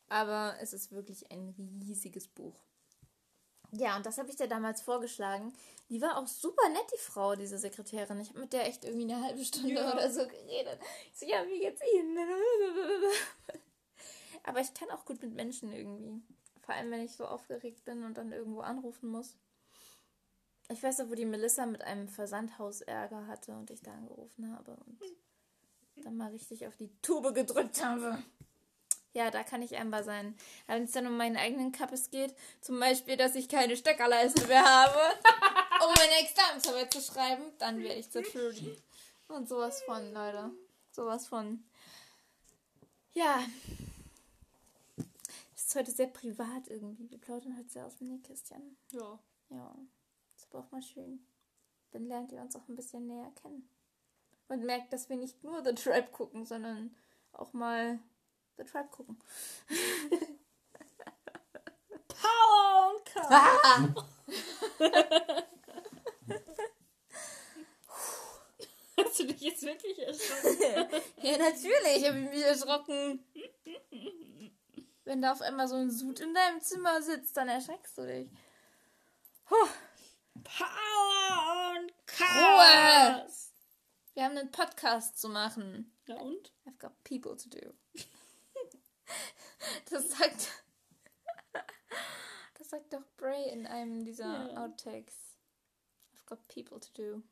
aber 0.09 0.56
es 0.61 0.72
ist 0.72 0.92
wirklich 0.92 1.30
ein 1.30 1.54
riesiges 1.86 2.28
Buch. 2.28 2.54
Ja, 3.72 3.96
und 3.96 4.06
das 4.06 4.16
habe 4.18 4.30
ich 4.30 4.36
dir 4.36 4.48
damals 4.48 4.80
vorgeschlagen. 4.80 5.52
Die 5.90 6.00
war 6.00 6.16
auch 6.16 6.26
super 6.26 6.68
nett, 6.70 6.90
die 6.94 6.98
Frau, 7.00 7.36
diese 7.36 7.59
Sekretärin. 7.59 8.18
Ich 8.20 8.30
habe 8.30 8.40
mit 8.40 8.52
der 8.52 8.66
echt 8.66 8.84
irgendwie 8.84 9.12
eine 9.12 9.22
halbe 9.22 9.44
Stunde 9.44 9.74
Ja. 9.74 9.92
oder 9.92 10.11
so 10.11 10.26
geredet. 10.26 10.78
Ich 11.12 11.18
so, 11.18 11.26
ja, 11.26 11.46
wie 11.46 11.59
geht's 11.61 11.80
Ihnen? 11.94 12.16
Aber 14.44 14.61
ich 14.61 14.72
kann 14.72 14.90
auch 14.90 15.04
gut 15.04 15.20
mit 15.22 15.34
Menschen 15.34 15.72
irgendwie. 15.72 16.22
Vor 16.62 16.74
allem, 16.74 16.90
wenn 16.90 17.02
ich 17.02 17.14
so 17.14 17.26
aufgeregt 17.26 17.84
bin 17.84 18.04
und 18.04 18.16
dann 18.16 18.32
irgendwo 18.32 18.61
anrufen 18.61 19.11
muss. 19.11 19.36
Ich 20.70 20.82
weiß 20.82 20.98
noch, 20.98 21.11
wo 21.11 21.14
die 21.14 21.24
Melissa 21.24 21.64
mit 21.66 21.82
einem 21.82 22.09
Versandhaus 22.09 22.82
Ärger 22.82 23.26
hatte 23.26 23.52
und 23.52 23.70
ich 23.70 23.80
da 23.82 23.92
angerufen 23.92 24.54
habe 24.54 24.72
und 24.72 24.98
dann 26.04 26.16
mal 26.16 26.30
richtig 26.30 26.66
auf 26.66 26.76
die 26.76 26.90
Tube 27.00 27.34
gedrückt 27.34 27.82
habe. 27.82 28.22
Ja, 29.19 29.33
da 29.33 29.43
kann 29.43 29.62
ich 29.62 29.77
einbar 29.77 30.05
sein. 30.05 30.37
Aber 30.69 30.77
Wenn 30.77 30.85
es 30.85 30.93
dann 30.93 31.09
um 31.09 31.16
meinen 31.16 31.37
eigenen 31.37 31.73
Kappes 31.73 32.11
geht, 32.11 32.37
zum 32.61 32.79
Beispiel, 32.79 33.16
dass 33.16 33.35
ich 33.35 33.49
keine 33.49 33.77
Steckerleiste 33.77 34.47
mehr 34.47 34.64
habe, 34.64 34.97
um 35.85 35.93
meine 35.97 36.21
Examensarbeit 36.21 36.93
zu 36.93 37.01
schreiben, 37.01 37.43
dann 37.59 37.83
werde 37.83 37.99
ich 37.99 38.12
zur 38.12 38.23
Trudy. 38.23 38.81
Und 39.27 39.49
sowas 39.49 39.83
von, 39.83 40.12
Leute. 40.12 40.53
Sowas 40.93 41.27
von. 41.27 41.64
Ja. 43.12 43.43
Es 45.57 45.64
ist 45.64 45.75
heute 45.75 45.91
sehr 45.91 46.07
privat 46.07 46.69
irgendwie. 46.69 47.11
Wir 47.11 47.19
plaudern 47.19 47.57
heute 47.59 47.71
sehr 47.71 47.87
aus 47.87 47.97
dem 47.97 48.11
Nähkästchen. 48.11 48.77
Ja. 48.93 49.19
Ja, 49.51 49.75
ist 50.37 50.47
aber 50.53 50.61
auch 50.61 50.71
mal 50.71 50.83
schön. 50.83 51.27
Dann 51.91 52.07
lernt 52.07 52.31
ihr 52.31 52.41
uns 52.41 52.55
auch 52.55 52.69
ein 52.69 52.77
bisschen 52.77 53.09
näher 53.09 53.33
kennen. 53.43 53.69
Und 54.47 54.64
merkt, 54.64 54.93
dass 54.93 55.09
wir 55.09 55.16
nicht 55.16 55.43
nur 55.43 55.64
The 55.64 55.75
Tribe 55.75 56.12
gucken, 56.12 56.47
sondern 56.47 56.95
auch 57.33 57.53
mal 57.53 57.99
The 58.59 58.64
Tribe 58.64 58.88
gucken. 58.90 59.16
Power 62.09 62.92
und 62.92 63.04
Kraft. 63.04 64.04
Hast 68.96 69.20
du 69.20 69.26
dich 69.26 69.40
jetzt 69.40 69.62
wirklich 69.62 69.98
erschrocken? 70.00 71.02
Ja, 71.22 71.38
natürlich 71.38 72.06
habe 72.06 72.18
ich 72.18 72.30
mich 72.30 72.44
erschrocken. 72.44 73.24
Wenn 75.04 75.22
da 75.22 75.32
auf 75.32 75.40
einmal 75.40 75.68
so 75.68 75.76
ein 75.76 75.90
Sud 75.90 76.18
in 76.20 76.34
deinem 76.34 76.61
Zimmer 76.61 77.00
sitzt, 77.00 77.36
dann 77.36 77.48
erschreckst 77.48 77.96
du 77.96 78.06
dich. 78.06 78.28
Huh, 79.50 79.68
Power 80.42 81.76
und 81.76 81.92
Ruhe! 82.20 83.22
Chaos. 83.22 83.52
wir 84.14 84.24
haben 84.24 84.36
einen 84.36 84.50
Podcast 84.50 85.18
zu 85.18 85.28
machen. 85.28 85.92
Ja 86.06 86.16
und? 86.16 86.52
I've 86.66 86.78
got 86.78 86.92
people 87.04 87.36
to 87.36 87.48
do. 87.48 87.72
Das 89.90 90.09
sagt. 90.11 90.48
Das 92.59 92.70
sagt 92.70 92.92
doch 92.92 93.04
Bray 93.16 93.50
in 93.50 93.66
einem 93.66 94.04
dieser 94.04 94.52
Ja. 94.52 94.64
Outtakes. 94.64 95.14
I've 96.14 96.26
got 96.26 96.46
people 96.48 96.78
to 96.80 96.88
do. 96.94 97.22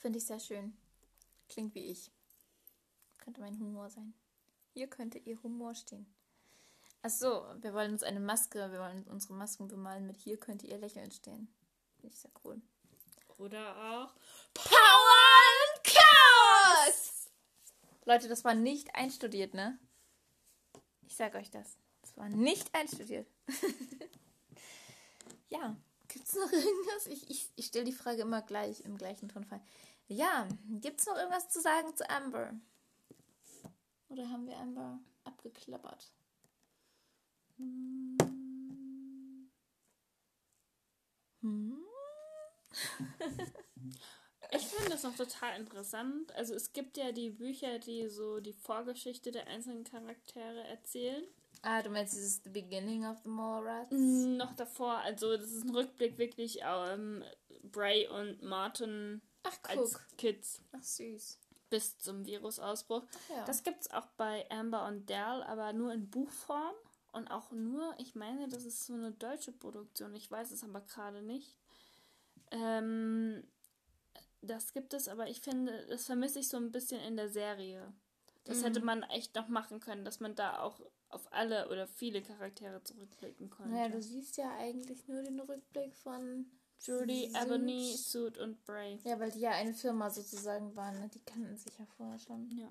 Finde 0.00 0.18
ich 0.18 0.26
sehr 0.26 0.40
schön. 0.40 0.76
Klingt 1.48 1.74
wie 1.74 1.86
ich. 1.86 2.10
Könnte 3.18 3.40
mein 3.40 3.58
Humor 3.58 3.88
sein. 3.88 4.12
Hier 4.74 4.88
könnte 4.88 5.18
ihr 5.18 5.42
Humor 5.42 5.74
stehen. 5.74 6.06
Ach 7.02 7.10
so, 7.10 7.46
wir 7.60 7.72
wollen 7.72 7.92
uns 7.92 8.02
eine 8.02 8.20
Maske, 8.20 8.70
wir 8.70 8.80
wollen 8.80 9.04
unsere 9.04 9.34
Masken 9.34 9.68
bemalen 9.68 10.06
mit 10.06 10.16
hier 10.16 10.38
könnte 10.38 10.66
ihr 10.66 10.78
Lächeln 10.78 11.10
stehen. 11.10 11.48
Finde 12.00 12.14
ich 12.14 12.20
sehr 12.20 12.32
cool. 12.44 12.60
Oder 13.38 13.76
auch 13.76 14.14
Power 14.52 15.30
and 15.74 15.84
Chaos! 15.84 17.30
Leute, 18.04 18.28
das 18.28 18.44
war 18.44 18.54
nicht 18.54 18.94
einstudiert, 18.94 19.54
ne? 19.54 19.78
Ich 21.06 21.16
sag 21.16 21.34
euch 21.34 21.50
das. 21.50 21.76
Das 22.02 22.16
war 22.16 22.28
nicht 22.28 22.74
einstudiert. 22.74 23.26
ja, 25.48 25.76
gibt's 26.08 26.34
noch 26.34 26.52
irgendwas? 26.52 27.06
Ich, 27.06 27.30
ich, 27.30 27.50
ich 27.56 27.66
stelle 27.66 27.84
die 27.84 27.92
Frage 27.92 28.22
immer 28.22 28.42
gleich 28.42 28.84
im 28.84 28.96
gleichen 28.96 29.28
Tonfall. 29.28 29.60
Ja, 30.06 30.46
gibt's 30.80 31.06
noch 31.06 31.16
irgendwas 31.16 31.48
zu 31.48 31.60
sagen 31.60 31.94
zu 31.96 32.08
Amber? 32.10 32.52
Oder 34.08 34.28
haben 34.28 34.46
wir 34.46 34.58
Amber 34.58 35.00
abgeklappert? 35.24 36.12
Hm? 37.56 38.18
Ich 44.56 44.66
finde 44.66 44.90
das 44.90 45.02
noch 45.02 45.16
total 45.16 45.58
interessant. 45.60 46.32
Also 46.34 46.54
es 46.54 46.72
gibt 46.72 46.96
ja 46.96 47.12
die 47.12 47.30
Bücher, 47.30 47.78
die 47.78 48.08
so 48.08 48.40
die 48.40 48.52
Vorgeschichte 48.52 49.30
der 49.30 49.46
einzelnen 49.46 49.84
Charaktere 49.84 50.64
erzählen. 50.64 51.24
Ah, 51.62 51.82
du 51.82 51.88
meinst, 51.88 52.14
dieses 52.14 52.42
The 52.44 52.50
Beginning 52.50 53.06
of 53.06 53.16
the 53.24 53.30
Mallrats? 53.30 53.90
Noch 53.90 54.54
davor, 54.54 54.98
also 54.98 55.36
das 55.36 55.50
ist 55.50 55.64
ein 55.64 55.74
Rückblick 55.74 56.18
wirklich 56.18 56.58
ähm, 56.62 57.24
Bray 57.62 58.06
und 58.06 58.42
Martin 58.42 59.22
Ach, 59.44 59.58
als. 59.62 59.98
Kids 60.18 60.60
Ach, 60.72 60.82
süß. 60.82 61.38
bis 61.70 61.98
zum 61.98 62.26
Virusausbruch. 62.26 63.04
Ja. 63.30 63.44
Das 63.46 63.62
gibt's 63.62 63.90
auch 63.90 64.06
bei 64.18 64.48
Amber 64.50 64.86
und 64.86 65.08
Dal, 65.08 65.42
aber 65.42 65.72
nur 65.72 65.92
in 65.92 66.10
Buchform. 66.10 66.74
Und 67.12 67.30
auch 67.30 67.52
nur, 67.52 67.94
ich 67.98 68.14
meine, 68.14 68.48
das 68.48 68.64
ist 68.64 68.84
so 68.84 68.92
eine 68.92 69.12
deutsche 69.12 69.52
Produktion. 69.52 70.14
Ich 70.16 70.30
weiß 70.30 70.50
es 70.50 70.64
aber 70.64 70.80
gerade 70.80 71.22
nicht. 71.22 71.56
Ähm, 72.50 73.42
das 74.44 74.72
gibt 74.72 74.94
es, 74.94 75.08
aber 75.08 75.28
ich 75.28 75.40
finde, 75.40 75.86
das 75.86 76.06
vermisse 76.06 76.40
ich 76.40 76.48
so 76.48 76.56
ein 76.56 76.72
bisschen 76.72 77.00
in 77.00 77.16
der 77.16 77.28
Serie. 77.28 77.92
Das 78.44 78.62
hätte 78.62 78.80
Mhm. 78.80 78.86
man 78.86 79.02
echt 79.04 79.34
noch 79.34 79.48
machen 79.48 79.80
können, 79.80 80.04
dass 80.04 80.20
man 80.20 80.34
da 80.34 80.60
auch 80.60 80.80
auf 81.08 81.32
alle 81.32 81.68
oder 81.70 81.86
viele 81.86 82.22
Charaktere 82.22 82.82
zurückblicken 82.82 83.48
konnte. 83.48 83.72
Naja, 83.72 83.88
du 83.88 84.02
siehst 84.02 84.36
ja 84.36 84.50
eigentlich 84.58 85.06
nur 85.08 85.22
den 85.22 85.40
Rückblick 85.40 85.94
von 85.96 86.50
Judy, 86.80 87.30
Suit. 87.30 87.42
Ebony, 87.42 87.94
Suit 87.96 88.38
und 88.38 88.62
Bray. 88.64 88.98
Ja, 89.04 89.18
weil 89.18 89.30
die 89.30 89.40
ja 89.40 89.52
eine 89.52 89.72
Firma 89.72 90.10
sozusagen 90.10 90.74
waren, 90.76 91.00
ne? 91.00 91.08
Die 91.08 91.24
kannten 91.24 91.56
sich 91.56 91.78
ja 91.78 91.86
vorher 91.96 92.18
schon. 92.18 92.50
Ja. 92.58 92.70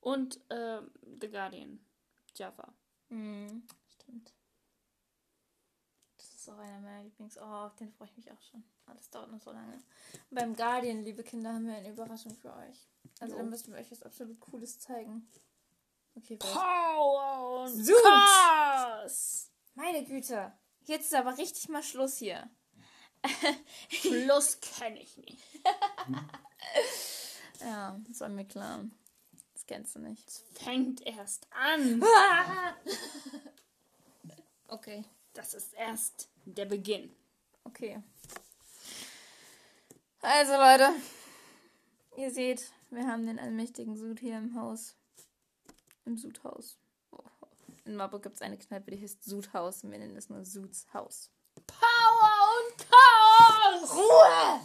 Und 0.00 0.40
ähm, 0.50 0.90
The 1.20 1.28
Guardian, 1.28 1.80
Java. 2.36 2.72
Mhm, 3.08 3.66
stimmt. 3.88 4.32
Das 6.16 6.32
ist 6.34 6.48
auch 6.48 6.58
einer 6.58 6.80
meiner 6.80 7.02
Lieblings... 7.02 7.36
Oh, 7.38 7.42
auf 7.42 7.74
den 7.74 7.90
freue 7.90 8.08
ich 8.08 8.16
mich 8.16 8.30
auch 8.30 8.40
schon. 8.42 8.62
Das 8.94 9.10
dauert 9.10 9.30
noch 9.30 9.40
so 9.40 9.50
lange. 9.52 9.74
Und 9.74 10.34
beim 10.34 10.54
Guardian, 10.54 11.02
liebe 11.04 11.22
Kinder, 11.22 11.52
haben 11.54 11.66
wir 11.66 11.76
eine 11.76 11.90
Überraschung 11.90 12.34
für 12.34 12.54
euch. 12.54 12.88
Also 13.20 13.34
Jo. 13.34 13.42
da 13.42 13.48
müssen 13.48 13.72
wir 13.72 13.80
euch 13.80 13.90
was 13.90 14.02
absolut 14.02 14.40
Cooles 14.40 14.78
zeigen. 14.78 15.28
Okay? 16.14 16.36
Power 16.36 17.64
und. 17.64 17.86
Chaos! 18.02 19.50
Meine 19.74 20.04
Güte. 20.04 20.52
Jetzt 20.84 21.06
ist 21.06 21.14
aber 21.14 21.36
richtig 21.38 21.68
mal 21.68 21.82
Schluss 21.82 22.16
hier. 22.18 22.48
Plus 24.02 24.58
kenne 24.60 25.00
ich 25.00 25.16
nicht. 25.18 25.42
Ja, 27.60 28.00
das 28.08 28.20
war 28.20 28.28
mir 28.30 28.46
klar. 28.46 28.86
Das 29.52 29.66
kennst 29.66 29.94
du 29.94 29.98
nicht. 29.98 30.30
Fängt 30.54 31.02
erst 31.06 31.46
an. 31.52 32.02
Okay. 34.68 35.04
Das 35.34 35.54
ist 35.54 35.74
erst 35.74 36.30
der 36.46 36.64
Beginn. 36.64 37.14
Okay. 37.64 38.02
Also 40.22 40.52
Leute, 40.52 40.90
ihr 42.18 42.30
seht, 42.30 42.70
wir 42.90 43.06
haben 43.06 43.26
den 43.26 43.38
allmächtigen 43.38 43.96
Sud 43.96 44.20
hier 44.20 44.36
im 44.36 44.54
Haus. 44.54 44.94
Im 46.04 46.18
Sudhaus. 46.18 46.76
Oh. 47.10 47.24
In 47.86 47.96
Marburg 47.96 48.22
gibt 48.24 48.36
es 48.36 48.42
eine 48.42 48.58
Kneipe, 48.58 48.90
die 48.90 49.02
heißt 49.02 49.24
Sudhaus 49.24 49.82
und 49.82 49.92
wir 49.92 49.98
nennen 49.98 50.16
es 50.16 50.28
nur 50.28 50.44
Suds 50.44 50.86
Haus. 50.92 51.30
Power 51.66 52.50
und 52.58 52.86
Chaos! 52.90 53.96
Ruhe! 53.96 54.60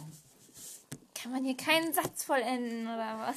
Kann 1.14 1.32
man 1.32 1.44
hier 1.44 1.56
keinen 1.56 1.92
Satz 1.94 2.24
vollenden 2.24 2.86
oder 2.86 3.18
was? 3.18 3.36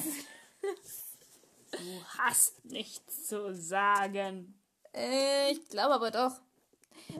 Du 1.72 2.04
hast 2.18 2.66
nichts 2.66 3.28
zu 3.28 3.56
sagen. 3.56 4.60
Äh, 4.94 5.54
ich 5.54 5.70
glaube 5.70 5.94
aber 5.94 6.12
doch. 6.12 6.42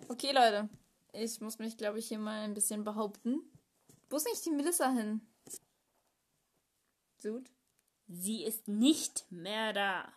Okay, 0.10 0.34
Leute. 0.34 0.68
Ich 1.14 1.40
muss 1.40 1.58
mich, 1.58 1.78
glaube 1.78 2.00
ich, 2.00 2.08
hier 2.10 2.20
mal 2.20 2.44
ein 2.44 2.54
bisschen 2.54 2.84
behaupten. 2.84 3.42
Wo 4.10 4.18
ist 4.18 4.26
nicht 4.26 4.46
die 4.46 4.52
Melissa 4.52 4.92
hin? 4.92 5.22
Sud? 7.20 7.50
Sie 8.08 8.44
ist 8.44 8.68
nicht 8.68 9.32
mehr 9.32 9.74
da. 9.74 10.12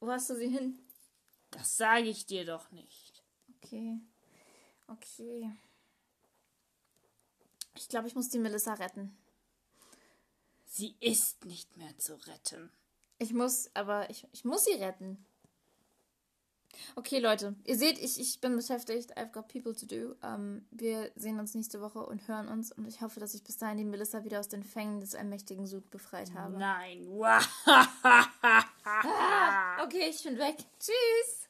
Wo 0.00 0.10
hast 0.10 0.30
du 0.30 0.36
sie 0.36 0.48
hin? 0.48 0.78
Das 1.50 1.76
sage 1.76 2.08
ich 2.08 2.26
dir 2.26 2.44
doch 2.44 2.70
nicht. 2.72 3.22
Okay. 3.56 4.00
Okay. 4.88 5.50
Ich 7.76 7.88
glaube, 7.88 8.08
ich 8.08 8.14
muss 8.14 8.28
die 8.28 8.38
Melissa 8.38 8.74
retten. 8.74 9.16
Sie 10.66 10.96
ist 11.00 11.44
nicht 11.44 11.76
mehr 11.76 11.96
zu 11.98 12.14
retten. 12.26 12.70
Ich 13.18 13.32
muss, 13.32 13.70
aber 13.74 14.08
ich, 14.10 14.26
ich 14.32 14.44
muss 14.44 14.64
sie 14.64 14.74
retten. 14.74 15.24
Okay, 16.96 17.18
Leute, 17.18 17.54
ihr 17.64 17.76
seht, 17.76 17.98
ich, 17.98 18.20
ich 18.20 18.40
bin 18.40 18.56
beschäftigt. 18.56 19.16
I've 19.16 19.32
got 19.32 19.48
people 19.48 19.74
to 19.74 19.86
do. 19.86 20.14
Ähm, 20.22 20.64
wir 20.70 21.10
sehen 21.16 21.38
uns 21.38 21.54
nächste 21.54 21.80
Woche 21.80 22.04
und 22.04 22.26
hören 22.28 22.48
uns. 22.48 22.72
Und 22.72 22.86
ich 22.86 23.00
hoffe, 23.00 23.20
dass 23.20 23.34
ich 23.34 23.42
bis 23.44 23.58
dahin 23.58 23.78
die 23.78 23.84
Melissa 23.84 24.24
wieder 24.24 24.40
aus 24.40 24.48
den 24.48 24.62
Fängen 24.62 25.00
des 25.00 25.14
allmächtigen 25.14 25.66
Sud 25.66 25.90
befreit 25.90 26.34
habe. 26.34 26.58
Nein. 26.58 27.06
Ah, 28.82 29.84
okay, 29.84 30.08
ich 30.10 30.22
bin 30.22 30.38
weg. 30.38 30.56
Tschüss. 30.78 31.49